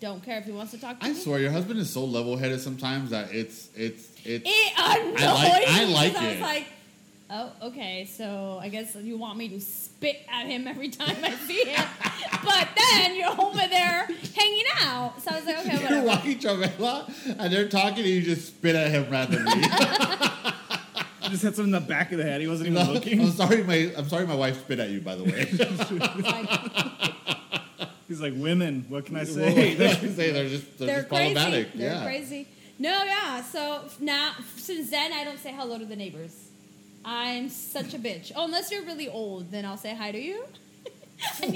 don't 0.00 0.22
care 0.24 0.38
if 0.38 0.44
he 0.44 0.52
wants 0.52 0.72
to 0.72 0.80
talk 0.80 0.98
to 0.98 1.04
me. 1.04 1.10
I 1.10 1.14
me. 1.14 1.20
swear, 1.20 1.38
your 1.40 1.50
husband 1.52 1.78
is 1.80 1.88
so 1.90 2.04
level-headed 2.04 2.60
sometimes 2.60 3.10
that 3.10 3.32
it's 3.32 3.68
it's 3.76 4.02
it's. 4.24 4.44
It 4.46 4.72
annoyed 4.76 5.20
I 5.20 5.32
like- 5.32 5.68
I 5.68 5.84
like 5.84 6.12
because 6.12 6.22
I 6.22 6.26
it. 6.26 6.32
was 6.32 6.40
like, 6.40 6.66
oh, 7.30 7.52
okay. 7.62 8.04
So 8.10 8.58
I 8.60 8.68
guess 8.68 8.94
you 8.96 9.16
want 9.16 9.38
me 9.38 9.48
to 9.50 9.60
spit 9.60 10.24
at 10.32 10.46
him 10.46 10.66
every 10.66 10.88
time 10.88 11.16
I 11.22 11.30
see 11.46 11.64
him, 11.64 11.84
but 12.44 12.68
then 12.76 13.16
you're 13.16 13.30
over 13.30 13.66
there 13.68 14.08
hanging 14.36 14.64
out. 14.80 15.20
So 15.22 15.30
I 15.30 15.36
was 15.36 15.46
like, 15.46 15.58
okay, 15.66 15.88
You're 15.94 16.02
walking 16.04 16.38
Travella, 16.38 17.36
and 17.38 17.52
they're 17.52 17.68
talking, 17.68 17.98
and 18.04 18.06
you 18.06 18.22
just 18.22 18.46
spit 18.48 18.76
at 18.76 18.90
him 18.90 19.10
randomly. 19.10 19.52
I 21.24 21.28
just 21.30 21.42
hit 21.42 21.58
him 21.58 21.64
in 21.66 21.70
the 21.70 21.80
back 21.80 22.12
of 22.12 22.18
the 22.18 22.24
head. 22.24 22.40
He 22.40 22.46
wasn't 22.46 22.68
even 22.70 22.92
looking. 22.92 23.20
I'm 23.20 23.26
looking. 23.26 23.36
sorry, 23.36 23.62
my 23.62 23.92
I'm 23.96 24.08
sorry, 24.08 24.26
my 24.26 24.34
wife 24.34 24.60
spit 24.60 24.78
at 24.78 24.90
you. 24.90 25.00
By 25.00 25.14
the 25.16 25.24
way, 25.24 25.44
He's 28.08 28.20
like, 28.20 28.34
women. 28.36 28.84
What 28.90 29.06
can 29.06 29.16
I 29.16 29.20
Well, 29.20 29.26
say? 29.26 29.74
they 29.74 29.94
say 29.94 30.30
they're 30.32 30.48
just 30.48 30.78
they're, 30.78 30.86
they're 30.86 30.96
just 30.98 31.08
crazy. 31.08 31.34
problematic. 31.34 31.72
They're 31.72 31.92
yeah. 31.94 32.04
crazy. 32.04 32.46
No, 32.78 33.04
yeah. 33.04 33.42
So 33.42 33.84
now, 34.00 34.32
since 34.56 34.90
then, 34.90 35.12
I 35.14 35.24
don't 35.24 35.38
say 35.38 35.52
hello 35.52 35.78
to 35.78 35.86
the 35.86 35.96
neighbors. 35.96 36.43
I'm 37.04 37.48
such 37.48 37.94
a 37.94 37.98
bitch. 37.98 38.32
Oh, 38.34 38.44
unless 38.44 38.70
you're 38.70 38.84
really 38.84 39.08
old, 39.08 39.50
then 39.50 39.64
I'll 39.64 39.76
say 39.76 39.94
hi 39.94 40.12
to 40.12 40.18
you. 40.18 40.44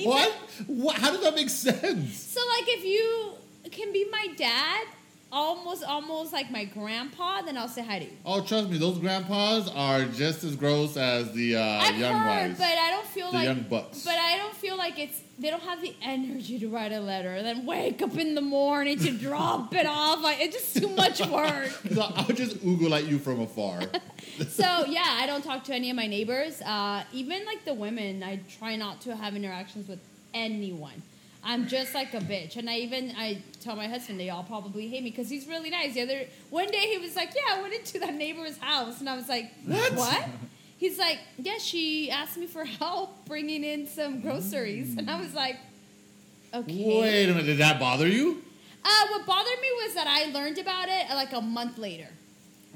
What? 0.04 0.30
what? 0.66 0.96
How 0.96 1.10
does 1.10 1.20
that 1.22 1.34
make 1.34 1.50
sense? 1.50 2.16
So, 2.18 2.40
like, 2.40 2.64
if 2.68 2.84
you 2.84 3.32
can 3.70 3.92
be 3.92 4.06
my 4.10 4.28
dad, 4.36 4.86
almost, 5.30 5.84
almost 5.84 6.32
like 6.32 6.50
my 6.50 6.64
grandpa, 6.64 7.42
then 7.42 7.58
I'll 7.58 7.68
say 7.68 7.82
hi 7.82 7.98
to 7.98 8.04
you. 8.04 8.12
Oh, 8.24 8.40
trust 8.40 8.70
me, 8.70 8.78
those 8.78 8.98
grandpas 8.98 9.68
are 9.74 10.04
just 10.06 10.42
as 10.44 10.56
gross 10.56 10.96
as 10.96 11.32
the 11.32 11.56
uh, 11.56 11.62
I've 11.62 11.98
young 11.98 12.14
heard, 12.14 12.42
ones, 12.42 12.58
but 12.58 12.66
I 12.66 12.90
don't 12.90 13.06
feel 13.06 13.30
the 13.30 13.36
like. 13.38 13.44
young 13.46 13.60
bucks. 13.62 14.04
But 14.04 14.14
I 14.14 14.38
don't 14.38 14.54
feel 14.54 14.76
like 14.76 14.98
it's. 14.98 15.20
They 15.38 15.50
don't 15.50 15.62
have 15.62 15.80
the 15.82 15.94
energy 16.02 16.58
to 16.60 16.68
write 16.68 16.92
a 16.92 17.00
letter, 17.00 17.34
and 17.34 17.46
then 17.46 17.66
wake 17.66 18.00
up 18.02 18.16
in 18.16 18.34
the 18.34 18.40
morning 18.40 18.98
to 19.00 19.10
drop 19.10 19.74
it 19.74 19.86
off. 19.86 20.22
Like, 20.22 20.40
it's 20.40 20.56
just 20.56 20.76
too 20.76 20.88
much 20.96 21.20
work. 21.28 21.68
so 21.92 22.02
I'll 22.02 22.24
just 22.26 22.56
oogle 22.64 22.92
at 22.96 23.04
you 23.04 23.18
from 23.18 23.40
afar. 23.40 23.80
so 24.48 24.84
yeah, 24.86 25.18
I 25.20 25.26
don't 25.26 25.42
talk 25.42 25.64
to 25.64 25.74
any 25.74 25.90
of 25.90 25.96
my 25.96 26.06
neighbors. 26.06 26.60
Uh, 26.62 27.04
even 27.12 27.44
like 27.44 27.64
the 27.64 27.74
women, 27.74 28.22
I 28.22 28.40
try 28.58 28.76
not 28.76 29.00
to 29.02 29.16
have 29.16 29.34
interactions 29.34 29.88
with 29.88 30.00
anyone. 30.34 31.02
I'm 31.44 31.68
just 31.68 31.94
like 31.94 32.14
a 32.14 32.20
bitch, 32.20 32.56
and 32.56 32.68
I 32.68 32.78
even 32.78 33.14
I 33.16 33.40
tell 33.60 33.76
my 33.76 33.86
husband 33.88 34.18
they 34.18 34.28
all 34.28 34.42
probably 34.42 34.88
hate 34.88 35.02
me 35.02 35.10
because 35.10 35.30
he's 35.30 35.46
really 35.46 35.70
nice. 35.70 35.94
The 35.94 36.02
other 36.02 36.24
one 36.50 36.66
day 36.68 36.90
he 36.90 36.98
was 36.98 37.16
like, 37.16 37.30
"Yeah, 37.34 37.56
I 37.56 37.62
went 37.62 37.74
into 37.74 38.00
that 38.00 38.14
neighbor's 38.14 38.58
house," 38.58 39.00
and 39.00 39.08
I 39.08 39.16
was 39.16 39.28
like, 39.28 39.52
What? 39.64 40.28
He's 40.78 40.96
like, 40.96 41.18
"Yeah, 41.38 41.58
she 41.58 42.10
asked 42.10 42.36
me 42.36 42.46
for 42.46 42.64
help 42.80 43.24
bringing 43.26 43.64
in 43.64 43.86
some 43.86 44.20
groceries," 44.20 44.96
and 44.96 45.10
I 45.10 45.20
was 45.20 45.34
like, 45.34 45.56
"Okay." 46.54 47.00
Wait 47.00 47.24
a 47.24 47.28
minute, 47.28 47.46
did 47.46 47.58
that 47.58 47.80
bother 47.80 48.06
you? 48.06 48.42
Uh, 48.84 49.06
what 49.10 49.26
bothered 49.26 49.60
me 49.60 49.68
was 49.84 49.94
that 49.94 50.06
I 50.06 50.30
learned 50.32 50.58
about 50.58 50.88
it 50.88 51.10
uh, 51.10 51.14
like 51.14 51.32
a 51.32 51.40
month 51.40 51.78
later. 51.78 52.08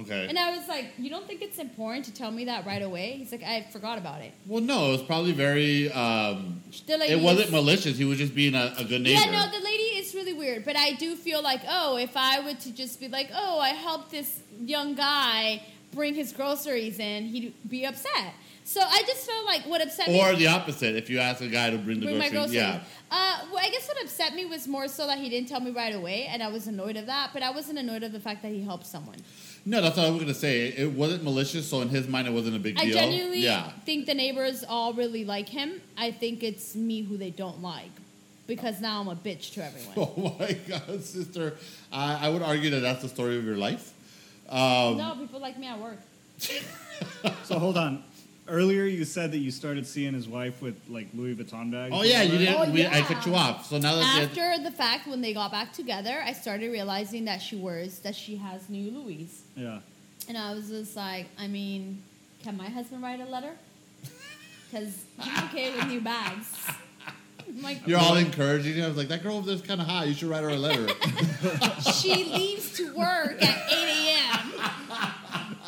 Okay. 0.02 0.26
And 0.28 0.38
I 0.38 0.56
was 0.56 0.68
like, 0.68 0.86
"You 0.98 1.10
don't 1.10 1.26
think 1.26 1.42
it's 1.42 1.58
important 1.58 2.04
to 2.06 2.14
tell 2.14 2.30
me 2.30 2.44
that 2.46 2.66
right 2.66 2.82
away?" 2.82 3.12
He's 3.12 3.32
like, 3.32 3.42
"I 3.42 3.62
forgot 3.72 3.98
about 3.98 4.20
it." 4.20 4.32
well, 4.46 4.62
no, 4.62 4.88
it 4.88 4.92
was 4.92 5.02
probably 5.02 5.32
very. 5.32 5.90
Um, 5.92 6.62
lady 6.88 7.12
it 7.14 7.20
wasn't 7.22 7.50
malicious. 7.50 7.96
He 7.98 8.04
was 8.04 8.18
just 8.18 8.34
being 8.34 8.54
a, 8.54 8.74
a 8.78 8.84
good 8.84 9.02
neighbor. 9.02 9.20
Yeah, 9.20 9.30
no, 9.30 9.50
the 9.58 9.64
lady 9.64 9.82
is 10.00 10.14
really 10.14 10.32
weird, 10.32 10.64
but 10.64 10.76
I 10.76 10.92
do 10.92 11.16
feel 11.16 11.42
like, 11.42 11.60
oh, 11.68 11.96
if 11.96 12.16
I 12.16 12.40
were 12.40 12.54
to 12.54 12.72
just 12.72 13.00
be 13.00 13.08
like, 13.08 13.30
oh, 13.34 13.58
I 13.58 13.70
helped 13.70 14.10
this 14.10 14.42
young 14.60 14.94
guy 14.94 15.62
bring 15.92 16.14
his 16.14 16.32
groceries 16.32 16.98
in, 16.98 17.24
he'd 17.26 17.54
be 17.68 17.84
upset. 17.84 18.34
So 18.64 18.80
I 18.80 19.02
just 19.06 19.26
felt 19.26 19.44
like 19.44 19.62
what 19.62 19.82
upset 19.82 20.08
me. 20.08 20.20
or 20.20 20.34
the 20.34 20.46
opposite. 20.46 20.94
If 20.94 21.10
you 21.10 21.18
ask 21.18 21.40
a 21.40 21.48
guy 21.48 21.70
to 21.70 21.78
bring 21.78 21.98
the 22.00 22.06
Bring 22.06 22.18
my 22.18 22.30
groceries, 22.30 22.52
groceries. 22.52 22.54
yeah. 22.54 22.80
Uh, 23.10 23.40
well, 23.52 23.58
I 23.62 23.70
guess 23.70 23.88
what 23.88 24.02
upset 24.02 24.34
me 24.34 24.46
was 24.46 24.68
more 24.68 24.88
so 24.88 25.06
that 25.06 25.18
he 25.18 25.28
didn't 25.28 25.48
tell 25.48 25.60
me 25.60 25.72
right 25.72 25.94
away, 25.94 26.26
and 26.30 26.42
I 26.42 26.48
was 26.48 26.68
annoyed 26.68 26.96
of 26.96 27.06
that. 27.06 27.30
But 27.32 27.42
I 27.42 27.50
wasn't 27.50 27.78
annoyed 27.78 28.04
of 28.04 28.12
the 28.12 28.20
fact 28.20 28.42
that 28.42 28.52
he 28.52 28.62
helped 28.62 28.86
someone. 28.86 29.16
No, 29.64 29.80
that's 29.80 29.96
what 29.96 30.06
I 30.06 30.10
was 30.10 30.20
gonna 30.20 30.34
say. 30.34 30.68
It 30.68 30.92
wasn't 30.92 31.22
malicious, 31.22 31.68
so 31.68 31.82
in 31.82 31.88
his 31.88 32.08
mind, 32.08 32.26
it 32.26 32.32
wasn't 32.32 32.56
a 32.56 32.58
big 32.58 32.78
I 32.78 32.86
deal. 32.86 32.98
I 32.98 33.00
genuinely 33.00 33.40
yeah. 33.40 33.70
think 33.84 34.06
the 34.06 34.14
neighbors 34.14 34.64
all 34.68 34.92
really 34.92 35.24
like 35.24 35.48
him. 35.48 35.80
I 35.96 36.10
think 36.10 36.42
it's 36.42 36.74
me 36.74 37.02
who 37.02 37.16
they 37.16 37.30
don't 37.30 37.62
like 37.62 37.90
because 38.46 38.80
now 38.80 39.00
I'm 39.00 39.08
a 39.08 39.14
bitch 39.14 39.52
to 39.54 39.64
everyone. 39.64 39.92
Oh 40.16 40.36
my 40.40 40.52
God, 40.52 41.02
sister! 41.02 41.54
I, 41.92 42.26
I 42.26 42.28
would 42.28 42.42
argue 42.42 42.70
that 42.70 42.80
that's 42.80 43.02
the 43.02 43.08
story 43.08 43.38
of 43.38 43.44
your 43.44 43.56
life. 43.56 43.92
Um, 44.48 44.96
no, 44.96 45.16
people 45.18 45.40
like 45.40 45.58
me 45.58 45.68
at 45.68 45.78
work. 45.78 45.98
so 47.44 47.58
hold 47.58 47.78
on. 47.78 48.02
Earlier, 48.48 48.84
you 48.84 49.04
said 49.04 49.30
that 49.32 49.38
you 49.38 49.50
started 49.52 49.86
seeing 49.86 50.14
his 50.14 50.28
wife 50.28 50.60
with 50.60 50.74
like 50.88 51.06
Louis 51.14 51.34
Vuitton 51.36 51.70
bags. 51.70 51.94
Oh 51.96 52.02
yeah, 52.02 52.22
you 52.22 52.38
didn't. 52.38 52.54
Oh, 52.56 52.70
we, 52.70 52.84
I 52.86 53.00
cut 53.02 53.24
you 53.24 53.34
off. 53.36 53.66
So 53.66 53.78
now 53.78 53.94
that 53.94 54.22
After 54.24 54.62
the 54.62 54.70
fact, 54.72 55.06
when 55.06 55.20
they 55.20 55.32
got 55.32 55.52
back 55.52 55.72
together, 55.72 56.20
I 56.24 56.32
started 56.32 56.72
realizing 56.72 57.24
that 57.26 57.40
she 57.40 57.54
wears 57.56 58.00
that 58.00 58.16
she 58.16 58.36
has 58.36 58.68
new 58.68 58.90
Louis, 58.90 59.28
Yeah. 59.56 59.78
and 60.28 60.36
I 60.36 60.52
was 60.54 60.68
just 60.70 60.96
like, 60.96 61.26
I 61.38 61.46
mean, 61.46 62.02
can 62.42 62.56
my 62.56 62.68
husband 62.68 63.02
write 63.02 63.20
a 63.20 63.26
letter? 63.26 63.52
Because 64.70 65.04
he's 65.20 65.38
okay 65.44 65.74
with 65.76 65.86
new 65.86 66.00
bags. 66.00 66.66
Like, 67.60 67.86
you're 67.86 67.98
all 67.98 68.16
encouraging. 68.16 68.82
I 68.82 68.88
was 68.88 68.96
like, 68.96 69.08
that 69.08 69.22
girl 69.22 69.36
over 69.36 69.46
there's 69.46 69.60
kind 69.62 69.80
of 69.80 69.86
hot. 69.86 70.08
You 70.08 70.14
should 70.14 70.28
write 70.30 70.42
her 70.42 70.48
a 70.48 70.56
letter. 70.56 70.88
she 71.92 72.24
leaves 72.24 72.72
to 72.78 72.94
work 72.96 73.42
at 73.42 73.70
8 73.70 74.08
a.m. 74.08 75.12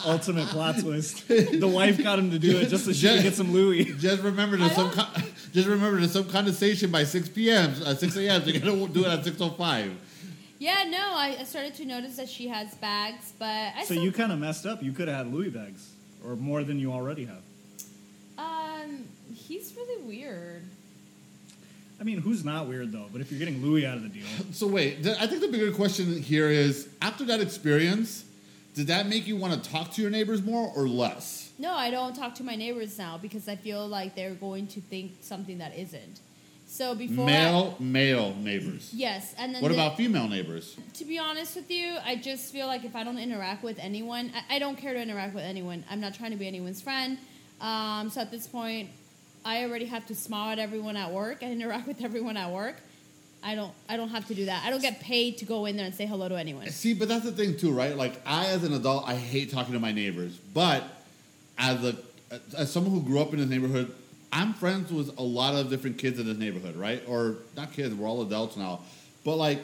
Ultimate 0.07 0.47
plot 0.49 0.79
twist. 0.81 1.27
The 1.29 1.67
wife 1.69 2.03
got 2.03 2.19
him 2.19 2.31
to 2.31 2.39
do 2.39 2.59
it 2.59 2.69
just 2.69 2.85
so 2.85 2.93
she 2.93 3.07
could 3.09 3.23
get 3.23 3.35
some 3.35 3.53
Louis. 3.53 3.85
just 3.99 4.23
remember 4.23 4.57
there's 4.57 4.73
some. 4.73 4.91
Con- 4.91 5.23
just 5.53 5.69
remember 5.69 5.99
there's 5.99 6.13
some 6.13 6.29
condensation 6.29 6.91
by 6.91 7.05
6 7.05 7.29
p.m. 7.31 7.75
Uh, 7.85 7.95
6 7.95 8.17
a.m. 8.17 8.43
So 8.43 8.49
you're 8.51 8.61
gonna 8.61 8.89
do 8.93 9.05
it 9.05 9.09
at 9.09 9.25
6:05. 9.25 9.95
Yeah, 10.59 10.85
no, 10.89 10.99
I, 10.99 11.37
I 11.41 11.45
started 11.45 11.75
to 11.77 11.85
notice 11.85 12.17
that 12.17 12.29
she 12.29 12.49
has 12.49 12.75
bags, 12.77 13.33
but 13.39 13.47
I 13.47 13.81
So 13.81 13.95
still, 13.95 14.03
you 14.05 14.13
kind 14.13 14.33
of 14.33 14.39
messed 14.39 14.65
up. 14.67 14.83
You 14.83 14.93
could 14.93 15.09
have 15.09 15.27
had 15.27 15.33
Louis 15.35 15.51
bags, 15.51 15.91
or 16.27 16.37
more 16.37 16.65
than 16.65 16.79
you 16.79 16.93
already 16.93 17.25
have. 17.27 17.43
um, 18.39 19.05
he's 19.35 19.75
really 19.77 20.03
weird. 20.05 20.63
I 22.01 22.05
mean, 22.05 22.19
who's 22.21 22.45
not 22.45 22.67
weird 22.67 22.93
though? 22.93 23.07
But 23.13 23.21
if 23.21 23.31
you're 23.31 23.39
getting 23.39 23.63
Louis 23.63 23.87
out 23.87 23.97
of 23.97 24.03
the 24.03 24.09
deal, 24.09 24.27
So 24.53 24.67
wait, 24.67 25.03
th- 25.03 25.17
I 25.21 25.27
think 25.27 25.41
the 25.41 25.49
bigger 25.49 25.71
question 25.73 26.21
here 26.21 26.49
is: 26.49 26.89
after 27.01 27.25
that 27.27 27.41
experience, 27.41 28.25
did 28.75 28.89
that 28.89 29.07
make 29.07 29.27
you 29.27 29.37
want 29.37 29.63
to 29.63 29.71
talk 29.71 29.93
to 29.93 30.03
your 30.03 30.11
neighbors 30.11 30.43
more 30.43 30.73
or 30.77 30.89
less? 30.89 31.53
No, 31.59 31.73
I 31.73 31.91
don't 31.91 32.15
talk 32.15 32.35
to 32.37 32.45
my 32.45 32.57
neighbors 32.57 32.99
now 32.99 33.19
because 33.21 33.49
I 33.49 33.57
feel 33.57 33.87
like 33.87 34.15
they're 34.17 34.35
going 34.35 34.67
to 34.69 34.81
think 34.81 35.13
something 35.21 35.59
that 35.59 35.77
isn't. 35.79 36.21
So 36.67 36.95
before 36.97 37.25
I- 37.25 37.27
Male, 37.29 37.77
male 37.79 38.35
neighbors. 38.35 38.91
yes, 38.93 39.33
and 39.39 39.55
then 39.55 39.63
What 39.63 39.69
the- 39.69 39.75
about 39.75 39.97
female 39.97 40.27
neighbors? 40.29 40.77
to 40.95 41.05
be 41.05 41.19
honest 41.19 41.55
with 41.55 41.71
you, 41.71 41.97
I 42.05 42.17
just 42.17 42.53
feel 42.53 42.67
like 42.67 42.85
if 42.85 42.97
I 42.97 43.05
don't 43.05 43.19
interact 43.19 43.63
with 43.63 43.79
anyone, 43.79 44.33
I, 44.51 44.57
I 44.57 44.59
don't 44.59 44.77
care 44.77 44.93
to 44.93 45.01
interact 45.01 45.35
with 45.35 45.45
anyone. 45.45 45.85
I'm 45.89 46.01
not 46.01 46.15
trying 46.15 46.33
to 46.33 46.37
be 46.37 46.49
anyone's 46.49 46.83
friend. 46.83 47.19
Um, 47.61 48.11
so 48.11 48.21
at 48.23 48.33
this 48.33 48.49
point, 48.49 48.89
I 49.45 49.63
already 49.65 49.85
have 49.85 50.07
to 50.07 50.15
smile 50.17 50.51
at 50.53 50.59
everyone 50.59 50.97
at 50.97 51.13
work 51.13 51.43
and 51.43 51.53
interact 51.53 51.87
with 51.93 52.03
everyone 52.03 52.37
at 52.37 52.51
work. 52.51 52.77
I 53.45 53.55
don't. 53.55 53.73
I 53.89 53.99
don't 53.99 54.09
have 54.09 54.27
to 54.29 54.35
do 54.35 54.47
that. 54.47 54.65
I 54.65 54.71
don't 54.71 54.81
get 54.81 55.01
paid 55.01 55.39
to 55.39 55.45
go 55.45 55.67
in 55.67 55.77
there 55.77 55.85
and 55.85 55.95
say 55.95 56.07
hello 56.07 56.29
to 56.29 56.35
anyone. 56.35 56.67
See, 56.71 56.95
but 56.95 57.09
that's 57.09 57.25
the 57.25 57.33
thing 57.33 57.57
too, 57.57 57.73
right? 57.73 57.95
Like 57.95 58.21
I, 58.25 58.47
as 58.47 58.65
an 58.65 58.73
adult, 58.73 59.07
I 59.07 59.17
hate 59.17 59.53
talking 59.53 59.75
to 59.75 59.81
my 59.81 59.93
neighbors, 59.93 60.37
but 60.37 60.83
as 61.59 61.85
a 61.85 61.95
as 62.57 62.73
someone 62.73 62.93
who 62.93 63.03
grew 63.03 63.21
up 63.21 63.33
in 63.35 63.39
this 63.39 63.49
neighborhood, 63.49 63.95
I'm 64.33 64.55
friends 64.55 64.91
with 64.91 65.17
a 65.19 65.23
lot 65.23 65.55
of 65.55 65.69
different 65.69 65.99
kids 65.99 66.19
in 66.19 66.27
this 66.27 66.39
neighborhood, 66.39 66.75
right? 66.75 67.03
Or 67.07 67.37
not 67.55 67.73
kids, 67.73 67.95
we're 67.95 68.09
all 68.09 68.23
adults 68.23 68.57
now, 68.57 68.81
but 69.25 69.37
like, 69.37 69.61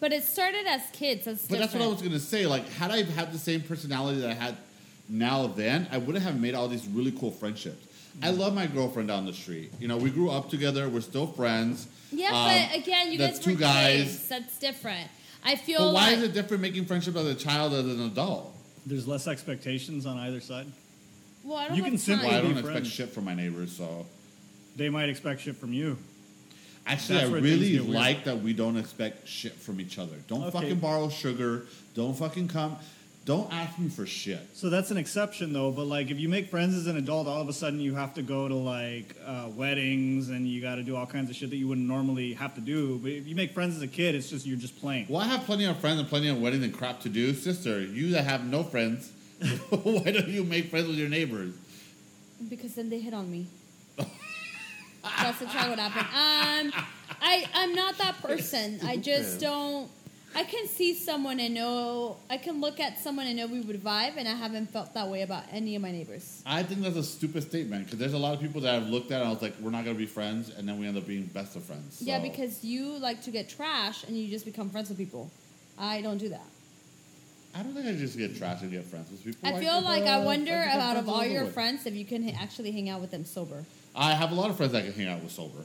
But 0.00 0.12
it 0.12 0.22
started 0.22 0.66
as 0.66 0.82
kids. 0.92 1.24
That's 1.24 1.48
but 1.48 1.58
that's 1.58 1.74
what 1.74 1.82
I 1.82 1.88
was 1.88 2.02
gonna 2.02 2.20
say. 2.20 2.46
Like, 2.46 2.68
had 2.68 2.92
I 2.92 3.02
had 3.02 3.32
the 3.32 3.38
same 3.38 3.62
personality 3.62 4.20
that 4.20 4.30
I 4.30 4.34
had 4.34 4.56
now 5.08 5.48
then, 5.48 5.88
I 5.90 5.98
wouldn't 5.98 6.24
have 6.24 6.40
made 6.40 6.54
all 6.54 6.68
these 6.68 6.86
really 6.86 7.12
cool 7.12 7.32
friendships. 7.32 7.84
I 8.22 8.30
love 8.30 8.54
my 8.54 8.66
girlfriend 8.66 9.08
down 9.08 9.26
the 9.26 9.32
street. 9.32 9.72
You 9.80 9.88
know, 9.88 9.96
we 9.96 10.10
grew 10.10 10.30
up 10.30 10.48
together. 10.48 10.88
We're 10.88 11.00
still 11.00 11.26
friends. 11.26 11.86
Yeah, 12.12 12.28
Um, 12.28 12.68
but 12.70 12.78
again, 12.78 13.10
you 13.12 13.18
that's 13.18 13.38
guys 13.38 13.44
two 13.44 13.56
guys. 13.56 14.02
kids. 14.04 14.28
That's 14.28 14.58
different. 14.58 15.10
I 15.44 15.56
feel 15.56 15.78
But 15.80 15.94
why 15.94 16.06
like 16.10 16.16
is 16.18 16.22
it 16.22 16.32
different 16.32 16.62
making 16.62 16.86
friendship 16.86 17.16
as 17.16 17.26
a 17.26 17.34
child 17.34 17.72
as 17.74 17.84
an 17.86 18.00
adult? 18.02 18.52
there's 18.86 19.08
less 19.08 19.26
expectations 19.26 20.04
on 20.06 20.18
either 20.18 20.40
side. 20.40 20.66
well, 21.42 21.56
I 21.56 21.68
don't 21.68 21.76
you 21.76 21.82
have 21.84 21.90
can 21.92 21.98
time. 21.98 21.98
simply- 21.98 22.28
Well, 22.28 22.38
I 22.38 22.40
don't 22.42 22.50
expect 22.52 22.70
friends. 22.72 22.88
shit 22.90 23.08
from 23.10 23.24
my 23.24 23.34
neighbors, 23.34 23.74
so. 23.76 24.06
They 24.76 24.88
might 24.90 25.08
expect 25.08 25.40
shit 25.42 25.56
from 25.56 25.72
you. 25.72 25.96
Actually, 26.86 27.18
That's 27.20 27.30
I 27.30 27.34
really 27.34 27.78
like 27.78 28.24
that 28.24 28.42
we 28.42 28.52
don't 28.52 28.76
expect 28.76 29.26
shit 29.26 29.54
from 29.54 29.80
each 29.80 29.98
other. 29.98 30.16
Don't 30.28 30.42
Okay. 30.44 30.50
fucking 30.60 30.78
borrow 30.80 31.08
sugar. 31.08 31.66
Don't 31.94 32.14
fucking 32.16 32.48
come. 32.48 32.76
Don't 33.24 33.50
ask 33.50 33.78
me 33.78 33.88
for 33.88 34.04
shit. 34.04 34.40
So 34.52 34.68
that's 34.68 34.90
an 34.90 34.98
exception, 34.98 35.54
though. 35.54 35.70
But 35.70 35.86
like, 35.86 36.10
if 36.10 36.18
you 36.18 36.28
make 36.28 36.50
friends 36.50 36.74
as 36.74 36.86
an 36.86 36.98
adult, 36.98 37.26
all 37.26 37.40
of 37.40 37.48
a 37.48 37.54
sudden 37.54 37.80
you 37.80 37.94
have 37.94 38.12
to 38.14 38.22
go 38.22 38.48
to 38.48 38.54
like 38.54 39.16
uh, 39.24 39.48
weddings 39.54 40.28
and 40.28 40.46
you 40.46 40.60
got 40.60 40.74
to 40.74 40.82
do 40.82 40.94
all 40.94 41.06
kinds 41.06 41.30
of 41.30 41.36
shit 41.36 41.48
that 41.48 41.56
you 41.56 41.66
wouldn't 41.66 41.86
normally 41.88 42.34
have 42.34 42.54
to 42.56 42.60
do. 42.60 42.98
But 42.98 43.12
if 43.12 43.26
you 43.26 43.34
make 43.34 43.52
friends 43.54 43.76
as 43.76 43.82
a 43.82 43.88
kid, 43.88 44.14
it's 44.14 44.28
just 44.28 44.44
you're 44.44 44.58
just 44.58 44.78
playing. 44.78 45.06
Well, 45.08 45.22
I 45.22 45.26
have 45.26 45.44
plenty 45.44 45.64
of 45.64 45.78
friends 45.78 46.00
and 46.00 46.08
plenty 46.08 46.28
of 46.28 46.38
weddings 46.38 46.64
and 46.64 46.74
crap 46.74 47.00
to 47.00 47.08
do. 47.08 47.32
Sister, 47.32 47.80
you 47.80 48.10
that 48.10 48.24
have 48.24 48.44
no 48.44 48.62
friends, 48.62 49.10
why 49.70 50.10
don't 50.10 50.28
you 50.28 50.44
make 50.44 50.66
friends 50.66 50.88
with 50.88 50.96
your 50.96 51.08
neighbors? 51.08 51.54
Because 52.50 52.74
then 52.74 52.90
they 52.90 53.00
hit 53.00 53.14
on 53.14 53.30
me. 53.30 53.46
That's 53.96 55.40
exactly 55.42 55.70
what 55.70 55.78
happened. 55.78 56.72
Um, 56.74 56.82
I 57.20 57.46
I'm 57.54 57.74
not 57.74 57.98
that 57.98 58.20
person. 58.22 58.80
I 58.84 58.96
just 58.96 59.40
don't. 59.40 59.88
I 60.36 60.42
can 60.42 60.66
see 60.66 60.94
someone 60.94 61.38
and 61.38 61.54
know. 61.54 62.16
I 62.28 62.38
can 62.38 62.60
look 62.60 62.80
at 62.80 62.98
someone 62.98 63.26
and 63.26 63.36
know 63.36 63.46
we 63.46 63.60
would 63.60 63.82
vibe, 63.82 64.16
and 64.16 64.26
I 64.26 64.32
haven't 64.32 64.70
felt 64.70 64.94
that 64.94 65.08
way 65.08 65.22
about 65.22 65.44
any 65.52 65.76
of 65.76 65.82
my 65.82 65.92
neighbors. 65.92 66.42
I 66.44 66.62
think 66.62 66.82
that's 66.82 66.96
a 66.96 67.04
stupid 67.04 67.44
statement 67.44 67.84
because 67.84 67.98
there's 67.98 68.14
a 68.14 68.18
lot 68.18 68.34
of 68.34 68.40
people 68.40 68.60
that 68.62 68.74
I've 68.74 68.88
looked 68.88 69.12
at 69.12 69.20
and 69.20 69.28
I 69.28 69.32
was 69.32 69.42
like, 69.42 69.54
we're 69.60 69.70
not 69.70 69.84
going 69.84 69.96
to 69.96 69.98
be 69.98 70.06
friends, 70.06 70.50
and 70.50 70.68
then 70.68 70.78
we 70.78 70.86
end 70.86 70.96
up 70.96 71.06
being 71.06 71.24
best 71.26 71.54
of 71.54 71.62
friends. 71.62 72.02
Yeah, 72.02 72.18
because 72.18 72.64
you 72.64 72.98
like 72.98 73.22
to 73.22 73.30
get 73.30 73.48
trash 73.48 74.04
and 74.04 74.18
you 74.18 74.28
just 74.28 74.44
become 74.44 74.70
friends 74.70 74.88
with 74.88 74.98
people. 74.98 75.30
I 75.78 76.00
don't 76.00 76.18
do 76.18 76.28
that. 76.30 76.46
I 77.56 77.62
don't 77.62 77.72
think 77.72 77.86
I 77.86 77.92
just 77.92 78.18
get 78.18 78.36
trash 78.36 78.62
and 78.62 78.72
get 78.72 78.84
friends 78.84 79.10
with 79.12 79.24
people. 79.24 79.48
I 79.48 79.60
feel 79.60 79.80
like 79.80 80.02
I 80.02 80.18
wonder 80.18 80.52
I 80.52 80.80
out 80.80 80.96
of 80.96 81.08
all 81.08 81.24
your 81.24 81.46
friends 81.46 81.86
if 81.86 81.94
you 81.94 82.04
can 82.04 82.28
actually 82.30 82.72
hang 82.72 82.88
out 82.88 83.00
with 83.00 83.12
them 83.12 83.24
sober. 83.24 83.64
I 83.94 84.14
have 84.14 84.32
a 84.32 84.34
lot 84.34 84.50
of 84.50 84.56
friends 84.56 84.74
I 84.74 84.82
can 84.82 84.92
hang 84.92 85.06
out 85.06 85.22
with 85.22 85.30
sober. 85.30 85.64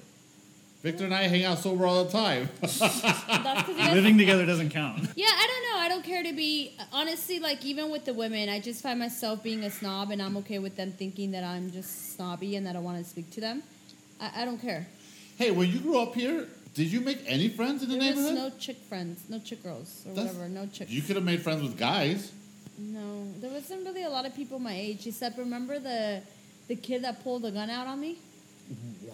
Victor 0.82 1.04
and 1.04 1.14
I 1.14 1.24
hang 1.24 1.44
out 1.44 1.60
sober 1.60 1.86
all 1.86 2.06
the 2.06 2.12
time. 2.12 2.48
That's 2.62 2.80
because 2.80 3.68
he 3.68 3.74
doesn't 3.76 3.96
Living 3.96 4.18
together 4.18 4.46
doesn't 4.46 4.70
count. 4.70 5.10
Yeah, 5.16 5.28
I 5.28 5.48
don't 5.48 5.74
know. 5.74 5.80
I 5.86 5.90
don't 5.90 6.04
care 6.06 6.24
to 6.24 6.32
be 6.34 6.72
honestly 6.94 7.40
like 7.40 7.66
even 7.66 7.92
with 7.92 8.06
the 8.06 8.14
women, 8.14 8.48
I 8.48 8.62
just 8.62 8.82
find 8.82 8.98
myself 8.98 9.44
being 9.44 9.64
a 9.66 9.70
snob, 9.72 10.12
and 10.12 10.22
I'm 10.22 10.38
okay 10.38 10.58
with 10.60 10.78
them 10.78 10.94
thinking 10.94 11.32
that 11.32 11.44
I'm 11.44 11.72
just 11.72 12.16
snobby 12.16 12.56
and 12.56 12.66
that 12.66 12.76
I 12.78 12.80
want 12.80 12.98
to 12.98 13.04
speak 13.10 13.30
to 13.32 13.42
them. 13.42 13.62
I, 14.22 14.44
I 14.44 14.46
don't 14.46 14.60
care. 14.62 14.88
hey, 15.38 15.52
when 15.52 15.70
you 15.70 15.80
grew 15.80 16.00
up 16.00 16.16
here, 16.16 16.48
did 16.76 16.88
you 16.92 17.02
make 17.02 17.20
any 17.28 17.50
friends 17.50 17.84
in 17.84 17.90
the 17.90 17.98
There 17.98 18.14
was 18.14 18.24
neighborhood? 18.24 18.54
no 18.54 18.58
chick 18.58 18.78
friends, 18.88 19.24
no 19.28 19.40
chick 19.40 19.62
girls 19.62 20.04
or 20.08 20.14
That's- 20.14 20.34
whatever, 20.34 20.50
no 20.50 20.66
chicks. 20.68 20.90
You 20.92 21.02
could 21.02 21.18
have 21.18 21.26
made 21.26 21.42
friends 21.42 21.62
with 21.62 21.78
guys. 21.78 22.32
no, 22.78 23.28
there 23.42 23.52
wasn't 23.52 23.86
really 23.86 24.04
a 24.04 24.10
lot 24.10 24.26
of 24.26 24.34
people 24.34 24.60
my 24.60 24.74
age. 24.76 25.06
Except 25.08 25.38
remember 25.38 25.78
the 25.80 26.22
the 26.70 26.76
kid 26.78 27.04
that 27.04 27.22
pulled 27.24 27.42
the 27.42 27.52
gun 27.52 27.70
out 27.70 27.86
on 27.88 28.00
me. 28.00 28.18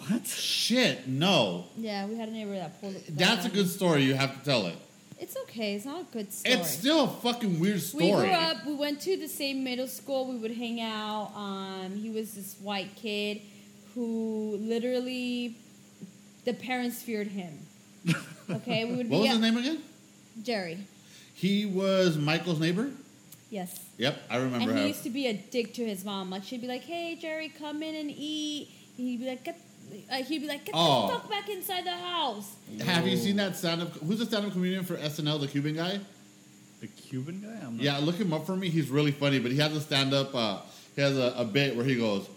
What? 0.09 0.27
Shit, 0.27 1.07
no. 1.07 1.65
Yeah, 1.77 2.05
we 2.05 2.15
had 2.15 2.29
a 2.29 2.31
neighbor 2.31 2.53
that 2.53 2.79
pulled. 2.81 2.93
Gun 2.93 3.03
That's 3.15 3.45
a 3.45 3.49
good 3.49 3.69
story. 3.69 4.03
You 4.03 4.13
have 4.15 4.37
to 4.37 4.43
tell 4.45 4.67
it. 4.67 4.75
It's 5.19 5.37
okay. 5.43 5.75
It's 5.75 5.85
not 5.85 6.01
a 6.01 6.05
good 6.11 6.31
story. 6.33 6.55
It's 6.55 6.69
still 6.69 7.05
a 7.05 7.07
fucking 7.07 7.59
weird 7.59 7.81
story. 7.81 8.05
We 8.05 8.11
grew 8.11 8.29
up. 8.31 8.65
We 8.65 8.75
went 8.75 8.99
to 9.01 9.15
the 9.17 9.29
same 9.29 9.63
middle 9.63 9.87
school. 9.87 10.27
We 10.27 10.35
would 10.37 10.51
hang 10.55 10.81
out. 10.81 11.31
Um, 11.35 11.95
he 11.95 12.09
was 12.09 12.33
this 12.33 12.57
white 12.61 12.95
kid 12.97 13.41
who 13.93 14.57
literally, 14.59 15.55
the 16.43 16.53
parents 16.53 17.01
feared 17.01 17.27
him. 17.27 17.59
Okay, 18.47 18.85
we 18.85 18.91
would 18.97 19.09
What 19.09 19.17
be 19.17 19.21
was 19.23 19.29
his 19.29 19.39
name 19.39 19.57
again? 19.57 19.81
Jerry. 20.43 20.77
He 21.33 21.65
was 21.65 22.15
Michael's 22.15 22.59
neighbor. 22.59 22.91
Yes. 23.49 23.79
Yep, 23.97 24.17
I 24.29 24.37
remember 24.37 24.69
and 24.69 24.77
he 24.77 24.81
him. 24.83 24.87
used 24.89 25.01
to 25.03 25.09
be 25.09 25.25
a 25.25 25.33
dick 25.33 25.73
to 25.75 25.83
his 25.83 26.05
mom. 26.05 26.29
Like 26.29 26.43
she'd 26.43 26.61
be 26.61 26.67
like, 26.67 26.83
"Hey, 26.83 27.15
Jerry, 27.19 27.49
come 27.49 27.81
in 27.81 27.95
and 27.95 28.11
eat." 28.15 28.69
And 28.97 29.07
he'd 29.07 29.19
be 29.19 29.27
like, 29.27 29.43
"Get," 29.43 29.59
uh, 30.11 30.15
he'd 30.23 30.39
be 30.39 30.47
like, 30.47 30.65
"Get 30.65 30.75
Oh. 30.77 31.07
the 31.07 31.13
fuck 31.13 31.29
back 31.29 31.49
inside 31.49 31.85
the 31.85 31.91
house." 31.91 32.55
Have 32.85 33.07
you 33.07 33.17
seen 33.17 33.35
that 33.37 33.55
stand-up? 33.55 33.91
Who's 33.97 34.19
the 34.19 34.25
stand-up 34.25 34.51
comedian 34.53 34.83
for 34.85 34.95
SNL? 34.97 35.39
The 35.39 35.47
Cuban 35.47 35.75
guy. 35.75 35.99
The 36.81 36.87
Cuban 36.87 37.41
guy? 37.41 37.65
I'm 37.65 37.77
not 37.77 37.83
Yeah, 37.83 37.97
look 37.97 38.15
him 38.15 38.33
up 38.33 38.45
for 38.45 38.55
me. 38.55 38.69
He's 38.69 38.89
really 38.89 39.11
funny, 39.11 39.39
but 39.39 39.51
he 39.51 39.57
has 39.57 39.73
a 39.75 39.81
stand-up. 39.81 40.33
Uh, 40.33 40.59
he 40.95 41.01
has 41.01 41.17
a, 41.17 41.33
a 41.37 41.45
bit 41.45 41.75
where 41.75 41.85
he 41.85 41.95
goes, 41.95 42.27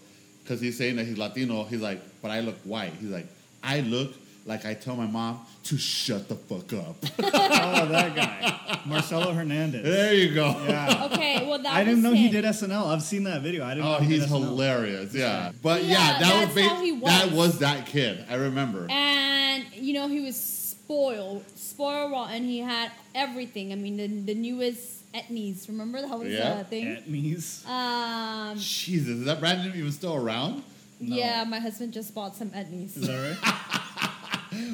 because 0.43 0.59
he's 0.61 0.77
saying 0.77 0.95
that 0.97 1.05
he's 1.05 1.17
Latino. 1.17 1.63
He's 1.63 1.81
like, 1.81 2.01
but 2.21 2.31
I 2.31 2.41
look 2.41 2.55
white. 2.63 2.93
He's 2.99 3.09
like, 3.09 3.27
I 3.63 3.81
look 3.81 4.13
like 4.45 4.65
I 4.65 4.73
tell 4.73 4.95
my 4.95 5.05
mom 5.05 5.39
to 5.65 5.77
shut 5.77 6.27
the 6.29 6.35
fuck 6.35 6.73
up. 6.73 6.95
Oh, 7.71 7.85
that 7.87 8.15
guy. 8.15 8.79
Marcelo 8.85 9.31
Hernandez. 9.33 9.83
there 9.83 10.13
you 10.13 10.33
go. 10.33 10.47
Yeah. 10.67 11.07
Okay, 11.11 11.45
well 11.47 11.59
that 11.59 11.73
I 11.73 11.83
didn't 11.83 12.03
was 12.03 12.11
know 12.11 12.13
he 12.17 12.29
did 12.29 12.43
SNL. 12.45 12.87
I've 12.87 13.03
seen 13.03 13.23
that 13.25 13.41
video. 13.41 13.63
I 13.65 13.75
didn't 13.75 13.85
Oh, 13.85 13.91
know 13.93 13.99
he 13.99 14.13
he's 14.15 14.21
did 14.23 14.29
SNL. 14.29 14.43
hilarious. 14.43 15.13
Yeah, 15.13 15.51
but 15.61 15.83
yeah, 15.83 15.89
Yeah, 15.91 16.19
that 16.19 16.19
that's 16.19 16.55
was 16.55 16.65
how 16.65 16.83
he 16.83 16.91
ba- 16.99 17.05
that 17.05 17.25
was. 17.27 17.33
was 17.35 17.59
that 17.59 17.85
kid. 17.85 18.25
I 18.29 18.35
remember. 18.35 18.87
And 18.89 19.65
you 19.73 19.93
know 19.93 20.07
he 20.07 20.19
was 20.21 20.35
spoiled, 20.35 21.43
spoiled 21.55 22.11
rotten. 22.11 22.43
He 22.45 22.59
had 22.59 22.91
everything. 23.13 23.71
I 23.71 23.75
mean, 23.75 23.97
the, 23.97 24.07
the 24.33 24.35
newest 24.35 25.11
etnies. 25.13 25.67
Remember 25.67 26.01
that 26.01 26.17
was 26.19 26.29
Yeah. 26.31 26.59
a 26.61 26.63
thing. 26.63 26.85
Etnies. 26.85 27.67
Um, 27.67 28.57
Jesus, 28.57 29.09
is 29.19 29.25
that 29.25 29.39
brand 29.39 29.63
name 29.63 29.73
even 29.77 29.91
still 29.91 30.15
around? 30.15 30.63
No. 31.01 31.15
yeah, 31.15 31.43
my 31.45 31.59
husband 31.59 31.93
just 31.93 32.13
bought 32.13 32.35
some 32.35 32.49
etnies. 32.49 32.97
Is 32.97 33.07
that 33.07 33.37
right? 33.41 33.81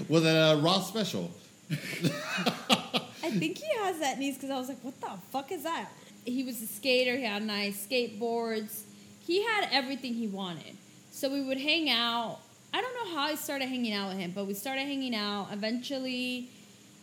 Was 0.09 0.25
it 0.25 0.35
a 0.35 0.51
uh, 0.51 0.61
Raw 0.61 0.79
special? 0.81 1.31
I 1.71 3.31
think 3.31 3.57
he 3.57 3.77
has 3.79 3.97
etnies 3.97 4.35
because 4.35 4.51
I 4.51 4.57
was 4.57 4.69
like, 4.69 4.83
what 4.83 4.99
the 5.01 5.09
fuck 5.31 5.51
is 5.51 5.63
that? 5.63 5.89
He 6.25 6.43
was 6.43 6.61
a 6.61 6.67
skater. 6.67 7.15
He 7.17 7.23
had 7.23 7.43
nice 7.43 7.85
skateboards. 7.87 8.83
He 9.25 9.43
had 9.43 9.69
everything 9.71 10.13
he 10.13 10.27
wanted. 10.27 10.75
So 11.11 11.31
we 11.31 11.41
would 11.41 11.57
hang 11.57 11.89
out. 11.89 12.39
I 12.73 12.81
don't 12.81 12.93
know 12.93 13.15
how 13.15 13.23
I 13.27 13.35
started 13.35 13.67
hanging 13.67 13.93
out 13.93 14.09
with 14.09 14.17
him, 14.17 14.31
but 14.35 14.45
we 14.47 14.53
started 14.53 14.81
hanging 14.81 15.15
out. 15.15 15.47
Eventually, 15.51 16.49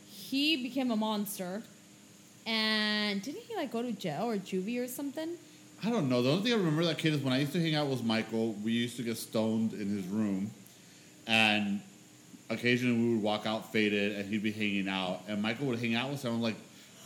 he 0.06 0.62
became 0.62 0.90
a 0.90 0.96
monster. 0.96 1.62
And 2.46 3.22
didn't 3.22 3.42
he 3.42 3.56
like 3.56 3.72
go 3.72 3.82
to 3.82 3.92
jail 3.92 4.24
or 4.24 4.36
juvie 4.36 4.82
or 4.82 4.88
something? 4.88 5.36
I 5.84 5.90
don't 5.90 6.08
know. 6.08 6.22
The 6.22 6.30
only 6.30 6.42
thing 6.44 6.52
I 6.52 6.56
remember 6.56 6.84
that 6.84 6.98
kid 6.98 7.14
is 7.14 7.20
when 7.20 7.32
I 7.32 7.38
used 7.38 7.52
to 7.52 7.60
hang 7.60 7.74
out 7.74 7.88
with 7.88 8.04
Michael. 8.04 8.52
We 8.64 8.72
used 8.72 8.96
to 8.98 9.02
get 9.02 9.16
stoned 9.16 9.72
in 9.72 9.88
his 9.88 10.06
room, 10.06 10.50
and 11.26 11.80
occasionally 12.52 12.96
we 12.96 13.14
would 13.14 13.22
walk 13.22 13.46
out 13.46 13.72
faded, 13.72 14.16
and 14.16 14.28
he'd 14.28 14.42
be 14.42 14.52
hanging 14.52 14.88
out, 14.88 15.20
and 15.28 15.40
Michael 15.42 15.66
would 15.66 15.78
hang 15.78 15.94
out 15.94 16.10
with. 16.10 16.24
I'm 16.24 16.42
like, 16.42 16.56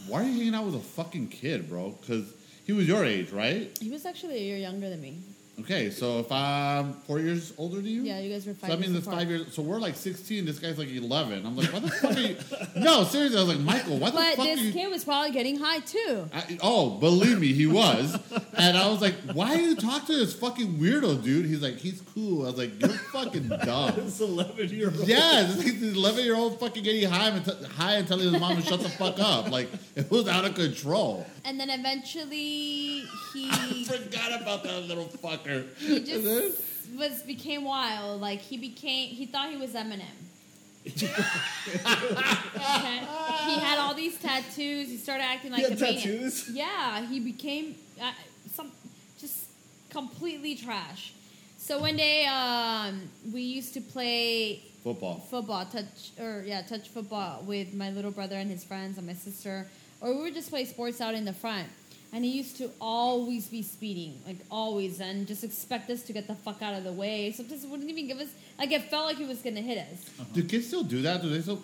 why 0.07 0.23
are 0.23 0.25
you 0.25 0.33
hanging 0.33 0.55
out 0.55 0.67
with 0.67 0.75
a 0.77 0.81
fucking 0.81 1.29
kid, 1.29 1.69
bro? 1.69 1.97
Because 2.01 2.33
he 2.65 2.73
was 2.73 2.87
your 2.87 3.05
age, 3.05 3.31
right? 3.31 3.77
He 3.81 3.91
was 3.91 4.05
actually 4.07 4.37
a 4.37 4.43
year 4.43 4.57
younger 4.57 4.91
than 4.91 5.01
me. 5.01 5.19
Okay, 5.59 5.91
so 5.91 6.19
if 6.19 6.31
I'm 6.31 6.93
four 7.07 7.19
years 7.19 7.55
older 7.57 7.77
than 7.77 7.87
you, 7.87 8.03
Yeah, 8.03 8.21
you 8.21 8.31
guys 8.31 8.47
were 8.47 8.53
five 8.53 8.71
So 8.71 8.77
that 8.77 8.79
years 8.83 8.89
means 8.89 8.99
it's 8.99 9.07
apart. 9.07 9.21
five 9.23 9.31
years. 9.31 9.55
So 9.55 9.63
we're 9.63 9.81
like 9.81 9.97
16. 9.97 10.45
This 10.45 10.59
guy's 10.59 10.79
like 10.79 10.91
11. 10.91 11.47
I'm 11.47 11.57
like, 11.57 11.73
why 11.73 11.79
the 11.79 11.89
fuck 11.91 12.15
are 12.17 12.21
you? 12.21 12.37
No, 12.77 13.05
seriously. 13.05 13.39
I 13.39 13.43
was 13.43 13.49
like, 13.57 13.61
Michael, 13.65 13.99
why 13.99 14.11
the 14.11 14.17
But 14.17 14.37
fuck 14.37 14.47
are 14.47 14.55
this 14.57 14.61
you? 14.61 14.73
kid 14.73 14.91
was 14.91 15.03
probably 15.03 15.31
getting 15.33 15.59
high 15.59 15.79
too. 15.81 16.29
I, 16.33 16.59
oh, 16.63 16.91
believe 16.99 17.41
me, 17.41 17.55
he 17.55 17.67
was. 17.67 18.19
and 18.59 18.77
I 18.77 18.87
was 18.91 19.01
like, 19.01 19.15
why 19.33 19.57
do 19.57 19.63
you 19.63 19.77
talk 19.77 20.05
to 20.07 20.13
this 20.15 20.35
fucking 20.35 20.75
weirdo, 20.79 21.23
dude? 21.25 21.47
He's 21.47 21.63
like, 21.63 21.79
he's 21.79 22.03
cool. 22.15 22.43
I 22.43 22.51
was 22.51 22.59
like, 22.59 22.79
you're 22.79 22.91
fucking 22.91 23.49
dumb. 23.49 23.95
This 23.97 24.21
11 24.21 24.69
year 24.69 24.89
old. 24.95 25.09
Yeah, 25.09 25.43
this 25.57 25.83
11 25.97 26.23
year 26.23 26.37
old 26.37 26.61
fucking 26.61 26.85
getting 26.85 27.09
high 27.09 27.29
and, 27.31 27.43
t- 27.45 27.65
high 27.65 27.95
and 27.95 28.07
telling 28.07 28.31
his 28.31 28.39
mom 28.41 28.57
to 28.57 28.63
shut 28.63 28.81
the 28.81 28.91
fuck 28.91 29.19
up. 29.19 29.51
Like, 29.51 29.71
it 29.95 30.11
was 30.11 30.29
out 30.29 30.45
of 30.45 30.55
control. 30.55 31.27
And 31.47 31.59
then 31.59 31.71
eventually 31.71 33.05
I 33.35 33.67
he 33.73 33.85
forgot 33.85 34.41
about 34.43 34.65
that 34.65 34.83
little 34.83 35.05
he 35.79 36.01
just 36.05 36.61
was 36.97 37.23
became 37.23 37.65
wild. 37.65 38.21
Like 38.21 38.41
he 38.41 38.57
became 38.59 39.09
he 39.11 39.27
thought 39.27 39.51
he 39.51 39.57
was 39.57 39.73
Eminem. 39.73 40.03
Okay? 40.87 41.07
He 43.47 43.55
had 43.61 43.79
all 43.79 43.95
these 43.95 44.19
tattoos. 44.19 44.89
He 44.89 44.97
started 44.97 45.25
acting 45.25 45.53
like 45.53 45.61
He 45.61 45.67
a 45.67 45.71
had 45.71 45.81
maniac. 45.81 46.03
tattoos? 46.03 46.51
Yeah, 46.53 47.07
he 47.07 47.21
became 47.21 47.75
uh, 48.01 48.13
some 48.53 48.71
just 49.19 49.47
completely 49.91 50.55
trash. 50.57 51.13
So 51.59 51.81
one 51.81 51.97
day, 51.97 52.27
um, 52.27 53.03
we 53.33 53.43
used 53.43 53.75
to 53.75 53.81
play 53.81 54.63
Football. 54.85 55.19
football, 55.31 55.65
touch 55.67 56.13
or 56.21 56.43
yeah, 56.47 56.63
touch 56.63 56.89
football 56.89 57.43
with 57.43 57.75
my 57.75 57.91
little 57.91 58.11
brother 58.13 58.37
and 58.37 58.49
his 58.51 58.63
friends 58.65 58.99
and 58.99 59.07
my 59.07 59.15
sister, 59.15 59.67
or 60.01 60.15
we 60.15 60.23
would 60.23 60.35
just 60.35 60.51
play 60.51 60.65
sports 60.65 61.01
out 61.01 61.15
in 61.15 61.25
the 61.25 61.33
front. 61.33 61.69
And 62.13 62.25
he 62.25 62.31
used 62.31 62.57
to 62.59 62.71
always 62.81 63.49
be 63.49 63.63
speeding, 63.63 64.21
like 64.27 64.39
always, 64.51 65.01
and 65.01 65.27
just 65.27 65.45
expect 65.45 65.91
us 65.91 66.03
to 66.05 66.13
get 66.13 66.27
the 66.27 66.35
fuck 66.35 66.63
out 66.63 66.75
of 66.75 66.85
the 66.85 66.93
way. 66.93 67.33
Sometimes 67.33 67.63
he 67.63 67.69
wouldn't 67.69 67.91
even 67.91 68.07
give 68.07 68.19
us 68.19 68.29
like 68.59 68.73
it 68.73 68.83
felt 68.91 69.07
like 69.07 69.17
he 69.17 69.25
was 69.25 69.43
gonna 69.43 69.61
hit 69.61 69.79
us. 69.79 70.11
Do 70.33 70.43
kids 70.45 70.69
still 70.69 70.85
do 70.85 71.03
that? 71.03 71.21
Do 71.21 71.29
they 71.29 71.41
still? 71.41 71.61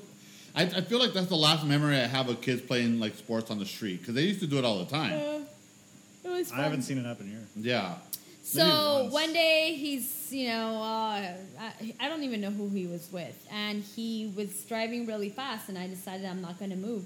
I, 0.55 0.65
I 0.65 0.81
feel 0.83 0.99
like 0.99 1.13
that's 1.15 1.29
the 1.29 1.37
last 1.37 1.65
memory 1.65 1.97
I 1.97 2.07
have 2.07 2.29
of 2.29 2.41
kids 2.43 2.61
playing 2.61 3.01
like 3.01 3.15
sports 3.15 3.51
on 3.51 3.59
the 3.59 3.65
street 3.65 4.01
because 4.01 4.15
they 4.15 4.23
used 4.23 4.41
to 4.41 4.47
do 4.47 4.59
it 4.59 4.65
all 4.65 4.79
the 4.81 4.91
time. 4.91 5.13
Uh, 5.13 6.29
it 6.29 6.31
was. 6.31 6.51
Fun. 6.51 6.61
I 6.61 6.63
haven't 6.65 6.83
seen 6.83 6.99
it 6.99 7.07
happen 7.07 7.29
here. 7.29 7.47
Yeah. 7.57 7.95
So 8.43 9.09
one 9.11 9.33
day 9.33 9.75
he's, 9.79 10.33
you 10.33 10.49
know, 10.49 10.77
uh, 10.83 11.35
I, 11.61 11.95
I 12.01 12.09
don't 12.09 12.25
even 12.25 12.41
know 12.41 12.51
who 12.51 12.69
he 12.69 12.87
was 12.89 13.09
with, 13.13 13.47
and 13.51 13.83
he 13.83 14.33
was 14.37 14.65
driving 14.65 15.07
really 15.07 15.31
fast, 15.31 15.69
and 15.69 15.79
I 15.79 15.87
decided 15.87 16.27
I'm 16.27 16.43
not 16.43 16.59
going 16.59 16.73
to 16.73 16.77
move, 16.77 17.05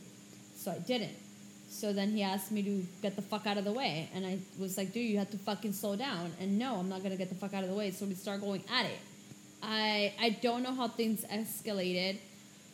so 0.56 0.72
I 0.72 0.78
didn't. 0.78 1.12
So 1.76 1.92
then 1.92 2.10
he 2.10 2.22
asked 2.22 2.50
me 2.50 2.62
to 2.62 2.86
get 3.02 3.16
the 3.16 3.22
fuck 3.22 3.46
out 3.46 3.58
of 3.58 3.64
the 3.64 3.72
way, 3.72 4.08
and 4.14 4.24
I 4.24 4.38
was 4.58 4.78
like, 4.78 4.94
dude, 4.94 5.10
you 5.10 5.18
have 5.18 5.30
to 5.30 5.36
fucking 5.36 5.74
slow 5.74 5.94
down. 5.94 6.32
And 6.40 6.58
no, 6.58 6.76
I'm 6.76 6.88
not 6.88 7.00
going 7.00 7.10
to 7.10 7.18
get 7.18 7.28
the 7.28 7.34
fuck 7.34 7.52
out 7.52 7.64
of 7.64 7.68
the 7.68 7.76
way. 7.76 7.90
So 7.90 8.06
we 8.06 8.14
start 8.14 8.40
going 8.40 8.64
at 8.72 8.86
it. 8.86 8.98
I 9.62 10.14
I 10.18 10.30
don't 10.30 10.62
know 10.62 10.74
how 10.74 10.88
things 10.88 11.24
escalated, 11.30 12.16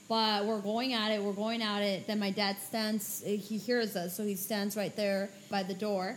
but 0.09 0.47
we're 0.47 0.61
going 0.61 0.93
at 0.93 1.11
it. 1.11 1.21
We're 1.21 1.33
going 1.33 1.63
at 1.63 1.83
it. 1.83 2.07
Then 2.07 2.21
my 2.21 2.31
dad 2.31 2.57
stands. 2.59 3.25
He 3.25 3.59
hears 3.59 3.97
us, 3.97 4.17
so 4.17 4.25
he 4.25 4.37
stands 4.37 4.77
right 4.77 4.95
there 4.95 5.31
by 5.51 5.65
the 5.65 5.75
door. 5.75 6.17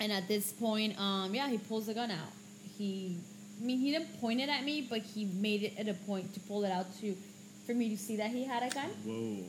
And 0.00 0.12
at 0.12 0.28
this 0.28 0.52
point, 0.52 0.98
um, 0.98 1.34
yeah, 1.34 1.48
he 1.48 1.58
pulls 1.58 1.86
the 1.86 1.94
gun 1.94 2.10
out. 2.10 2.32
He, 2.76 3.18
I 3.60 3.64
mean, 3.64 3.78
he 3.78 3.90
didn't 3.90 4.20
point 4.20 4.40
it 4.40 4.48
at 4.48 4.64
me, 4.64 4.86
but 4.88 5.00
he 5.00 5.24
made 5.24 5.62
it 5.62 5.74
at 5.78 5.88
a 5.88 5.94
point 5.94 6.32
to 6.34 6.40
pull 6.40 6.64
it 6.64 6.70
out 6.70 6.86
to, 7.00 7.16
for 7.66 7.72
me 7.74 7.88
to 7.90 7.96
see 7.96 8.16
that 8.16 8.30
he 8.30 8.44
had 8.44 8.62
a 8.62 8.74
gun. 8.74 8.90
Whoa. 9.04 9.44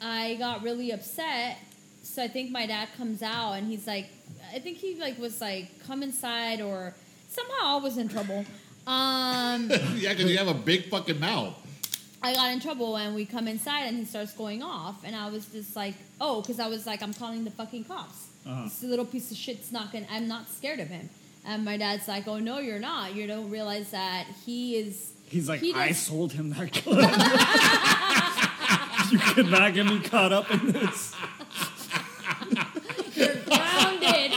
I 0.00 0.36
got 0.36 0.62
really 0.62 0.90
upset. 0.90 1.58
So 2.02 2.22
I 2.22 2.28
think 2.28 2.50
my 2.50 2.66
dad 2.66 2.88
comes 2.96 3.22
out 3.22 3.52
and 3.52 3.66
he's 3.66 3.86
like, 3.86 4.08
I 4.54 4.58
think 4.58 4.78
he 4.78 4.94
like 4.96 5.18
was 5.18 5.40
like, 5.40 5.68
come 5.86 6.02
inside 6.02 6.60
or 6.60 6.94
somehow 7.28 7.78
I 7.78 7.82
was 7.82 7.98
in 7.98 8.08
trouble. 8.08 8.44
Um, 8.86 9.70
yeah, 9.96 10.14
because 10.14 10.30
you 10.30 10.38
have 10.38 10.48
a 10.48 10.54
big 10.54 10.86
fucking 10.86 11.20
mouth. 11.20 11.54
I 12.22 12.34
got 12.34 12.52
in 12.52 12.60
trouble 12.60 12.96
and 12.96 13.14
we 13.14 13.26
come 13.26 13.46
inside 13.46 13.84
and 13.84 13.98
he 13.98 14.04
starts 14.04 14.32
going 14.32 14.62
off 14.62 15.04
and 15.04 15.14
I 15.14 15.30
was 15.30 15.46
just 15.46 15.76
like, 15.76 15.94
oh, 16.20 16.40
because 16.40 16.58
I 16.58 16.66
was 16.68 16.86
like, 16.86 17.02
I'm 17.02 17.14
calling 17.14 17.44
the 17.44 17.50
fucking 17.50 17.84
cops. 17.84 18.28
Uh-huh. 18.46 18.64
This 18.64 18.82
little 18.82 19.04
piece 19.04 19.30
of 19.30 19.36
shit's 19.36 19.70
not 19.72 19.92
gonna. 19.92 20.06
I'm 20.10 20.26
not 20.26 20.48
scared 20.48 20.80
of 20.80 20.88
him. 20.88 21.10
And 21.44 21.64
my 21.64 21.76
dad's 21.76 22.08
like, 22.08 22.26
oh 22.26 22.38
no, 22.38 22.58
you're 22.58 22.78
not. 22.78 23.14
You 23.14 23.26
don't 23.26 23.50
realize 23.50 23.90
that 23.90 24.26
he 24.44 24.76
is. 24.76 25.12
He's 25.26 25.48
like, 25.48 25.60
he 25.60 25.74
I 25.74 25.92
sold 25.92 26.32
him 26.32 26.50
that 26.50 26.72
gun. 26.84 26.96
you 29.12 29.18
cannot 29.18 29.74
get 29.74 29.86
me 29.86 30.00
caught 30.00 30.32
up 30.32 30.50
in 30.50 30.72
this. 30.72 31.14
You're 33.14 33.34
grounded. 33.36 34.32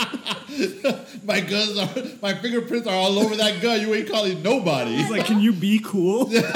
My 1.24 1.40
guns 1.40 1.78
are, 1.78 1.88
my 2.20 2.34
fingerprints 2.34 2.86
are 2.86 2.94
all 2.94 3.18
over 3.18 3.36
that 3.36 3.62
gun. 3.62 3.80
You 3.80 3.94
ain't 3.94 4.10
calling 4.10 4.42
nobody. 4.42 4.96
He's 4.96 5.10
like, 5.10 5.24
can 5.24 5.40
you 5.40 5.52
be 5.52 5.80
cool? 5.82 6.26
he 6.28 6.40
does 6.40 6.50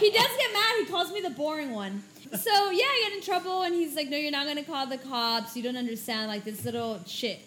get 0.00 0.52
mad. 0.52 0.74
He 0.78 0.86
calls 0.86 1.12
me 1.12 1.20
the 1.20 1.30
boring 1.36 1.72
one. 1.72 2.02
So 2.34 2.70
yeah, 2.70 2.84
I 2.84 3.08
get 3.08 3.12
in 3.18 3.22
trouble, 3.22 3.62
and 3.62 3.74
he's 3.74 3.94
like, 3.94 4.08
"No, 4.08 4.16
you're 4.16 4.30
not 4.30 4.46
gonna 4.46 4.64
call 4.64 4.86
the 4.86 4.96
cops. 4.96 5.54
You 5.54 5.62
don't 5.62 5.76
understand. 5.76 6.28
Like 6.28 6.44
this 6.44 6.64
little 6.64 7.00
shit, 7.04 7.40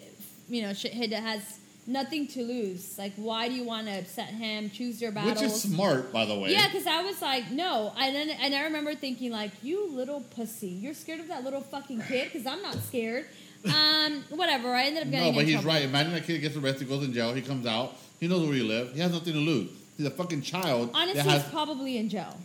you 0.48 0.62
know, 0.62 0.70
shithead 0.70 1.10
that 1.10 1.24
has 1.24 1.58
nothing 1.86 2.26
to 2.28 2.42
lose. 2.42 2.96
Like, 2.98 3.12
why 3.16 3.48
do 3.48 3.54
you 3.54 3.64
want 3.64 3.86
to 3.86 3.98
upset 3.98 4.28
him? 4.28 4.70
Choose 4.70 5.00
your 5.00 5.12
battles." 5.12 5.34
Which 5.40 5.42
is 5.50 5.62
smart, 5.62 6.12
by 6.12 6.24
the 6.24 6.38
way. 6.38 6.52
Yeah, 6.52 6.66
because 6.66 6.86
I 6.86 7.02
was 7.02 7.20
like, 7.22 7.50
no, 7.50 7.92
and 7.98 8.14
then 8.14 8.30
and 8.30 8.54
I 8.54 8.64
remember 8.64 8.94
thinking 8.94 9.30
like, 9.32 9.52
you 9.62 9.88
little 9.90 10.20
pussy, 10.20 10.68
you're 10.68 10.94
scared 10.94 11.20
of 11.20 11.28
that 11.28 11.44
little 11.44 11.60
fucking 11.62 12.02
kid 12.02 12.30
because 12.32 12.46
I'm 12.46 12.62
not 12.62 12.74
scared. 12.84 13.26
Um, 13.64 14.22
whatever. 14.30 14.68
I 14.74 14.84
ended 14.84 15.04
up 15.04 15.10
getting 15.10 15.26
No, 15.28 15.32
but 15.32 15.40
in 15.40 15.46
he's 15.46 15.54
trouble. 15.56 15.70
right. 15.70 15.82
Imagine 15.82 16.12
that 16.12 16.24
kid 16.24 16.40
gets 16.40 16.56
arrested, 16.56 16.88
goes 16.88 17.04
in 17.04 17.12
jail, 17.12 17.32
he 17.34 17.42
comes 17.42 17.66
out, 17.66 17.94
he 18.20 18.28
knows 18.28 18.46
where 18.46 18.56
you 18.56 18.64
live, 18.64 18.92
he 18.92 19.00
has 19.00 19.10
nothing 19.12 19.32
to 19.32 19.38
lose. 19.40 19.70
He's 19.96 20.06
a 20.06 20.10
fucking 20.10 20.42
child 20.42 20.90
Honestly, 20.94 21.22
that 21.22 21.28
has. 21.30 21.42
he's 21.42 21.50
probably 21.50 21.96
in 21.96 22.08
jail, 22.08 22.38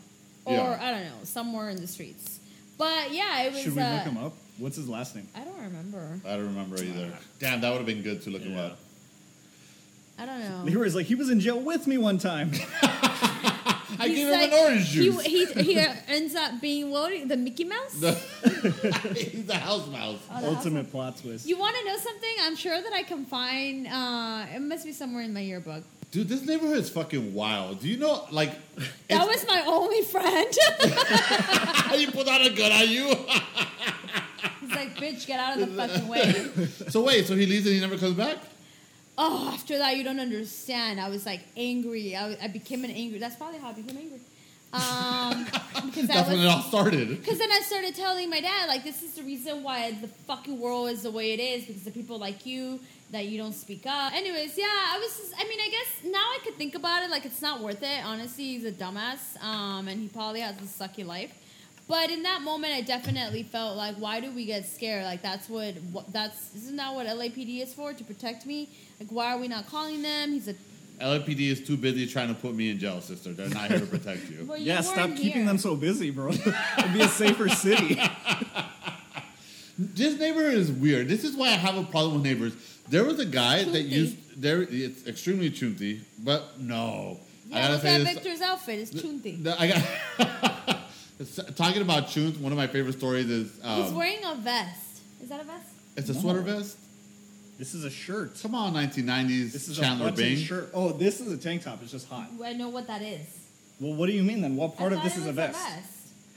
or 0.46 0.54
Yeah. 0.56 0.80
I 0.82 0.92
don't 0.92 1.04
know, 1.04 1.24
somewhere 1.24 1.70
in 1.70 1.80
the 1.82 1.86
streets. 1.88 2.40
But 2.78 3.12
yeah, 3.14 3.44
it 3.44 3.54
was. 3.54 3.62
Should 3.62 3.76
we 3.76 3.82
uh, 3.82 3.94
look 3.98 4.04
him 4.06 4.18
up? 4.18 4.34
What's 4.58 4.78
his 4.78 4.88
last 4.90 5.16
name? 5.16 5.28
I 5.36 5.44
don't 5.44 5.60
remember. 5.62 6.20
I 6.26 6.30
don't 6.38 6.48
remember 6.48 6.82
either. 6.82 7.12
Damn, 7.40 7.62
that 7.62 7.70
would 7.70 7.78
have 7.78 7.86
been 7.86 8.02
good 8.02 8.22
to 8.24 8.30
look 8.32 8.42
him 8.42 8.58
up. 8.58 8.80
I 10.22 10.26
don't 10.26 10.40
know. 10.40 10.66
He 10.70 10.78
was 10.78 10.94
like, 10.96 11.08
he 11.08 11.16
was 11.16 11.30
in 11.32 11.40
jail 11.40 11.60
with 11.60 11.88
me 11.88 11.98
one 11.98 12.18
time. 12.20 12.52
I 12.84 14.08
He's 14.08 14.18
gave 14.18 14.28
him 14.28 14.32
like- 14.34 14.52
an 14.52 14.60
orange 14.66 14.86
juice. 14.90 15.22
He, 15.24 15.46
he, 15.46 15.64
he 15.74 15.80
ends 16.08 16.36
up 16.36 16.62
being 16.62 16.92
what? 16.92 17.28
The 17.28 17.38
Mickey 17.38 17.64
Mouse? 17.66 17.94
he's 19.16 19.50
a 19.50 19.58
house 19.58 19.88
mouse. 19.88 20.20
Oh, 20.32 20.42
the 20.42 20.48
Ultimate 20.50 20.92
plot 20.92 21.18
twist. 21.18 21.48
You 21.48 21.58
want 21.58 21.76
to 21.78 21.86
know 21.86 21.98
something? 21.98 22.30
I'm 22.42 22.56
sure 22.56 22.80
that 22.82 22.94
I 22.94 23.04
can 23.04 23.26
find. 23.26 23.88
Uh, 23.88 24.46
it 24.56 24.60
must 24.62 24.86
be 24.86 24.92
somewhere 24.92 25.24
in 25.24 25.34
my 25.34 25.42
yearbook. 25.42 25.84
Dude, 26.12 26.28
this 26.30 26.46
neighborhood 26.46 26.78
is 26.78 26.90
fucking 26.90 27.34
wild. 27.34 27.80
Do 27.82 27.88
you 27.90 27.98
know, 27.98 28.26
like, 28.32 28.52
That 29.10 29.26
was 29.28 29.46
my 29.48 29.64
only 29.66 30.02
friend. 30.04 30.48
he 31.98 32.06
put 32.08 32.28
out 32.28 32.46
a 32.46 32.50
gun 32.50 32.72
on 32.72 32.90
you? 32.90 33.08
He's 34.62 34.70
like, 34.72 34.96
bitch, 34.98 35.26
get 35.26 35.40
out 35.40 35.58
of 35.60 35.70
the 35.70 35.76
fucking 35.76 36.08
way. 36.08 36.50
so 36.90 37.02
wait, 37.04 37.26
so 37.28 37.36
he 37.36 37.46
leaves 37.46 37.66
and 37.66 37.76
he 37.76 37.82
never 37.82 37.98
comes 37.98 38.16
back? 38.16 38.38
Oh, 39.24 39.52
after 39.54 39.78
that, 39.78 39.98
you 39.98 40.04
don't 40.04 40.20
understand. 40.20 41.00
I 41.00 41.08
was 41.08 41.28
like 41.28 41.42
angry. 41.56 42.16
I, 42.16 42.36
I 42.42 42.48
became 42.48 42.84
an 42.84 42.90
angry. 42.90 43.20
That's 43.20 43.36
probably 43.36 43.60
how 43.60 43.70
I 43.70 43.74
became 43.74 43.98
angry. 43.98 44.20
Um, 44.74 45.46
because 45.86 46.08
That's 46.08 46.28
when 46.28 46.40
it 46.40 46.48
all 46.48 46.64
started. 46.64 47.10
Because 47.10 47.38
then 47.38 47.52
I 47.52 47.60
started 47.60 47.94
telling 47.94 48.32
my 48.32 48.42
dad, 48.42 48.68
like, 48.68 48.84
this 48.84 49.04
is 49.04 49.14
the 49.14 49.22
reason 49.22 49.62
why 49.62 49.92
the 49.92 50.08
fucking 50.08 50.60
world 50.60 50.90
is 50.90 51.04
the 51.04 51.12
way 51.12 51.34
it 51.34 51.40
is 51.40 51.66
because 51.66 51.86
of 51.86 51.94
people 51.94 52.18
like 52.18 52.48
you 52.48 52.80
that 53.12 53.28
you 53.28 53.38
don't 53.38 53.54
speak 53.54 53.86
up. 53.86 54.12
Anyways, 54.12 54.58
yeah, 54.58 54.66
I 54.66 54.98
was. 54.98 55.16
Just, 55.16 55.34
I 55.38 55.48
mean, 55.48 55.60
I 55.60 55.70
guess 55.70 56.12
now 56.12 56.18
I 56.18 56.40
could 56.44 56.56
think 56.56 56.74
about 56.74 57.04
it. 57.04 57.12
Like, 57.12 57.26
it's 57.26 57.44
not 57.44 57.60
worth 57.62 57.84
it. 57.84 58.04
Honestly, 58.04 58.46
he's 58.46 58.66
a 58.66 58.72
dumbass, 58.72 59.40
um, 59.44 59.88
and 59.88 60.02
he 60.02 60.08
probably 60.08 60.40
has 60.40 60.56
a 60.56 60.84
sucky 60.84 61.06
life. 61.06 61.32
But 61.92 62.10
in 62.10 62.24
that 62.24 62.42
moment, 62.42 62.74
I 62.74 62.80
definitely 62.80 63.44
felt 63.44 63.76
like, 63.76 63.98
why 63.98 64.22
do 64.22 64.32
we 64.32 64.46
get 64.46 64.66
scared? 64.66 65.04
Like 65.04 65.22
that's 65.22 65.50
what, 65.50 65.76
what 65.92 66.12
that's 66.14 66.56
isn't 66.56 66.78
that 66.78 66.96
what 66.96 67.06
LAPD 67.06 67.62
is 67.62 67.74
for 67.74 67.92
to 67.92 68.04
protect 68.06 68.46
me? 68.46 68.70
Like 68.98 69.10
why 69.10 69.34
are 69.34 69.38
we 69.38 69.50
not 69.50 69.68
calling 69.68 70.02
them? 70.02 70.32
He's 70.32 70.48
a 70.48 70.56
LAPD 71.02 71.42
is 71.42 71.60
too 71.68 71.76
busy 71.76 72.08
trying 72.08 72.30
to 72.30 72.34
put 72.34 72.56
me 72.56 72.70
in 72.70 72.80
jail, 72.80 73.02
sister. 73.02 73.34
They're 73.34 73.50
not 73.50 73.70
here 73.70 73.82
to 73.82 73.86
protect 73.86 74.30
you. 74.30 74.46
well, 74.48 74.58
you 74.58 74.68
yeah, 74.68 74.80
stop 74.80 75.10
weren't 75.10 75.18
keeping 75.18 75.46
them 75.46 75.58
so 75.58 75.76
busy, 75.76 76.12
bro. 76.12 76.30
It'd 76.78 76.94
be 76.94 77.02
a 77.02 77.10
safer 77.10 77.50
city. 77.50 78.02
This 79.78 80.20
neighborhood 80.20 80.54
is 80.54 80.72
weird. 80.72 81.08
This 81.08 81.24
is 81.24 81.36
why 81.36 81.48
I 81.48 81.52
have 81.54 81.76
a 81.76 81.84
problem 81.84 82.14
with 82.14 82.24
neighbors. 82.24 82.54
There 82.90 83.04
was 83.04 83.20
a 83.20 83.26
guy 83.26 83.64
that 83.64 83.82
used 83.82 84.40
there. 84.40 84.62
It's 84.62 85.08
extremely 85.08 85.50
chunty, 85.50 86.02
but 86.20 86.60
no. 86.60 87.20
Yeah, 87.48 87.70
look 87.70 87.84
at 87.84 88.02
Victor's 88.02 88.42
outfit. 88.42 88.78
It's 88.78 89.02
chunty. 89.02 89.40
I 89.58 89.68
got 89.68 89.78
It's- 90.20 90.82
talking 91.56 91.82
about 91.82 92.10
chunt. 92.10 92.40
One 92.40 92.52
of 92.52 92.58
my 92.58 92.68
favorite 92.68 92.94
stories 92.98 93.30
is 93.30 93.54
He's 93.56 93.64
um, 93.66 93.96
wearing 93.96 94.24
a 94.26 94.36
vest. 94.36 95.02
Is 95.22 95.30
that 95.30 95.42
a 95.42 95.44
vest? 95.44 95.68
it's 95.98 96.10
a 96.10 96.14
No. 96.14 96.20
sweater 96.22 96.42
vest. 96.42 96.78
This 97.60 97.74
is 97.76 97.84
a 97.84 97.90
shirt. 97.92 98.40
Come 98.42 98.56
on, 98.56 98.74
1990s 98.74 99.52
This 99.54 99.68
is 99.68 99.78
Chandler 99.78 100.08
a 100.08 100.12
button 100.12 100.26
Bing. 100.36 100.38
shirt. 100.38 100.72
Oh, 100.74 100.92
this 100.94 101.20
is 101.22 101.32
a 101.32 101.38
tank 101.38 101.64
top. 101.64 101.80
It's 101.84 101.92
just 101.92 102.08
hot. 102.08 102.28
I 102.44 102.54
know 102.54 102.70
what 102.70 102.88
that 102.88 103.02
is. 103.04 103.22
Well, 103.80 103.94
what 103.94 104.08
do 104.08 104.14
you 104.14 104.24
mean 104.24 104.42
then? 104.42 104.56
What 104.56 104.78
part 104.78 104.94
I 104.94 104.96
of 104.98 105.04
this 105.04 105.16
it 105.16 105.20
is 105.20 105.24
a 105.26 105.28
was 105.28 105.36
vest? 105.36 105.60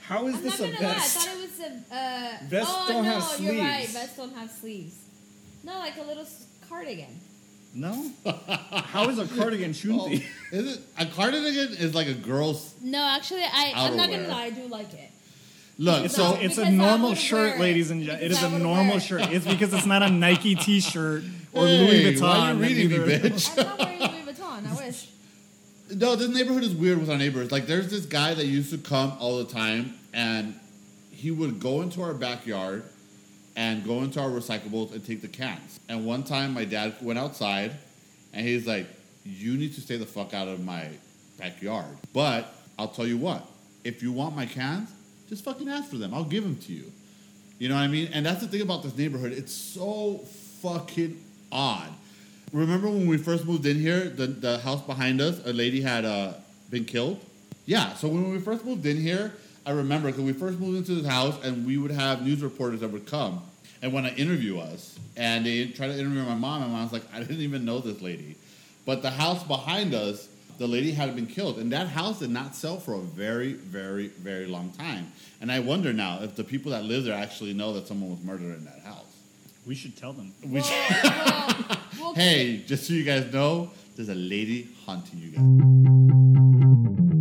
How 0.01 0.27
is 0.27 0.35
I'm 0.35 0.43
this 0.43 0.59
not 0.59 0.69
a 0.69 0.73
gonna 0.73 0.87
lie. 0.87 0.93
I 0.93 0.99
thought 0.99 1.27
it 1.35 1.41
was 1.41 1.59
a. 1.59 1.95
Uh, 1.95 2.45
Vests 2.45 2.73
oh, 2.77 2.85
don't 2.89 3.03
no, 3.05 3.11
have 3.11 3.39
you're 3.41 3.53
right. 3.63 3.77
sleeves. 3.85 3.93
Vests 3.93 4.17
don't 4.17 4.35
have 4.35 4.51
sleeves. 4.51 4.95
No, 5.63 5.73
like 5.79 5.97
a 5.97 6.03
little 6.03 6.25
cardigan. 6.69 7.19
No. 7.75 8.09
How 8.71 9.09
is 9.09 9.19
a 9.19 9.27
cardigan 9.27 9.75
Oh, 9.91 10.07
is 10.09 10.21
it 10.77 10.81
a 10.97 11.05
cardigan? 11.05 11.43
Is 11.77 11.93
like 11.93 12.07
a 12.07 12.13
girl's 12.13 12.73
No, 12.81 13.03
actually, 13.03 13.43
I, 13.43 13.73
I'm 13.75 13.97
not 13.97 14.09
gonna 14.09 14.27
lie. 14.29 14.43
I 14.45 14.49
do 14.51 14.65
like 14.67 14.93
it. 14.93 15.11
look. 15.77 16.05
It's, 16.05 16.15
so 16.15 16.35
a, 16.35 16.39
it's 16.39 16.55
Because 16.55 16.57
a 16.59 16.65
I 16.67 16.69
normal 16.69 17.15
shirt, 17.15 17.59
ladies 17.59 17.91
and 17.91 18.01
gentlemen. 18.01 18.25
It 18.25 18.29
Because 18.29 18.37
is 18.37 18.43
I 18.45 18.47
a 18.47 18.53
would 18.53 18.61
normal 18.61 18.97
it. 18.97 19.01
shirt. 19.01 19.21
It's 19.31 19.45
because 19.45 19.73
it's 19.73 19.85
not 19.85 20.03
a 20.03 20.09
Nike 20.09 20.55
T-shirt 20.55 21.23
or 21.51 21.67
hey, 21.67 21.79
Louis 21.79 22.15
Vuitton. 22.15 22.21
Why 22.21 22.37
are 22.51 22.53
you 22.53 22.59
reading 22.61 22.89
me, 22.89 22.97
bitch? 22.97 23.49
I'm 23.59 23.65
not 23.67 23.79
wearing 23.79 23.99
Louis 23.99 24.33
Vuitton. 24.33 24.67
I 24.71 24.85
wish. 24.87 25.09
No, 25.97 26.15
this 26.15 26.29
neighborhood 26.29 26.63
is 26.63 26.73
weird 26.73 26.97
with 26.99 27.11
our 27.11 27.17
neighbors. 27.17 27.51
Like, 27.51 27.67
there's 27.67 27.91
this 27.91 28.07
guy 28.07 28.33
that 28.33 28.45
used 28.47 28.71
to 28.71 28.79
come 28.79 29.13
all 29.19 29.37
the 29.37 29.45
time, 29.45 29.93
and 30.13 30.59
he 31.11 31.29
would 31.29 31.59
go 31.59 31.81
into 31.83 32.01
our 32.01 32.15
backyard 32.15 32.83
and 33.55 33.83
go 33.85 34.03
into 34.03 34.19
our 34.19 34.29
recyclables 34.29 34.93
and 34.93 35.05
take 35.05 35.21
the 35.21 35.27
cans. 35.27 35.79
And 35.87 36.05
one 36.05 36.23
time, 36.23 36.53
my 36.53 36.65
dad 36.65 36.95
went 37.01 37.19
outside, 37.19 37.71
and 38.33 38.45
he's 38.45 38.67
like, 38.67 38.87
"You 39.23 39.57
need 39.57 39.73
to 39.75 39.81
stay 39.81 39.97
the 39.97 40.05
fuck 40.05 40.33
out 40.33 40.47
of 40.47 40.63
my 40.63 40.89
backyard." 41.39 41.97
But 42.13 42.53
I'll 42.77 42.89
tell 42.89 43.07
you 43.07 43.17
what: 43.17 43.45
if 43.83 44.03
you 44.03 44.11
want 44.11 44.35
my 44.35 44.45
cans, 44.45 44.89
just 45.29 45.43
fucking 45.43 45.69
ask 45.69 45.89
for 45.89 45.97
them. 45.97 46.13
I'll 46.13 46.23
give 46.23 46.43
them 46.43 46.57
to 46.57 46.73
you. 46.73 46.91
You 47.57 47.69
know 47.69 47.75
what 47.75 47.81
I 47.81 47.87
mean? 47.87 48.09
And 48.13 48.25
that's 48.25 48.41
the 48.41 48.47
thing 48.47 48.61
about 48.61 48.83
this 48.83 48.97
neighborhood. 48.97 49.31
It's 49.31 49.53
so 49.53 50.17
fucking 50.61 51.23
odd. 51.51 51.89
Remember 52.51 52.87
when 52.89 53.07
we 53.07 53.17
first 53.17 53.45
moved 53.45 53.65
in 53.65 53.79
here, 53.79 54.09
the, 54.09 54.27
the 54.27 54.59
house 54.59 54.81
behind 54.81 55.21
us, 55.21 55.39
a 55.45 55.53
lady 55.53 55.81
had 55.81 56.05
uh, 56.05 56.33
been 56.69 56.85
killed? 56.85 57.19
Yeah, 57.65 57.93
so 57.93 58.07
when 58.07 58.31
we 58.31 58.39
first 58.39 58.63
moved 58.65 58.85
in 58.85 58.97
here, 58.97 59.33
I 59.65 59.71
remember 59.71 60.09
because 60.09 60.23
we 60.23 60.33
first 60.33 60.59
moved 60.59 60.77
into 60.77 61.01
this 61.01 61.11
house 61.11 61.43
and 61.43 61.65
we 61.65 61.77
would 61.77 61.91
have 61.91 62.21
news 62.21 62.43
reporters 62.43 62.81
that 62.81 62.89
would 62.89 63.07
come 63.07 63.41
and 63.81 63.91
want 63.91 64.05
to 64.05 64.15
interview 64.15 64.59
us. 64.59 64.97
And 65.17 65.45
they 65.45 65.67
tried 65.67 65.87
to 65.87 65.99
interview 65.99 66.23
my 66.23 66.35
mom, 66.35 66.63
and 66.63 66.75
I 66.75 66.83
was 66.83 66.93
like, 66.93 67.03
I 67.13 67.19
didn't 67.19 67.41
even 67.41 67.65
know 67.65 67.79
this 67.79 68.01
lady. 68.01 68.35
But 68.85 69.01
the 69.01 69.09
house 69.09 69.43
behind 69.43 69.93
us, 69.93 70.27
the 70.57 70.67
lady 70.67 70.91
had 70.91 71.15
been 71.15 71.25
killed. 71.25 71.57
And 71.57 71.71
that 71.71 71.87
house 71.87 72.19
did 72.19 72.29
not 72.29 72.55
sell 72.55 72.77
for 72.77 72.93
a 72.93 72.99
very, 72.99 73.53
very, 73.53 74.07
very 74.07 74.45
long 74.45 74.71
time. 74.71 75.11
And 75.41 75.51
I 75.51 75.59
wonder 75.59 75.93
now 75.93 76.21
if 76.21 76.35
the 76.35 76.43
people 76.43 76.71
that 76.71 76.83
live 76.83 77.05
there 77.05 77.15
actually 77.15 77.53
know 77.53 77.73
that 77.73 77.87
someone 77.87 78.11
was 78.11 78.23
murdered 78.23 78.57
in 78.57 78.65
that 78.65 78.81
house. 78.81 79.05
We 79.65 79.73
should 79.73 79.97
tell 79.97 80.13
them. 80.13 80.31
We 80.43 80.61
Well, 80.61 80.95
well, 81.03 81.77
well, 81.99 82.13
Hey, 82.13 82.63
just 82.67 82.85
so 82.85 82.93
you 82.93 83.03
guys 83.03 83.31
know, 83.33 83.71
there's 83.95 84.09
a 84.09 84.15
lady 84.15 84.69
haunting 84.85 85.19
you 85.19 85.31
guys. 85.31 87.14